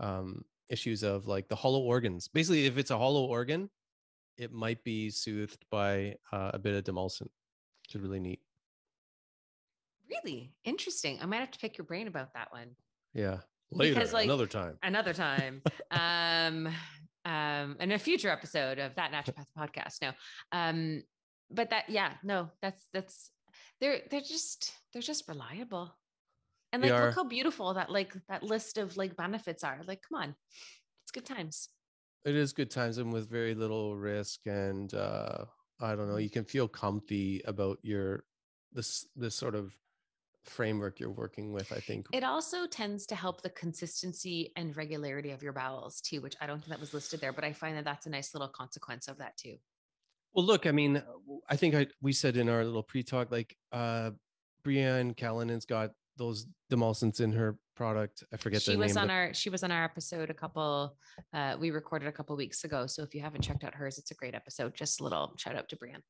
um, 0.00 0.42
issues 0.68 1.02
of 1.02 1.26
like 1.26 1.48
the 1.48 1.56
hollow 1.56 1.80
organs. 1.80 2.28
Basically, 2.28 2.66
if 2.66 2.78
it's 2.78 2.90
a 2.90 2.98
hollow 2.98 3.24
organ, 3.24 3.68
it 4.38 4.52
might 4.52 4.82
be 4.84 5.10
soothed 5.10 5.64
by 5.70 6.16
uh, 6.32 6.50
a 6.54 6.58
bit 6.58 6.74
of 6.74 6.84
demulcent, 6.84 7.28
which 7.82 7.94
is 7.94 8.00
really 8.00 8.20
neat. 8.20 8.40
Really 10.08 10.52
interesting. 10.64 11.18
I 11.22 11.26
might 11.26 11.40
have 11.40 11.50
to 11.52 11.58
pick 11.58 11.78
your 11.78 11.84
brain 11.86 12.06
about 12.06 12.34
that 12.34 12.52
one 12.52 12.76
Yeah. 13.14 13.38
Later, 13.70 13.94
Because, 13.94 14.12
like, 14.12 14.24
another 14.24 14.46
time. 14.46 14.76
another 14.82 15.14
time. 15.14 15.62
um, 15.90 16.68
um, 17.24 17.76
in 17.80 17.92
a 17.92 17.98
future 17.98 18.28
episode 18.28 18.78
of 18.78 18.94
that 18.96 19.12
naturopath 19.12 19.46
podcast. 19.56 20.02
No, 20.02 20.10
um, 20.52 21.02
but 21.54 21.70
that 21.70 21.88
yeah, 21.88 22.14
no, 22.22 22.50
that's 22.60 22.88
that's 22.92 23.30
they're 23.80 24.00
they're 24.10 24.20
just 24.20 24.72
they're 24.92 25.02
just 25.02 25.28
reliable. 25.28 25.94
And 26.72 26.82
like, 26.82 26.92
look 26.92 27.14
how 27.14 27.24
beautiful 27.24 27.74
that 27.74 27.90
like 27.90 28.14
that 28.28 28.42
list 28.42 28.78
of 28.78 28.96
like 28.96 29.16
benefits 29.16 29.62
are. 29.62 29.80
Like, 29.86 30.00
come 30.08 30.22
on, 30.22 30.34
it's 31.02 31.10
good 31.12 31.26
times. 31.26 31.68
it 32.24 32.34
is 32.36 32.52
good 32.52 32.70
times 32.70 32.98
and 32.98 33.12
with 33.12 33.28
very 33.28 33.54
little 33.54 33.96
risk 33.96 34.46
and 34.46 34.94
uh 34.94 35.44
i 35.80 35.94
don't 35.96 36.08
know 36.08 36.18
you 36.18 36.30
can 36.30 36.44
feel 36.44 36.68
comfy 36.68 37.42
about 37.46 37.78
your 37.82 38.22
this 38.72 39.06
this 39.16 39.34
sort 39.34 39.56
of 39.56 39.74
framework 40.44 41.00
you're 41.00 41.10
working 41.10 41.52
with 41.52 41.72
i 41.72 41.80
think 41.80 42.06
It 42.12 42.22
also 42.24 42.66
tends 42.66 43.06
to 43.06 43.14
help 43.16 43.42
the 43.42 43.50
consistency 43.50 44.52
and 44.56 44.76
regularity 44.76 45.30
of 45.32 45.42
your 45.42 45.52
bowels 45.52 46.00
too, 46.00 46.20
which 46.20 46.36
I 46.40 46.46
don't 46.46 46.58
think 46.58 46.70
that 46.70 46.80
was 46.80 46.94
listed 46.94 47.20
there, 47.20 47.32
but 47.32 47.44
I 47.44 47.52
find 47.52 47.76
that 47.76 47.84
that's 47.84 48.06
a 48.06 48.10
nice 48.10 48.34
little 48.34 48.48
consequence 48.48 49.08
of 49.08 49.18
that 49.18 49.36
too. 49.36 49.56
Well 50.34 50.44
look 50.44 50.66
i 50.66 50.72
mean 50.72 51.02
I 51.48 51.56
think 51.56 51.74
i 51.74 51.86
we 52.00 52.12
said 52.12 52.36
in 52.36 52.48
our 52.48 52.64
little 52.64 52.82
pre-talk 52.82 53.30
like 53.30 53.56
uh 53.72 54.10
brienne 54.64 55.14
callanan's 55.14 55.64
got 55.66 55.90
those 56.18 56.46
demulcents 56.70 57.20
in 57.20 57.32
her 57.32 57.56
product. 57.74 58.22
I 58.32 58.36
forget 58.36 58.60
she 58.62 58.72
the 58.72 58.78
was 58.78 58.94
name 58.94 59.04
on 59.04 59.10
our 59.10 59.32
she 59.34 59.48
was 59.48 59.62
on 59.64 59.72
our 59.72 59.82
episode 59.82 60.28
a 60.30 60.34
couple 60.34 60.96
uh 61.32 61.56
we 61.58 61.70
recorded 61.70 62.06
a 62.06 62.12
couple 62.12 62.36
weeks 62.36 62.64
ago 62.64 62.86
so 62.86 63.02
if 63.02 63.14
you 63.14 63.20
haven't 63.22 63.40
checked 63.40 63.64
out 63.64 63.74
hers 63.74 63.98
it's 63.98 64.10
a 64.10 64.14
great 64.14 64.34
episode. 64.34 64.74
Just 64.74 65.00
a 65.00 65.04
little 65.04 65.32
shout 65.38 65.56
out 65.56 65.68
to 65.70 65.76
brian 65.76 66.02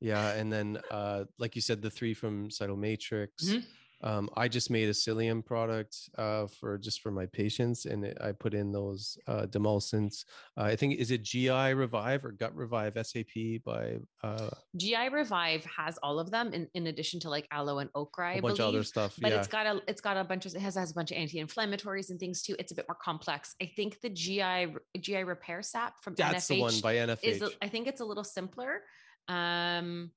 yeah 0.00 0.32
and 0.32 0.52
then 0.52 0.76
uh 0.90 1.24
like 1.38 1.54
you 1.54 1.62
said 1.62 1.80
the 1.80 1.88
three 1.90 2.14
from 2.14 2.48
cytomatrix. 2.48 3.28
Mhm. 3.44 3.64
Um 4.04 4.28
i 4.36 4.46
just 4.46 4.70
made 4.70 4.88
a 4.88 4.92
psyllium 4.92 5.44
product 5.44 5.96
uh 6.18 6.46
for 6.46 6.78
just 6.78 7.00
for 7.00 7.10
my 7.10 7.26
patients 7.26 7.86
and 7.86 8.04
it, 8.04 8.16
i 8.20 8.30
put 8.32 8.54
in 8.54 8.72
those 8.72 9.18
uh 9.26 9.46
demulcents. 9.46 10.24
Uh, 10.56 10.62
i 10.62 10.76
think 10.76 10.98
is 10.98 11.10
it 11.10 11.22
gi 11.22 11.50
revive 11.50 12.24
or 12.24 12.32
gut 12.32 12.54
revive 12.54 12.94
sap 12.94 13.64
by 13.64 13.96
uh 14.22 14.50
gi 14.76 15.08
revive 15.10 15.64
has 15.64 15.98
all 16.02 16.18
of 16.18 16.30
them 16.30 16.52
in, 16.52 16.68
in 16.74 16.86
addition 16.86 17.18
to 17.18 17.28
like 17.28 17.46
aloe 17.50 17.78
and 17.78 17.90
okra 17.94 18.34
a 18.34 18.36
I 18.36 18.40
bunch 18.40 18.60
of 18.60 18.68
other 18.68 18.84
stuff 18.84 19.14
but 19.20 19.32
yeah. 19.32 19.38
it's 19.38 19.48
got 19.48 19.66
a 19.66 19.82
it's 19.88 20.00
got 20.00 20.16
a 20.16 20.24
bunch 20.24 20.46
of 20.46 20.54
it 20.54 20.60
has, 20.60 20.74
has 20.74 20.90
a 20.90 20.94
bunch 20.94 21.10
of 21.10 21.16
anti-inflammatories 21.16 22.10
and 22.10 22.20
things 22.20 22.42
too. 22.42 22.54
It's 22.58 22.72
a 22.72 22.74
bit 22.74 22.86
more 22.88 22.96
complex. 23.02 23.54
I 23.60 23.66
think 23.76 24.00
the 24.00 24.10
gi 24.10 24.68
gi 25.00 25.24
repair 25.24 25.62
sap 25.62 26.02
from 26.02 26.14
that's 26.14 26.46
nfh 26.46 26.48
the 26.48 26.60
one 26.60 26.80
by 26.82 26.94
nfh 26.96 27.18
is 27.22 27.42
I 27.60 27.68
think 27.68 27.86
it's 27.86 28.00
a 28.00 28.04
little 28.04 28.24
simpler 28.24 28.82
um 29.28 30.10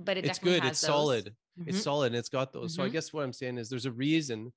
but 0.00 0.16
it 0.16 0.24
it's 0.24 0.38
definitely 0.38 0.60
good 0.60 0.62
has 0.64 0.72
it's 0.72 0.80
those. 0.80 0.88
solid 0.88 1.34
it's 1.66 1.78
Mhm. 1.78 1.82
solid 1.82 2.06
and 2.08 2.16
it's 2.16 2.28
got 2.28 2.52
those 2.52 2.74
so 2.74 2.82
i 2.82 2.88
Mhm. 2.88 2.92
guess 2.92 3.12
what 3.12 3.24
i'm 3.24 3.32
saying 3.32 3.58
is 3.58 3.68
there's 3.70 3.86
a 3.86 3.92
reason 3.92 4.52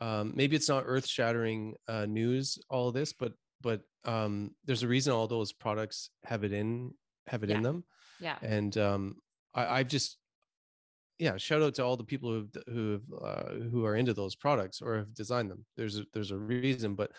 um 0.00 0.32
maybe 0.36 0.56
it's 0.56 0.68
not 0.68 0.84
earth 0.86 1.06
shattering 1.06 1.76
uh 1.88 2.06
news 2.06 2.58
all 2.70 2.88
of 2.88 2.94
this 2.94 3.12
but 3.12 3.34
but 3.60 3.82
um 4.04 4.54
there's 4.64 4.82
a 4.84 4.88
reason 4.88 5.12
all 5.12 5.28
those 5.28 5.52
products 5.52 6.10
have 6.24 6.44
it 6.44 6.52
in 6.52 6.94
have 7.26 7.42
it 7.44 7.50
in 7.50 7.62
them. 7.62 7.84
Yeah. 8.20 8.38
And 8.42 8.76
um 8.78 9.22
I, 9.54 9.80
I've 9.80 9.88
just 9.88 10.18
yeah 11.18 11.36
shout 11.36 11.62
out 11.62 11.74
to 11.76 11.84
all 11.84 11.96
the 11.96 12.04
people 12.04 12.30
who 12.30 12.48
who 12.66 13.00
uh, 13.18 13.54
who 13.70 13.84
are 13.84 13.96
into 13.96 14.14
those 14.14 14.34
products 14.34 14.82
or 14.82 14.96
have 14.96 15.14
designed 15.14 15.50
them. 15.50 15.64
There's 15.76 15.98
a, 15.98 16.04
there's 16.12 16.32
a 16.32 16.38
reason 16.38 16.94
but 16.94 17.12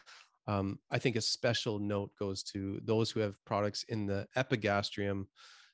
um 0.47 0.79
I 0.91 0.99
think 0.99 1.15
a 1.15 1.21
special 1.21 1.79
note 1.79 2.11
goes 2.19 2.43
to 2.53 2.79
those 2.83 3.09
who 3.11 3.21
have 3.21 3.43
products 3.45 3.83
in 3.83 4.05
the 4.05 4.27
epigastrium. 4.35 5.27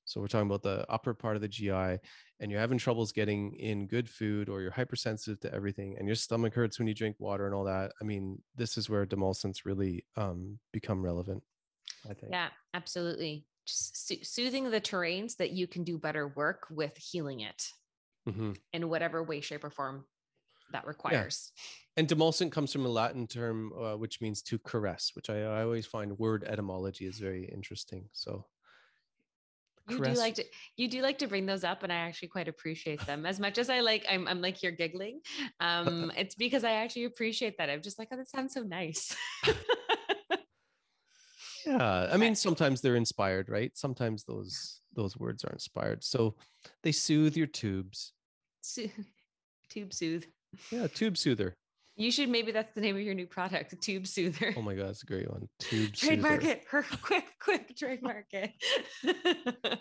So 0.06 0.22
we're 0.22 0.28
talking 0.28 0.48
about 0.48 0.64
the 0.64 0.86
upper 0.90 1.14
part 1.14 1.36
of 1.36 1.42
the 1.42 1.48
GI 1.48 2.00
and 2.42 2.52
you're 2.52 2.62
having 2.62 2.80
troubles 2.80 3.14
getting 3.14 3.56
in 3.56 3.88
good 3.88 4.10
food 4.10 4.50
or 4.50 4.62
you're 4.62 4.72
hypersensitive 4.72 5.40
to 5.42 5.54
everything 5.54 5.98
and 5.98 6.08
your 6.08 6.16
stomach 6.18 6.56
hurts 6.56 6.80
when 6.80 6.90
you 6.90 6.96
drink 6.96 7.18
water 7.20 7.46
and 7.48 7.56
all 7.56 7.66
that 7.66 7.94
I 8.02 8.06
mean 8.06 8.44
this 8.56 8.78
is 8.78 8.90
where 8.90 9.06
demulcents 9.08 9.66
really 9.66 10.06
um 10.18 10.60
become 10.74 11.04
relevant 11.04 11.44
I 12.10 12.16
think 12.16 12.34
Yeah, 12.34 12.50
absolutely. 12.74 13.48
Just 13.66 14.08
soo- 14.08 14.24
soothing 14.24 14.70
the 14.70 14.80
terrain 14.80 15.30
so 15.30 15.36
that 15.40 15.52
you 15.52 15.68
can 15.68 15.84
do 15.84 15.98
better 15.98 16.28
work 16.28 16.68
with 16.70 16.98
healing 16.98 17.42
it 17.42 17.72
Mhm. 18.26 18.54
in 18.74 18.90
whatever 18.90 19.24
way, 19.24 19.42
shape, 19.42 19.64
or 19.64 19.70
form 19.70 20.08
that 20.72 20.88
requires. 20.88 21.52
And 21.98 22.08
demulcent 22.08 22.52
comes 22.52 22.72
from 22.72 22.86
a 22.86 22.90
Latin 22.90 23.28
term 23.28 23.74
uh, 23.74 23.98
which 23.98 24.22
means 24.22 24.42
to 24.44 24.60
caress, 24.60 25.12
which 25.16 25.30
I, 25.30 25.42
I 25.42 25.64
always 25.64 25.86
find 25.86 26.18
word 26.18 26.44
etymology 26.46 27.06
is 27.06 27.20
very 27.20 27.46
interesting. 27.46 28.10
So 28.14 28.48
You 29.90 30.00
do 30.00 30.14
like 30.14 30.36
to 30.36 30.46
you 30.78 30.88
do 30.88 31.02
like 31.02 31.18
to 31.20 31.28
bring 31.28 31.46
those 31.46 31.64
up, 31.64 31.84
and 31.84 31.92
I 31.92 31.98
actually 31.98 32.30
quite 32.30 32.48
appreciate 32.48 33.06
them 33.06 33.26
as 33.26 33.40
much 33.40 33.58
as 33.58 33.70
I 33.70 33.82
like. 33.82 34.06
I'm 34.10 34.28
I'm 34.28 34.42
like 34.42 34.62
you're 34.64 34.72
giggling. 34.72 35.22
Um, 35.60 36.12
it's 36.18 36.36
because 36.36 36.64
I 36.64 36.72
actually 36.74 37.06
appreciate 37.06 37.58
that. 37.58 37.70
I'm 37.70 37.82
just 37.82 38.00
like, 38.00 38.10
oh, 38.12 38.18
that 38.18 38.30
sounds 38.30 38.54
so 38.54 38.62
nice. 38.62 39.16
yeah, 41.66 42.10
I 42.12 42.18
mean 42.18 42.36
sometimes 42.36 42.82
they're 42.82 42.96
inspired, 42.96 43.50
right? 43.50 43.72
Sometimes 43.76 44.24
those 44.24 44.82
those 44.96 45.18
words 45.18 45.44
are 45.44 45.52
inspired. 45.52 46.04
So 46.04 46.36
they 46.84 46.92
soothe 46.92 47.36
your 47.38 47.48
tubes. 47.48 48.14
Soo- 48.62 48.90
Tube 49.70 49.94
soothe. 49.94 50.26
Yeah, 50.70 50.88
tube 50.88 51.18
soother. 51.18 51.56
You 51.96 52.12
should 52.12 52.30
maybe 52.30 52.52
that's 52.52 52.74
the 52.74 52.82
name 52.82 52.96
of 52.96 53.02
your 53.02 53.14
new 53.14 53.28
product, 53.28 53.74
Tube 53.82 54.08
Soother. 54.08 54.54
Oh 54.58 54.62
my 54.62 54.76
god, 54.76 54.90
it's 54.90 55.04
a 55.04 55.06
great 55.06 55.30
one. 55.30 55.48
Tube 55.60 55.94
trademark 55.94 56.42
Soother. 56.42 56.54
it. 56.54 56.64
Her 56.70 56.84
quick, 57.02 57.26
quick 57.40 57.76
trademark 57.78 58.26
it. 58.32 58.52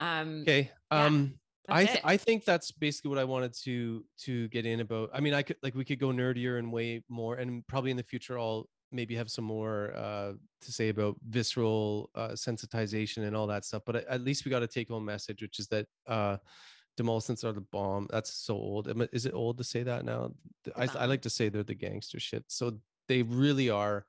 um 0.00 0.42
Okay. 0.42 0.70
Yeah, 0.92 1.04
Um 1.06 1.34
I 1.70 1.84
th- 1.84 2.00
I 2.02 2.16
think 2.16 2.46
that's 2.46 2.72
basically 2.72 3.10
what 3.10 3.18
I 3.18 3.24
wanted 3.24 3.52
to 3.64 4.04
to 4.24 4.48
get 4.48 4.64
in 4.64 4.80
about. 4.80 5.10
I 5.12 5.20
mean, 5.20 5.34
I 5.34 5.42
could 5.42 5.56
like 5.62 5.74
we 5.74 5.84
could 5.84 5.98
go 6.00 6.08
nerdier 6.08 6.58
and 6.58 6.72
way 6.72 7.02
more, 7.10 7.34
and 7.36 7.66
probably 7.66 7.90
in 7.90 7.96
the 7.98 8.02
future 8.02 8.38
I'll 8.38 8.68
maybe 8.90 9.14
have 9.14 9.30
some 9.30 9.44
more 9.44 9.94
uh, 9.94 10.32
to 10.62 10.72
say 10.72 10.88
about 10.88 11.16
visceral 11.28 12.08
uh, 12.14 12.30
sensitization 12.30 13.26
and 13.26 13.36
all 13.36 13.46
that 13.48 13.66
stuff. 13.66 13.82
But 13.84 13.96
at, 13.96 14.06
at 14.06 14.20
least 14.22 14.46
we 14.46 14.50
got 14.50 14.62
a 14.62 14.66
take 14.66 14.88
home 14.88 15.04
message, 15.04 15.42
which 15.42 15.58
is 15.58 15.68
that 15.68 15.86
uh, 16.06 16.38
demulcents 16.98 17.44
are 17.44 17.52
the 17.52 17.60
bomb. 17.60 18.08
That's 18.10 18.32
so 18.32 18.54
old. 18.54 18.88
Is 19.12 19.24
it 19.24 19.34
old 19.34 19.58
to 19.58 19.64
say 19.64 19.82
that 19.84 20.04
now? 20.04 20.32
I, 20.76 20.88
I 20.98 21.06
like 21.06 21.22
to 21.22 21.30
say 21.30 21.48
they're 21.48 21.62
the 21.62 21.74
gangster 21.74 22.18
shit. 22.18 22.44
So 22.48 22.78
they 23.06 23.22
really 23.22 23.70
are. 23.70 24.06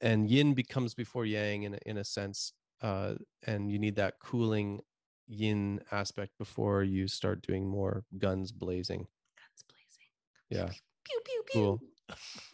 And 0.00 0.30
yin 0.30 0.54
becomes 0.54 0.94
before 0.94 1.26
yang 1.26 1.64
in 1.64 1.74
a, 1.74 1.78
in 1.84 1.98
a 1.98 2.04
sense. 2.04 2.52
Uh, 2.80 3.14
and 3.46 3.70
you 3.70 3.78
need 3.78 3.96
that 3.96 4.20
cooling 4.20 4.80
yin 5.26 5.80
aspect 5.92 6.32
before 6.38 6.82
you 6.82 7.08
start 7.08 7.42
doing 7.42 7.68
more 7.68 8.04
guns 8.16 8.52
blazing. 8.52 9.06
Guns 9.36 9.64
blazing. 9.68 10.08
Yeah. 10.48 10.72
Pew 11.04 11.20
pew 11.24 11.42
pew. 11.52 11.80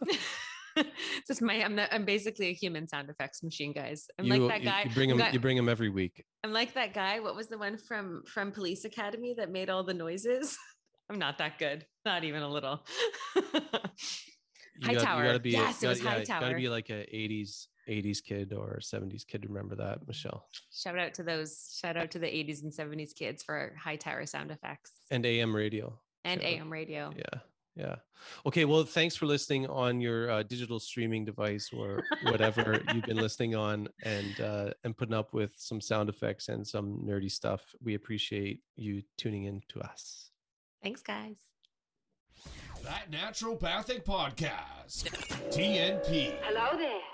Cool. 0.08 0.16
it's 0.76 1.28
just 1.28 1.42
my 1.42 1.54
I'm 1.64 1.76
the, 1.76 1.92
I'm 1.94 2.04
basically 2.04 2.48
a 2.48 2.52
human 2.52 2.88
sound 2.88 3.08
effects 3.10 3.42
machine, 3.42 3.72
guys. 3.72 4.06
I'm 4.18 4.24
you, 4.26 4.46
like 4.46 4.62
that 4.64 4.70
guy. 4.70 4.82
You, 4.88 4.94
bring 4.94 5.10
I'm 5.12 5.18
them. 5.18 5.32
You 5.32 5.40
bring 5.40 5.56
them 5.56 5.68
every 5.68 5.88
week. 5.88 6.24
I'm 6.42 6.52
like 6.52 6.74
that 6.74 6.94
guy. 6.94 7.20
What 7.20 7.36
was 7.36 7.48
the 7.48 7.58
one 7.58 7.76
from 7.78 8.22
from 8.26 8.52
Police 8.52 8.84
Academy 8.84 9.34
that 9.38 9.50
made 9.50 9.70
all 9.70 9.84
the 9.84 9.94
noises? 9.94 10.56
I'm 11.10 11.18
not 11.18 11.38
that 11.38 11.58
good. 11.58 11.84
Not 12.06 12.24
even 12.24 12.42
a 12.42 12.48
little. 12.48 12.84
High 14.82 14.94
Tower. 14.94 15.22
You 15.22 15.28
gotta 15.28 15.38
be. 15.40 15.54
a- 15.54 15.58
Yes, 15.58 15.82
it 15.82 15.88
was 15.88 16.00
gotta- 16.00 16.20
yeah, 16.26 16.40
Gotta 16.40 16.54
be 16.56 16.68
like 16.68 16.90
a 16.90 17.04
'80s 17.14 17.66
'80s 17.88 18.22
kid 18.24 18.52
or 18.52 18.80
'70s 18.82 19.26
kid 19.26 19.42
to 19.42 19.48
remember 19.48 19.76
that, 19.76 20.06
Michelle. 20.06 20.46
shout 20.72 20.98
out 20.98 21.14
to 21.14 21.22
those. 21.22 21.76
Shout 21.80 21.96
out 21.96 22.10
to 22.12 22.18
the 22.18 22.26
80s 22.26 22.62
and 22.62 22.72
70s 22.72 23.14
kids 23.14 23.42
for 23.42 23.74
high 23.82 23.96
tower 23.96 24.24
sound 24.26 24.50
effects 24.50 24.92
And 25.10 25.24
AM 25.26 25.54
radio. 25.54 25.98
and. 26.24 26.42
AM 26.42 26.70
radio. 26.72 27.12
Yeah. 27.16 27.40
Yeah. 27.76 27.96
Okay. 28.46 28.64
Well, 28.64 28.84
thanks 28.84 29.16
for 29.16 29.26
listening 29.26 29.66
on 29.66 30.00
your 30.00 30.30
uh, 30.30 30.42
digital 30.44 30.78
streaming 30.78 31.24
device 31.24 31.70
or 31.72 32.04
whatever 32.24 32.80
you've 32.94 33.04
been 33.04 33.16
listening 33.26 33.54
on, 33.54 33.88
and 34.04 34.40
uh, 34.40 34.70
and 34.84 34.96
putting 34.96 35.14
up 35.14 35.34
with 35.34 35.52
some 35.56 35.80
sound 35.80 36.08
effects 36.08 36.48
and 36.48 36.66
some 36.66 37.02
nerdy 37.04 37.30
stuff. 37.30 37.62
We 37.82 37.94
appreciate 37.94 38.60
you 38.76 39.02
tuning 39.18 39.44
in 39.44 39.62
to 39.70 39.80
us. 39.80 40.30
Thanks, 40.82 41.02
guys. 41.02 41.36
That 42.84 43.10
Naturopathic 43.10 44.04
Podcast. 44.04 45.08
TNP. 45.50 46.34
Hello 46.42 46.78
there. 46.78 47.13